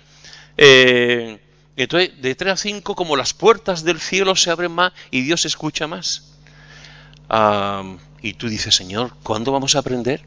Eh, 0.58 1.41
entonces, 1.76 2.20
de 2.20 2.34
3 2.34 2.54
a 2.54 2.58
5, 2.58 2.95
como 2.95 3.16
las 3.16 3.36
puertas 3.36 3.84
del 3.84 4.00
cielo 4.00 4.36
se 4.36 4.50
abren 4.50 4.72
más 4.72 4.93
y 5.12 5.22
Dios 5.22 5.45
escucha 5.45 5.86
más. 5.86 6.34
y 8.24 8.34
tú 8.34 8.50
dices, 8.50 8.74
Señor, 8.74 9.14
¿cuándo 9.22 9.52
vamos 9.52 9.76
a 9.76 9.80
aprender? 9.80 10.26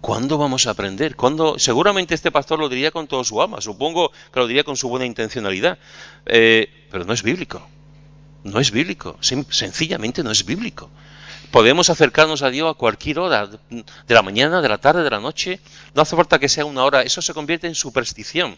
¿Cuándo 0.00 0.38
vamos 0.38 0.66
a 0.66 0.70
aprender? 0.70 1.14
¿Cuándo? 1.14 1.58
Seguramente 1.58 2.14
este 2.14 2.30
pastor 2.30 2.58
lo 2.58 2.68
diría 2.68 2.90
con 2.90 3.06
todo 3.06 3.22
su 3.22 3.40
alma, 3.42 3.60
supongo 3.60 4.10
que 4.32 4.40
lo 4.40 4.46
diría 4.46 4.64
con 4.64 4.76
su 4.76 4.88
buena 4.88 5.04
intencionalidad, 5.04 5.78
eh, 6.26 6.86
pero 6.90 7.04
no 7.04 7.12
es 7.12 7.22
bíblico. 7.22 7.66
No 8.42 8.58
es 8.58 8.70
bíblico, 8.70 9.18
sencillamente 9.20 10.22
no 10.22 10.30
es 10.30 10.46
bíblico. 10.46 10.88
Podemos 11.50 11.90
acercarnos 11.90 12.42
a 12.42 12.50
Dios 12.50 12.70
a 12.70 12.74
cualquier 12.74 13.18
hora, 13.18 13.46
de 13.46 14.14
la 14.14 14.22
mañana, 14.22 14.62
de 14.62 14.68
la 14.68 14.78
tarde, 14.78 15.02
de 15.02 15.10
la 15.10 15.20
noche. 15.20 15.60
No 15.94 16.00
hace 16.00 16.16
falta 16.16 16.38
que 16.38 16.48
sea 16.48 16.64
una 16.64 16.84
hora, 16.84 17.02
eso 17.02 17.20
se 17.20 17.34
convierte 17.34 17.66
en 17.66 17.74
superstición. 17.74 18.56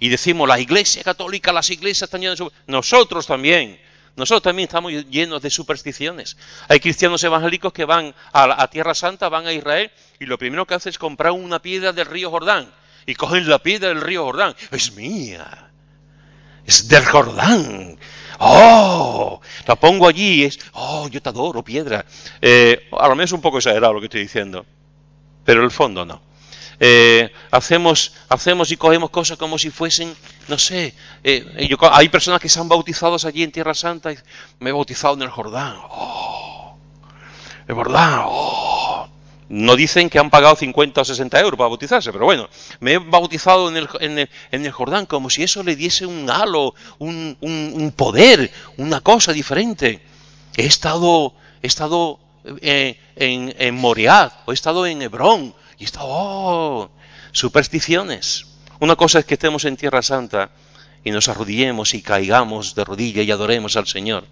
Y 0.00 0.10
decimos, 0.10 0.46
la 0.46 0.60
iglesia 0.60 1.02
católica, 1.02 1.52
las 1.52 1.70
iglesias 1.70 2.08
están 2.08 2.20
llenas 2.20 2.38
de 2.38 2.50
Nosotros 2.66 3.26
también. 3.26 3.80
Nosotros 4.16 4.42
también 4.42 4.66
estamos 4.66 4.92
llenos 4.92 5.40
de 5.40 5.48
supersticiones. 5.48 6.36
Hay 6.68 6.80
cristianos 6.80 7.24
evangélicos 7.24 7.72
que 7.72 7.86
van 7.86 8.14
a, 8.32 8.68
Tierra 8.68 8.94
Santa, 8.94 9.28
van 9.28 9.46
a 9.46 9.52
Israel, 9.52 9.90
y 10.20 10.26
lo 10.26 10.38
primero 10.38 10.66
que 10.66 10.74
hacen 10.74 10.90
es 10.90 10.98
comprar 10.98 11.32
una 11.32 11.60
piedra 11.60 11.92
del 11.92 12.06
río 12.06 12.30
Jordán. 12.30 12.70
Y 13.06 13.14
cogen 13.14 13.48
la 13.48 13.58
piedra 13.58 13.88
del 13.88 14.02
río 14.02 14.24
Jordán. 14.24 14.54
Es 14.70 14.92
mía. 14.94 15.70
Es 16.66 16.88
del 16.88 17.04
Jordán. 17.06 17.98
¡Oh! 18.38 19.40
La 19.66 19.76
pongo 19.76 20.08
allí 20.08 20.44
es, 20.44 20.58
¡oh, 20.72 21.08
yo 21.08 21.22
te 21.22 21.28
adoro, 21.28 21.62
piedra! 21.62 22.04
Eh, 22.40 22.88
a 22.98 23.08
lo 23.08 23.14
menos 23.14 23.32
un 23.32 23.40
poco 23.40 23.58
exagerado 23.58 23.94
lo 23.94 24.00
que 24.00 24.06
estoy 24.06 24.22
diciendo, 24.22 24.66
pero 25.44 25.62
el 25.62 25.70
fondo 25.70 26.04
no. 26.04 26.20
Eh, 26.84 27.30
hacemos, 27.52 28.12
hacemos 28.28 28.72
y 28.72 28.76
cogemos 28.76 29.10
cosas 29.10 29.38
como 29.38 29.56
si 29.56 29.70
fuesen, 29.70 30.12
no 30.48 30.58
sé, 30.58 30.92
eh, 31.22 31.70
hay 31.92 32.08
personas 32.08 32.40
que 32.40 32.48
se 32.48 32.58
han 32.58 32.68
bautizado 32.68 33.16
allí 33.24 33.44
en 33.44 33.52
Tierra 33.52 33.72
Santa 33.72 34.10
y 34.10 34.18
me 34.58 34.70
he 34.70 34.72
bautizado 34.72 35.14
en 35.14 35.22
el 35.22 35.30
Jordán. 35.30 35.76
¡Oh! 35.90 36.76
El 37.68 37.76
Jordán, 37.76 38.22
¡oh! 38.26 39.08
No 39.48 39.76
dicen 39.76 40.10
que 40.10 40.18
han 40.18 40.28
pagado 40.28 40.56
50 40.56 41.02
o 41.02 41.04
60 41.04 41.38
euros 41.38 41.56
para 41.56 41.68
bautizarse, 41.68 42.10
pero 42.10 42.24
bueno, 42.24 42.48
me 42.80 42.94
he 42.94 42.98
bautizado 42.98 43.68
en 43.68 43.76
el, 43.76 44.28
en 44.50 44.64
el, 44.64 44.72
Jordán 44.72 45.06
como 45.06 45.30
si 45.30 45.44
eso 45.44 45.62
le 45.62 45.76
diese 45.76 46.04
un 46.04 46.28
halo, 46.28 46.74
un, 46.98 47.94
poder, 47.94 48.50
una 48.76 49.00
cosa 49.00 49.32
diferente. 49.32 50.02
He 50.56 50.66
estado, 50.66 51.32
he 51.62 51.68
estado 51.68 52.18
eh, 52.60 52.98
en, 53.14 53.54
en 53.56 53.74
Moriad, 53.76 54.32
o 54.46 54.50
he 54.50 54.54
estado 54.54 54.84
en 54.84 55.00
Hebrón, 55.00 55.54
oh, 55.98 56.90
supersticiones. 57.32 58.46
Una 58.80 58.96
cosa 58.96 59.20
es 59.20 59.24
que 59.24 59.34
estemos 59.34 59.64
en 59.64 59.76
Tierra 59.76 60.02
Santa 60.02 60.50
y 61.04 61.10
nos 61.10 61.28
arrodillemos 61.28 61.94
y 61.94 62.02
caigamos 62.02 62.74
de 62.74 62.84
rodilla 62.84 63.22
y 63.22 63.30
adoremos 63.30 63.76
al 63.76 63.86
Señor. 63.86 64.26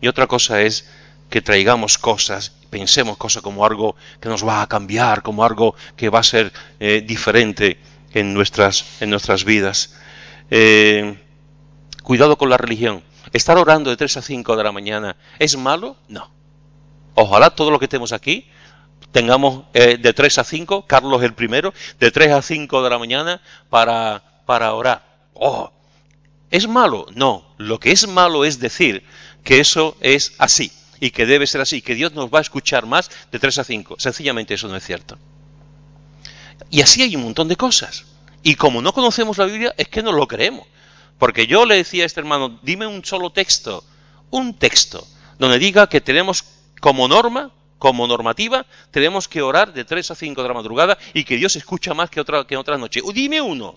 Y 0.00 0.08
otra 0.08 0.26
cosa 0.26 0.62
es 0.62 0.88
que 1.30 1.42
traigamos 1.42 1.98
cosas, 1.98 2.52
pensemos 2.70 3.16
cosas 3.16 3.42
como 3.42 3.64
algo 3.64 3.96
que 4.20 4.28
nos 4.28 4.46
va 4.46 4.62
a 4.62 4.68
cambiar, 4.68 5.22
como 5.22 5.44
algo 5.44 5.74
que 5.96 6.08
va 6.08 6.20
a 6.20 6.22
ser 6.22 6.52
eh, 6.78 7.02
diferente 7.06 7.78
en 8.12 8.32
nuestras, 8.34 8.84
en 9.00 9.10
nuestras 9.10 9.44
vidas. 9.44 9.94
Eh, 10.50 11.18
cuidado 12.02 12.38
con 12.38 12.48
la 12.48 12.56
religión. 12.56 13.02
Estar 13.32 13.58
orando 13.58 13.90
de 13.90 13.96
3 13.96 14.18
a 14.18 14.22
5 14.22 14.56
de 14.56 14.64
la 14.64 14.72
mañana, 14.72 15.16
¿es 15.38 15.56
malo? 15.56 15.96
No. 16.08 16.30
Ojalá 17.14 17.50
todo 17.50 17.70
lo 17.70 17.78
que 17.78 17.86
estemos 17.86 18.12
aquí 18.12 18.48
tengamos 19.12 19.64
eh, 19.74 19.98
de 19.98 20.12
3 20.12 20.38
a 20.38 20.44
5, 20.44 20.86
Carlos 20.86 21.22
el 21.22 21.34
primero, 21.34 21.72
de 21.98 22.10
3 22.10 22.32
a 22.32 22.42
5 22.42 22.82
de 22.82 22.90
la 22.90 22.98
mañana 22.98 23.40
para, 23.70 24.22
para 24.46 24.74
orar. 24.74 25.04
Oh, 25.34 25.72
¿Es 26.50 26.68
malo? 26.68 27.06
No. 27.14 27.44
Lo 27.58 27.80
que 27.80 27.92
es 27.92 28.06
malo 28.06 28.44
es 28.44 28.60
decir 28.60 29.04
que 29.44 29.60
eso 29.60 29.96
es 30.00 30.34
así 30.38 30.72
y 31.00 31.10
que 31.10 31.26
debe 31.26 31.46
ser 31.46 31.60
así, 31.60 31.82
que 31.82 31.94
Dios 31.94 32.12
nos 32.12 32.30
va 32.30 32.38
a 32.38 32.42
escuchar 32.42 32.86
más 32.86 33.10
de 33.30 33.38
3 33.38 33.58
a 33.58 33.64
5. 33.64 33.96
Sencillamente 33.98 34.54
eso 34.54 34.68
no 34.68 34.76
es 34.76 34.84
cierto. 34.84 35.18
Y 36.70 36.80
así 36.80 37.02
hay 37.02 37.16
un 37.16 37.22
montón 37.22 37.48
de 37.48 37.56
cosas. 37.56 38.04
Y 38.42 38.54
como 38.54 38.80
no 38.80 38.92
conocemos 38.92 39.38
la 39.38 39.46
Biblia, 39.46 39.74
es 39.76 39.88
que 39.88 40.02
no 40.02 40.12
lo 40.12 40.26
creemos. 40.26 40.66
Porque 41.18 41.46
yo 41.46 41.66
le 41.66 41.76
decía 41.76 42.04
a 42.04 42.06
este 42.06 42.20
hermano, 42.20 42.58
dime 42.62 42.86
un 42.86 43.04
solo 43.04 43.30
texto, 43.30 43.84
un 44.30 44.54
texto, 44.54 45.06
donde 45.38 45.58
diga 45.58 45.88
que 45.88 46.00
tenemos 46.00 46.44
como 46.80 47.08
norma, 47.08 47.50
como 47.78 48.06
normativa, 48.06 48.66
tenemos 48.90 49.28
que 49.28 49.42
orar 49.42 49.72
de 49.72 49.84
3 49.84 50.10
a 50.10 50.14
5 50.14 50.42
de 50.42 50.48
la 50.48 50.54
madrugada 50.54 50.98
y 51.12 51.24
que 51.24 51.36
Dios 51.36 51.56
escucha 51.56 51.94
más 51.94 52.10
que, 52.10 52.20
otra, 52.20 52.46
que 52.46 52.56
otras 52.56 52.78
noches. 52.78 53.02
dime 53.12 53.40
uno. 53.40 53.76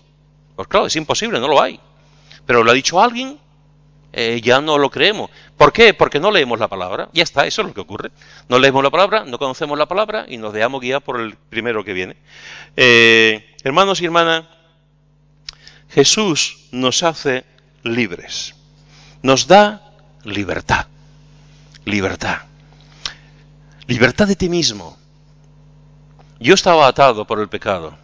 Pues 0.56 0.68
claro, 0.68 0.86
es 0.86 0.96
imposible, 0.96 1.40
no 1.40 1.48
lo 1.48 1.60
hay. 1.60 1.80
Pero 2.46 2.64
lo 2.64 2.70
ha 2.70 2.74
dicho 2.74 3.00
alguien, 3.00 3.38
eh, 4.12 4.40
ya 4.42 4.60
no 4.60 4.78
lo 4.78 4.90
creemos. 4.90 5.30
¿Por 5.56 5.72
qué? 5.72 5.94
Porque 5.94 6.20
no 6.20 6.30
leemos 6.30 6.58
la 6.58 6.68
palabra. 6.68 7.08
Ya 7.12 7.22
está, 7.22 7.46
eso 7.46 7.62
es 7.62 7.68
lo 7.68 7.74
que 7.74 7.80
ocurre. 7.80 8.10
No 8.48 8.58
leemos 8.58 8.82
la 8.82 8.90
palabra, 8.90 9.24
no 9.24 9.38
conocemos 9.38 9.78
la 9.78 9.86
palabra 9.86 10.26
y 10.28 10.36
nos 10.36 10.52
dejamos 10.52 10.80
guiar 10.80 11.02
por 11.02 11.20
el 11.20 11.36
primero 11.36 11.84
que 11.84 11.92
viene. 11.92 12.16
Eh, 12.76 13.54
hermanos 13.62 14.00
y 14.00 14.06
hermanas, 14.06 14.44
Jesús 15.90 16.68
nos 16.72 17.02
hace 17.02 17.44
libres. 17.82 18.54
Nos 19.22 19.46
da 19.46 19.92
libertad. 20.24 20.86
Libertad. 21.84 22.49
Libertad 23.90 24.28
de 24.28 24.36
ti 24.36 24.48
mismo. 24.48 24.96
Yo 26.38 26.54
estaba 26.54 26.86
atado 26.86 27.26
por 27.26 27.40
el 27.40 27.48
pecado. 27.48 27.98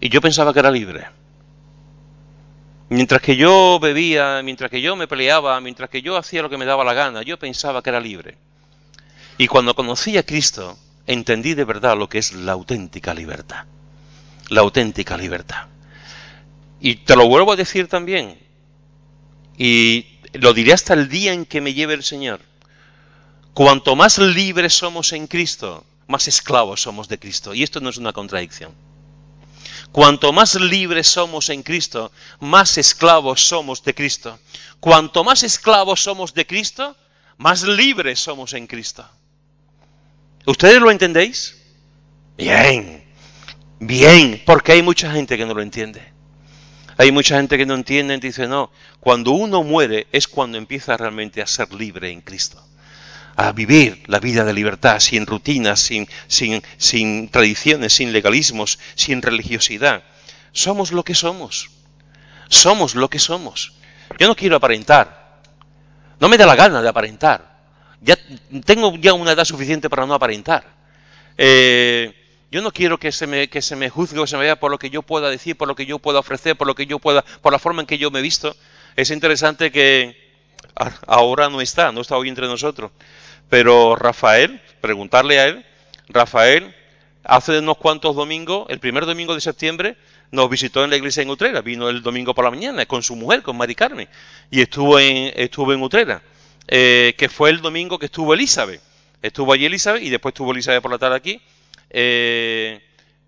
Y 0.00 0.08
yo 0.08 0.22
pensaba 0.22 0.54
que 0.54 0.60
era 0.60 0.70
libre. 0.70 1.04
Mientras 2.88 3.20
que 3.20 3.36
yo 3.36 3.78
bebía, 3.78 4.40
mientras 4.42 4.70
que 4.70 4.80
yo 4.80 4.96
me 4.96 5.06
peleaba, 5.06 5.60
mientras 5.60 5.90
que 5.90 6.00
yo 6.00 6.16
hacía 6.16 6.40
lo 6.40 6.48
que 6.48 6.56
me 6.56 6.64
daba 6.64 6.84
la 6.84 6.94
gana, 6.94 7.20
yo 7.20 7.38
pensaba 7.38 7.82
que 7.82 7.90
era 7.90 8.00
libre. 8.00 8.38
Y 9.36 9.46
cuando 9.46 9.74
conocí 9.74 10.16
a 10.16 10.22
Cristo, 10.22 10.78
entendí 11.06 11.52
de 11.52 11.66
verdad 11.66 11.98
lo 11.98 12.08
que 12.08 12.16
es 12.16 12.32
la 12.32 12.52
auténtica 12.52 13.12
libertad. 13.12 13.66
La 14.48 14.62
auténtica 14.62 15.18
libertad. 15.18 15.66
Y 16.80 16.94
te 16.94 17.14
lo 17.14 17.28
vuelvo 17.28 17.52
a 17.52 17.56
decir 17.56 17.88
también, 17.88 18.38
y 19.58 20.06
lo 20.32 20.54
diré 20.54 20.72
hasta 20.72 20.94
el 20.94 21.10
día 21.10 21.34
en 21.34 21.44
que 21.44 21.60
me 21.60 21.74
lleve 21.74 21.92
el 21.92 22.02
Señor. 22.02 22.40
Cuanto 23.54 23.94
más 23.94 24.18
libres 24.18 24.74
somos 24.74 25.12
en 25.12 25.28
Cristo, 25.28 25.86
más 26.08 26.26
esclavos 26.26 26.82
somos 26.82 27.08
de 27.08 27.20
Cristo. 27.20 27.54
Y 27.54 27.62
esto 27.62 27.80
no 27.80 27.88
es 27.88 27.98
una 27.98 28.12
contradicción. 28.12 28.72
Cuanto 29.92 30.32
más 30.32 30.56
libres 30.56 31.06
somos 31.06 31.50
en 31.50 31.62
Cristo, 31.62 32.10
más 32.40 32.78
esclavos 32.78 33.46
somos 33.46 33.84
de 33.84 33.94
Cristo. 33.94 34.40
Cuanto 34.80 35.22
más 35.22 35.44
esclavos 35.44 36.02
somos 36.02 36.34
de 36.34 36.48
Cristo, 36.48 36.96
más 37.36 37.62
libres 37.62 38.18
somos 38.18 38.54
en 38.54 38.66
Cristo. 38.66 39.08
¿Ustedes 40.46 40.80
lo 40.80 40.90
entendéis? 40.90 41.56
Bien, 42.36 43.04
bien, 43.78 44.42
porque 44.44 44.72
hay 44.72 44.82
mucha 44.82 45.12
gente 45.12 45.36
que 45.36 45.46
no 45.46 45.54
lo 45.54 45.62
entiende. 45.62 46.02
Hay 46.96 47.12
mucha 47.12 47.36
gente 47.36 47.56
que 47.56 47.66
no 47.66 47.74
entiende 47.74 48.14
y 48.14 48.20
dice, 48.20 48.48
no, 48.48 48.72
cuando 48.98 49.30
uno 49.30 49.62
muere 49.62 50.08
es 50.10 50.26
cuando 50.26 50.58
empieza 50.58 50.96
realmente 50.96 51.40
a 51.40 51.46
ser 51.46 51.72
libre 51.72 52.10
en 52.10 52.20
Cristo 52.20 52.60
a 53.36 53.52
vivir 53.52 54.02
la 54.06 54.20
vida 54.20 54.44
de 54.44 54.52
libertad, 54.52 55.00
sin 55.00 55.26
rutinas, 55.26 55.80
sin, 55.80 56.08
sin, 56.26 56.62
sin 56.76 57.28
tradiciones, 57.28 57.92
sin 57.92 58.12
legalismos, 58.12 58.78
sin 58.94 59.22
religiosidad. 59.22 60.04
Somos 60.52 60.92
lo 60.92 61.02
que 61.02 61.14
somos. 61.14 61.70
Somos 62.48 62.94
lo 62.94 63.08
que 63.08 63.18
somos. 63.18 63.72
Yo 64.18 64.28
no 64.28 64.36
quiero 64.36 64.56
aparentar. 64.56 65.40
No 66.20 66.28
me 66.28 66.36
da 66.36 66.46
la 66.46 66.54
gana 66.54 66.80
de 66.80 66.88
aparentar. 66.88 67.54
Ya 68.00 68.16
tengo 68.64 68.94
ya 68.96 69.14
una 69.14 69.32
edad 69.32 69.44
suficiente 69.44 69.90
para 69.90 70.06
no 70.06 70.14
aparentar. 70.14 70.64
Eh, 71.36 72.14
yo 72.52 72.62
no 72.62 72.70
quiero 72.70 72.98
que 72.98 73.10
se 73.10 73.26
me, 73.26 73.48
que 73.48 73.62
se 73.62 73.74
me 73.74 73.90
juzgue 73.90 74.20
o 74.20 74.26
se 74.26 74.36
me 74.36 74.44
vea 74.44 74.60
por 74.60 74.70
lo 74.70 74.78
que 74.78 74.90
yo 74.90 75.02
pueda 75.02 75.28
decir, 75.28 75.56
por 75.56 75.66
lo 75.66 75.74
que 75.74 75.86
yo 75.86 75.98
pueda 75.98 76.20
ofrecer, 76.20 76.56
por 76.56 76.68
lo 76.68 76.76
que 76.76 76.86
yo 76.86 77.00
pueda, 77.00 77.24
por 77.42 77.52
la 77.52 77.58
forma 77.58 77.82
en 77.82 77.86
que 77.86 77.98
yo 77.98 78.10
me 78.12 78.20
he 78.20 78.22
visto. 78.22 78.54
Es 78.94 79.10
interesante 79.10 79.72
que 79.72 80.23
ahora 81.06 81.48
no 81.48 81.60
está, 81.60 81.92
no 81.92 82.00
está 82.00 82.16
hoy 82.16 82.28
entre 82.28 82.46
nosotros. 82.46 82.90
Pero 83.48 83.96
Rafael, 83.96 84.60
preguntarle 84.80 85.38
a 85.38 85.46
él, 85.46 85.66
Rafael, 86.08 86.74
hace 87.22 87.58
unos 87.58 87.78
cuantos 87.78 88.16
domingos, 88.16 88.66
el 88.68 88.80
primer 88.80 89.06
domingo 89.06 89.34
de 89.34 89.40
septiembre, 89.40 89.96
nos 90.30 90.50
visitó 90.50 90.84
en 90.84 90.90
la 90.90 90.96
iglesia 90.96 91.22
en 91.22 91.30
Utrera, 91.30 91.60
vino 91.62 91.88
el 91.88 92.02
domingo 92.02 92.34
por 92.34 92.44
la 92.44 92.50
mañana 92.50 92.86
con 92.86 93.02
su 93.02 93.14
mujer, 93.16 93.42
con 93.42 93.56
Mari 93.56 93.74
Carmen, 93.74 94.08
y 94.50 94.60
estuvo 94.60 94.98
en, 94.98 95.32
estuvo 95.36 95.72
en 95.72 95.82
Utrera, 95.82 96.22
eh, 96.66 97.14
que 97.16 97.28
fue 97.28 97.50
el 97.50 97.60
domingo 97.60 97.98
que 97.98 98.06
estuvo 98.06 98.34
Elizabeth. 98.34 98.80
Estuvo 99.22 99.52
allí 99.52 99.64
Elizabeth 99.64 100.02
y 100.02 100.10
después 100.10 100.32
estuvo 100.32 100.52
Elizabeth 100.52 100.82
por 100.82 100.90
la 100.90 100.98
tarde 100.98 101.16
aquí. 101.16 101.40
Eh, 101.88 102.82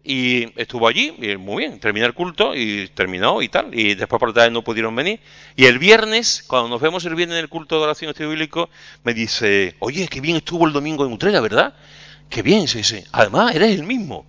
y 0.06 0.52
estuvo 0.54 0.86
allí, 0.86 1.14
y 1.20 1.36
muy 1.36 1.64
bien, 1.64 1.80
terminó 1.80 2.06
el 2.06 2.14
culto 2.14 2.54
y 2.54 2.88
terminó 2.94 3.42
y 3.42 3.48
tal, 3.48 3.76
y 3.76 3.94
después 3.94 4.20
por 4.20 4.28
la 4.28 4.34
tarde 4.34 4.50
no 4.50 4.62
pudieron 4.62 4.94
venir. 4.94 5.18
Y 5.56 5.64
el 5.64 5.80
viernes, 5.80 6.44
cuando 6.46 6.68
nos 6.68 6.80
vemos 6.80 7.04
el 7.04 7.16
viernes 7.16 7.36
en 7.36 7.42
el 7.42 7.48
culto 7.48 7.76
de 7.76 7.82
oración 7.82 8.10
estudio 8.10 8.30
bíblico, 8.30 8.70
me 9.02 9.14
dice, 9.14 9.74
oye, 9.80 10.06
qué 10.06 10.20
bien 10.20 10.36
estuvo 10.36 10.66
el 10.66 10.72
domingo 10.72 11.04
en 11.04 11.12
Utrera, 11.12 11.40
¿verdad? 11.40 11.74
Qué 12.30 12.42
bien, 12.42 12.68
sí, 12.68 12.84
sí. 12.84 13.02
Además, 13.10 13.54
eres 13.54 13.74
el 13.74 13.82
mismo. 13.82 14.24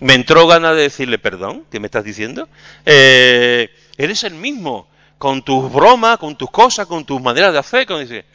Me 0.00 0.14
entró 0.14 0.46
ganas 0.48 0.74
de 0.74 0.82
decirle, 0.82 1.18
perdón, 1.18 1.64
¿qué 1.70 1.78
me 1.78 1.86
estás 1.86 2.04
diciendo? 2.04 2.48
Eh, 2.84 3.70
eres 3.96 4.24
el 4.24 4.34
mismo, 4.34 4.88
con 5.18 5.42
tus 5.42 5.72
bromas, 5.72 6.18
con 6.18 6.36
tus 6.36 6.50
cosas, 6.50 6.86
con 6.86 7.04
tus 7.04 7.22
maneras 7.22 7.52
de 7.52 7.60
hacer, 7.60 7.86
con 7.86 8.00
dice, 8.00 8.26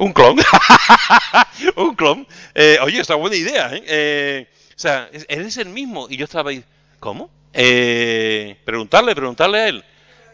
un 0.00 0.14
clon, 0.14 0.38
un 1.76 1.94
clon. 1.94 2.26
Eh, 2.54 2.78
oye, 2.82 3.00
está 3.00 3.16
buena 3.16 3.36
idea, 3.36 3.70
¿eh? 3.74 3.82
¿eh? 3.86 4.48
O 4.70 4.78
sea, 4.78 5.10
eres 5.28 5.58
el 5.58 5.68
mismo. 5.68 6.06
Y 6.08 6.16
yo 6.16 6.24
estaba 6.24 6.50
ahí, 6.50 6.64
¿cómo? 6.98 7.30
Eh, 7.52 8.56
preguntarle, 8.64 9.14
preguntarle 9.14 9.58
a 9.58 9.68
él. 9.68 9.84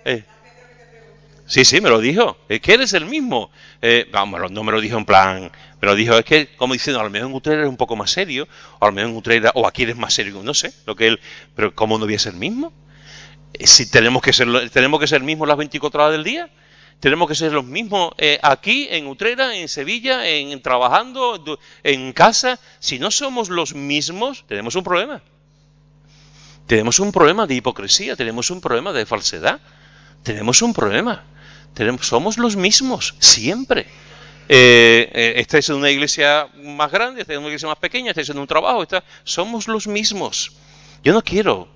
Eh, 0.04 0.22
sí, 1.46 1.64
sí, 1.64 1.80
me 1.80 1.90
lo 1.90 1.98
dijo. 1.98 2.36
Es 2.48 2.60
que 2.60 2.74
eres 2.74 2.92
el 2.92 3.06
mismo. 3.06 3.50
Vamos, 4.12 4.52
no 4.52 4.62
me 4.62 4.70
lo 4.70 4.80
dijo 4.80 4.98
en 4.98 5.04
plan, 5.04 5.50
me 5.80 5.88
lo 5.88 5.96
dijo, 5.96 6.16
es 6.16 6.24
que, 6.24 6.48
como 6.56 6.74
diciendo, 6.74 7.00
a 7.00 7.04
lo 7.04 7.10
mejor 7.10 7.28
en 7.28 7.34
Utrera 7.34 7.58
eres 7.58 7.68
un 7.68 7.76
poco 7.76 7.96
más 7.96 8.10
serio, 8.10 8.46
o 8.78 8.84
a 8.84 8.88
lo 8.88 8.92
mejor 8.92 9.10
en 9.10 9.16
Utrera, 9.16 9.52
o 9.54 9.66
aquí 9.66 9.82
eres 9.82 9.96
más 9.96 10.14
serio, 10.14 10.42
no 10.42 10.54
sé, 10.54 10.72
lo 10.86 10.96
que 10.96 11.08
él, 11.08 11.20
pero 11.54 11.74
¿cómo 11.74 11.98
no 11.98 12.06
voy 12.06 12.14
a 12.14 12.18
ser 12.18 12.32
el 12.32 12.38
mismo? 12.38 12.72
Si 13.60 13.88
tenemos 13.88 14.22
que 14.22 14.32
ser, 14.32 14.48
tenemos 14.70 14.98
que 14.98 15.06
ser 15.06 15.22
mismos 15.22 15.46
las 15.46 15.56
24 15.56 16.02
horas 16.02 16.12
del 16.12 16.24
día, 16.24 16.50
tenemos 17.01 17.28
que 17.28 17.34
ser 17.34 17.53
los 17.53 17.64
mismos 17.64 18.12
eh, 18.18 18.38
aquí, 18.42 18.88
en 18.90 19.07
Utrera, 19.07 19.55
en 19.57 19.68
Sevilla, 19.68 20.26
en, 20.26 20.61
trabajando, 20.62 21.59
en 21.82 22.12
casa. 22.12 22.59
Si 22.78 22.99
no 22.99 23.11
somos 23.11 23.49
los 23.49 23.74
mismos, 23.74 24.44
tenemos 24.49 24.74
un 24.74 24.84
problema. 24.84 25.22
Tenemos 26.66 26.99
un 26.99 27.12
problema 27.12 27.47
de 27.47 27.55
hipocresía, 27.55 28.16
tenemos 28.16 28.51
un 28.51 28.61
problema 28.61 28.92
de 28.92 29.07
falsedad, 29.07 29.61
tenemos 30.22 30.62
un 30.62 30.72
problema. 30.72 31.24
Somos 32.01 32.38
los 32.38 32.57
mismos, 32.57 33.14
siempre. 33.18 33.86
Eh, 34.49 35.11
eh, 35.12 35.34
estáis 35.36 35.68
en 35.68 35.76
una 35.76 35.90
iglesia 35.90 36.49
más 36.62 36.90
grande, 36.90 37.20
estáis 37.20 37.36
en 37.36 37.40
una 37.40 37.49
iglesia 37.49 37.68
más 37.68 37.78
pequeña, 37.78 38.11
estáis 38.11 38.30
en 38.30 38.38
un 38.38 38.47
trabajo, 38.47 38.82
está, 38.82 39.05
somos 39.24 39.68
los 39.68 39.86
mismos. 39.86 40.53
Yo 41.05 41.12
no 41.12 41.22
quiero 41.22 41.68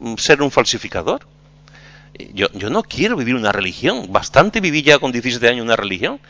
mm, 0.00 0.16
ser 0.16 0.42
un 0.42 0.50
falsificador. 0.50 1.26
Yo, 2.32 2.48
yo, 2.52 2.70
no 2.70 2.82
quiero 2.82 3.16
vivir 3.16 3.34
una 3.34 3.52
religión. 3.52 4.12
Bastante 4.12 4.60
viví 4.60 4.82
ya 4.82 4.98
con 4.98 5.12
17 5.12 5.48
años 5.48 5.64
una 5.64 5.76
religión. 5.76 6.20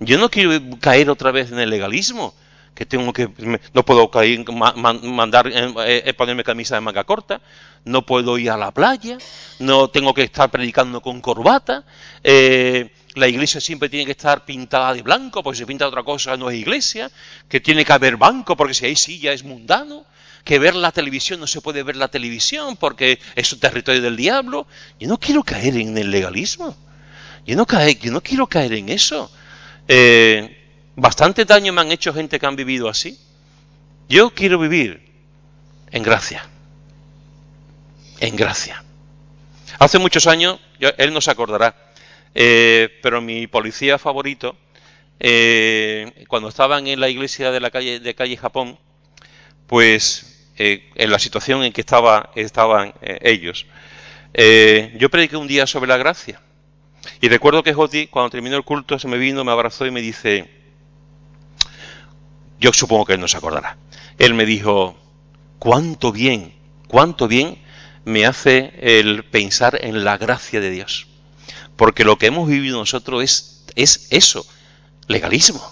Yo 0.00 0.18
no 0.18 0.30
quiero 0.30 0.52
caer 0.80 1.10
otra 1.10 1.30
vez 1.30 1.52
en 1.52 1.58
el 1.58 1.70
legalismo 1.70 2.34
que 2.78 2.86
tengo 2.86 3.12
que 3.12 3.28
no 3.74 3.84
puedo 3.84 4.08
caer, 4.08 4.44
mandar 4.52 5.48
eh, 5.48 6.02
eh, 6.06 6.14
ponerme 6.14 6.44
camisa 6.44 6.76
de 6.76 6.80
manga 6.80 7.02
corta, 7.02 7.40
no 7.84 8.06
puedo 8.06 8.38
ir 8.38 8.52
a 8.52 8.56
la 8.56 8.70
playa, 8.70 9.18
no 9.58 9.88
tengo 9.88 10.14
que 10.14 10.22
estar 10.22 10.48
predicando 10.48 11.00
con 11.00 11.20
corbata, 11.20 11.82
eh, 12.22 12.92
la 13.16 13.26
iglesia 13.26 13.60
siempre 13.60 13.88
tiene 13.88 14.06
que 14.06 14.12
estar 14.12 14.44
pintada 14.44 14.94
de 14.94 15.02
blanco, 15.02 15.42
porque 15.42 15.58
si 15.58 15.64
pinta 15.64 15.88
otra 15.88 16.04
cosa 16.04 16.36
no 16.36 16.50
es 16.50 16.56
iglesia, 16.56 17.10
que 17.48 17.58
tiene 17.58 17.84
que 17.84 17.92
haber 17.92 18.16
banco, 18.16 18.56
porque 18.56 18.74
si 18.74 18.86
hay 18.86 18.94
silla 18.94 19.32
es 19.32 19.42
mundano, 19.42 20.06
que 20.48 20.58
ver 20.58 20.74
la 20.74 20.92
televisión 20.92 21.40
no 21.40 21.46
se 21.46 21.60
puede 21.60 21.82
ver 21.82 21.96
la 21.96 22.08
televisión 22.08 22.78
porque 22.78 23.18
es 23.34 23.52
un 23.52 23.60
territorio 23.60 24.00
del 24.00 24.16
diablo. 24.16 24.66
Yo 24.98 25.06
no 25.06 25.20
quiero 25.20 25.42
caer 25.42 25.76
en 25.76 25.98
el 25.98 26.10
legalismo. 26.10 26.74
Yo 27.44 27.54
no, 27.54 27.66
quiero 27.66 28.46
caer 28.46 28.72
en 28.72 28.88
eso. 28.88 29.30
Eh, 29.86 30.54
Bastante 30.96 31.44
daño 31.44 31.74
me 31.74 31.82
han 31.82 31.92
hecho 31.92 32.14
gente 32.14 32.40
que 32.40 32.46
han 32.46 32.56
vivido 32.56 32.88
así. 32.88 33.20
Yo 34.08 34.30
quiero 34.30 34.58
vivir 34.58 35.12
en 35.90 36.02
gracia. 36.02 36.48
En 38.18 38.34
gracia. 38.34 38.82
Hace 39.78 39.98
muchos 39.98 40.26
años, 40.26 40.58
él 40.96 41.12
no 41.12 41.20
se 41.20 41.30
acordará, 41.30 41.92
eh, 42.34 42.88
pero 43.02 43.20
mi 43.20 43.46
policía 43.46 43.98
favorito, 43.98 44.56
eh, 45.20 46.24
cuando 46.26 46.48
estaban 46.48 46.86
en 46.86 47.00
la 47.00 47.10
iglesia 47.10 47.50
de 47.50 47.60
la 47.60 47.70
calle 47.70 48.00
de 48.00 48.14
calle 48.14 48.38
Japón, 48.38 48.78
pues 49.66 50.37
eh, 50.58 50.90
en 50.94 51.10
la 51.10 51.18
situación 51.18 51.64
en 51.64 51.72
que 51.72 51.80
estaba, 51.80 52.30
estaban 52.34 52.94
ellos, 53.00 53.66
yo 54.98 55.08
prediqué 55.10 55.36
un 55.36 55.48
día 55.48 55.66
sobre 55.66 55.88
la 55.88 55.96
gracia. 55.96 56.40
Y 57.20 57.28
recuerdo 57.28 57.62
que 57.62 57.74
Joti, 57.74 58.06
cuando 58.06 58.30
terminó 58.30 58.56
el 58.56 58.64
culto, 58.64 58.98
se 58.98 59.08
me 59.08 59.18
vino, 59.18 59.44
me 59.44 59.52
abrazó 59.52 59.86
y 59.86 59.90
me 59.90 60.00
dice, 60.00 60.48
yo 62.60 62.72
supongo 62.72 63.06
que 63.06 63.14
él 63.14 63.20
no 63.20 63.28
se 63.28 63.36
acordará. 63.36 63.76
Él 64.18 64.34
me 64.34 64.46
dijo, 64.46 64.96
cuánto 65.58 66.12
bien, 66.12 66.54
cuánto 66.86 67.28
bien 67.28 67.58
me 68.04 68.26
hace 68.26 68.72
el 68.78 69.24
pensar 69.24 69.78
en 69.82 70.04
la 70.04 70.18
gracia 70.18 70.60
de 70.60 70.70
Dios. 70.70 71.06
Porque 71.76 72.04
lo 72.04 72.18
que 72.18 72.26
hemos 72.26 72.48
vivido 72.48 72.78
nosotros 72.78 73.22
es 73.76 74.08
eso, 74.10 74.46
legalismo, 75.06 75.64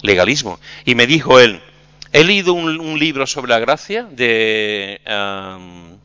legalismo. 0.00 0.58
Y 0.84 0.94
me 0.94 1.06
dijo 1.06 1.38
él, 1.40 1.62
he 2.12 2.24
leído 2.24 2.52
un, 2.52 2.98
libro 2.98 3.26
sobre 3.26 3.50
la 3.50 3.58
gracia 3.58 4.04
de 4.04 5.00
um, 5.06 5.98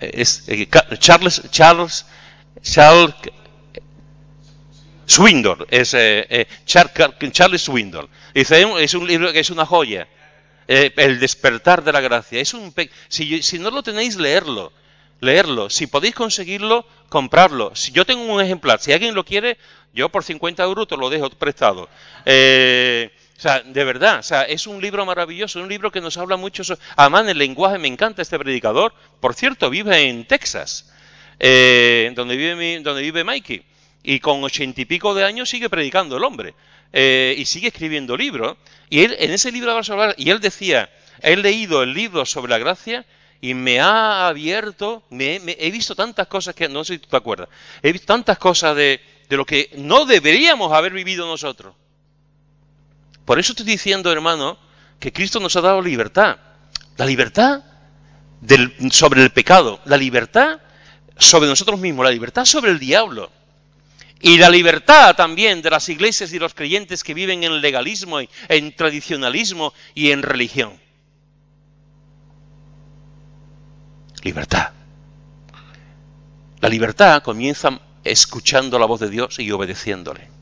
eh, 0.00 0.68
Charles, 0.98 1.42
Charles, 1.50 2.06
Charles 2.62 3.14
Swindle, 5.06 5.66
es 5.70 5.94
eh, 5.94 6.26
eh, 6.28 6.46
Charles 6.66 7.62
Swindle. 7.62 8.08
Dice, 8.34 8.66
es 8.80 8.94
un 8.94 9.06
libro 9.06 9.32
que 9.32 9.40
es 9.40 9.50
una 9.50 9.64
joya. 9.64 10.08
Eh, 10.68 10.92
el 10.96 11.20
despertar 11.20 11.84
de 11.84 11.92
la 11.92 12.00
gracia. 12.00 12.40
Es 12.40 12.52
un 12.52 12.74
si, 13.08 13.42
si 13.42 13.58
no 13.58 13.70
lo 13.70 13.84
tenéis, 13.84 14.16
leerlo. 14.16 14.72
Leerlo. 15.20 15.70
Si 15.70 15.86
podéis 15.86 16.14
conseguirlo, 16.14 16.84
comprarlo. 17.08 17.74
Si 17.76 17.92
yo 17.92 18.04
tengo 18.04 18.24
un 18.24 18.40
ejemplar, 18.40 18.80
si 18.80 18.92
alguien 18.92 19.14
lo 19.14 19.24
quiere, 19.24 19.58
yo 19.94 20.08
por 20.08 20.24
50 20.24 20.62
euros 20.64 20.88
te 20.88 20.96
lo 20.96 21.08
dejo 21.08 21.30
prestado. 21.30 21.88
O 23.36 23.40
sea, 23.40 23.60
de 23.60 23.84
verdad, 23.84 24.20
o 24.20 24.22
sea, 24.22 24.42
es 24.42 24.66
un 24.66 24.80
libro 24.80 25.04
maravilloso, 25.04 25.60
un 25.60 25.68
libro 25.68 25.92
que 25.92 26.00
nos 26.00 26.16
habla 26.16 26.36
mucho. 26.36 26.62
Además, 26.96 27.22
en 27.22 27.28
el 27.30 27.38
lenguaje 27.38 27.78
me 27.78 27.88
encanta 27.88 28.22
este 28.22 28.38
predicador. 28.38 28.94
Por 29.20 29.34
cierto, 29.34 29.68
vive 29.68 30.08
en 30.08 30.24
Texas, 30.26 30.90
donde, 31.38 32.36
vive 32.36 32.80
donde 32.80 33.02
vive 33.02 33.24
Mikey 33.24 33.62
y 34.06 34.20
con 34.20 34.42
ochenta 34.44 34.80
y 34.80 34.84
pico 34.84 35.14
de 35.14 35.24
años 35.24 35.50
sigue 35.50 35.68
predicando 35.68 36.16
el 36.16 36.22
hombre 36.22 36.54
eh, 36.92 37.34
y 37.36 37.44
sigue 37.44 37.68
escribiendo 37.68 38.16
libros. 38.16 38.56
Y 38.88 39.00
él, 39.00 39.16
en 39.18 39.32
ese 39.32 39.50
libro 39.50 39.78
y 40.16 40.30
él 40.30 40.40
decía, 40.40 40.88
he 41.20 41.36
leído 41.36 41.82
el 41.82 41.92
libro 41.92 42.24
sobre 42.24 42.50
la 42.50 42.58
gracia 42.58 43.04
y 43.40 43.54
me 43.54 43.80
ha 43.80 44.28
abierto, 44.28 45.02
me, 45.10 45.40
he 45.44 45.70
visto 45.72 45.96
tantas 45.96 46.28
cosas 46.28 46.54
que, 46.54 46.68
no 46.68 46.84
sé 46.84 46.94
si 46.94 46.98
tú 47.00 47.08
te 47.08 47.16
acuerdas, 47.16 47.48
he 47.82 47.92
visto 47.92 48.06
tantas 48.06 48.38
cosas 48.38 48.76
de, 48.76 49.00
de 49.28 49.36
lo 49.36 49.44
que 49.44 49.70
no 49.76 50.04
deberíamos 50.04 50.72
haber 50.72 50.92
vivido 50.92 51.26
nosotros. 51.26 51.74
Por 53.26 53.38
eso 53.38 53.52
estoy 53.52 53.66
diciendo, 53.66 54.10
hermano, 54.10 54.56
que 54.98 55.12
Cristo 55.12 55.40
nos 55.40 55.54
ha 55.56 55.60
dado 55.60 55.82
libertad. 55.82 56.38
La 56.96 57.04
libertad 57.04 57.62
sobre 58.90 59.22
el 59.22 59.30
pecado, 59.30 59.80
la 59.84 59.98
libertad 59.98 60.60
sobre 61.18 61.48
nosotros 61.48 61.78
mismos, 61.78 62.04
la 62.04 62.12
libertad 62.12 62.44
sobre 62.44 62.70
el 62.70 62.78
diablo 62.78 63.30
y 64.20 64.38
la 64.38 64.48
libertad 64.48 65.14
también 65.16 65.60
de 65.60 65.70
las 65.70 65.88
iglesias 65.88 66.32
y 66.32 66.38
los 66.38 66.54
creyentes 66.54 67.02
que 67.04 67.14
viven 67.14 67.44
en 67.44 67.60
legalismo, 67.60 68.20
en 68.20 68.76
tradicionalismo 68.76 69.74
y 69.94 70.12
en 70.12 70.22
religión. 70.22 70.80
Libertad. 74.22 74.70
La 76.60 76.68
libertad 76.68 77.22
comienza 77.22 77.80
escuchando 78.04 78.78
la 78.78 78.86
voz 78.86 79.00
de 79.00 79.10
Dios 79.10 79.38
y 79.38 79.50
obedeciéndole. 79.50 80.35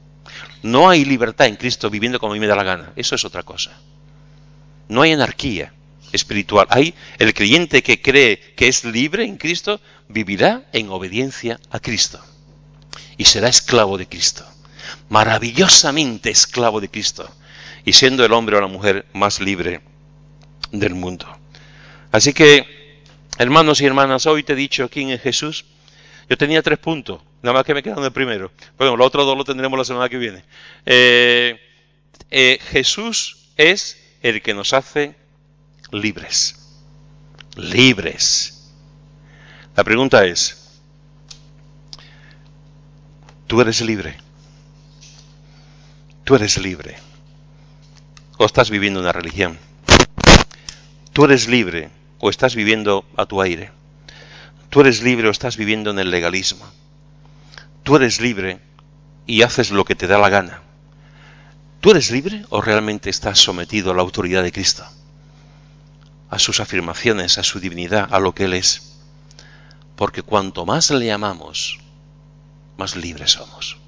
No 0.65 0.89
hay 0.89 1.05
libertad 1.05 1.47
en 1.47 1.57
Cristo 1.57 1.91
viviendo 1.91 2.19
como 2.19 2.33
a 2.33 2.37
mí 2.37 2.41
me 2.41 2.47
da 2.47 2.57
la 2.57 2.63
gana. 2.63 2.95
Eso 2.97 3.15
es 3.17 3.25
otra 3.27 3.43
cosa. 3.43 3.71
No 4.89 5.03
hay 5.03 5.13
anarquía 5.13 5.75
espiritual. 6.11 6.67
Hay 6.71 6.95
el 7.19 7.35
creyente 7.35 7.83
que 7.83 8.01
cree 8.01 8.41
que 8.57 8.69
es 8.69 8.83
libre 8.83 9.27
en 9.27 9.37
Cristo, 9.37 9.79
vivirá 10.09 10.65
en 10.73 10.89
obediencia 10.89 11.61
a 11.71 11.81
Cristo 11.81 12.19
y 13.19 13.27
será 13.27 13.49
esclavo 13.49 13.99
de 13.99 14.09
Cristo. 14.09 14.43
Maravillosamente 15.11 16.31
esclavo 16.31 16.81
de 16.81 16.89
Cristo. 16.89 17.29
Y 17.85 17.93
siendo 17.93 18.25
el 18.25 18.33
hombre 18.33 18.57
o 18.57 18.61
la 18.63 18.67
mujer 18.67 19.05
más 19.13 19.41
libre 19.41 19.83
del 20.73 20.95
mundo. 20.95 21.27
Así 22.11 22.33
que, 22.33 23.03
hermanos 23.37 23.83
y 23.83 23.85
hermanas, 23.85 24.25
hoy 24.25 24.45
te 24.45 24.55
he 24.55 24.57
dicho 24.57 24.89
quién 24.89 25.11
es 25.11 25.21
Jesús. 25.21 25.67
Yo 26.29 26.39
tenía 26.39 26.63
tres 26.63 26.79
puntos, 26.79 27.21
nada 27.43 27.55
más 27.55 27.65
que 27.65 27.75
me 27.75 27.83
quedan 27.83 28.03
el 28.03 28.13
primero. 28.13 28.51
Bueno, 28.79 28.97
los 28.97 29.07
otros 29.07 29.27
dos 29.27 29.37
lo 29.37 29.45
tendremos 29.45 29.79
la 29.79 29.85
semana 29.85 30.09
que 30.09 30.19
viene. 30.19 30.45
Eh, 30.87 31.61
eh, 32.31 32.59
Jesús 32.71 33.49
es 33.57 34.01
el 34.23 34.43
que 34.43 34.55
nos 34.55 34.73
hace 34.73 35.15
libres. 35.91 36.73
Libres. 37.57 38.73
La 39.77 39.85
pregunta 39.85 40.25
es, 40.25 40.65
Tú 43.47 43.61
eres 43.61 43.81
libre. 43.83 44.17
Tú 46.25 46.35
eres 46.35 46.59
libre. 46.59 46.97
O 48.39 48.47
estás 48.47 48.71
viviendo 48.71 49.01
una 49.01 49.13
religión. 49.13 49.59
Tú 51.13 51.25
eres 51.27 51.47
libre 51.47 51.91
o 52.19 52.31
estás 52.31 52.57
viviendo 52.57 53.05
a 53.17 53.27
tu 53.27 53.41
aire. 53.41 53.71
Tú 54.75 54.81
eres 54.81 55.05
libre 55.05 55.29
o 55.29 55.31
estás 55.31 55.57
viviendo 55.57 55.93
en 55.93 56.01
el 56.01 56.11
legalismo. 56.11 56.67
Tú 57.85 57.95
eres 57.95 58.21
libre 58.21 58.59
y 59.25 59.43
haces 59.43 59.71
lo 59.71 59.85
que 59.85 59.95
te 59.95 60.09
da 60.09 60.19
la 60.19 60.31
gana. 60.31 60.63
¿Tú 61.81 61.93
eres 61.93 62.11
libre 62.11 62.45
o 62.49 62.61
realmente 62.61 63.09
estás 63.09 63.39
sometido 63.39 63.93
a 63.93 63.95
la 63.95 64.03
autoridad 64.03 64.43
de 64.43 64.51
Cristo? 64.51 64.85
a 66.29 66.41
sus 66.41 66.59
afirmaciones, 66.59 67.39
a 67.39 67.45
su 67.45 67.61
divinidad, 67.61 68.13
a 68.13 68.19
lo 68.19 68.35
que 68.35 68.47
Él 68.47 68.55
es. 68.55 68.97
Porque 69.95 70.23
cuanto 70.23 70.67
más 70.67 70.91
le 70.91 71.13
amamos, 71.13 71.79
más 72.77 72.97
libres 72.97 73.31
somos. 73.31 73.84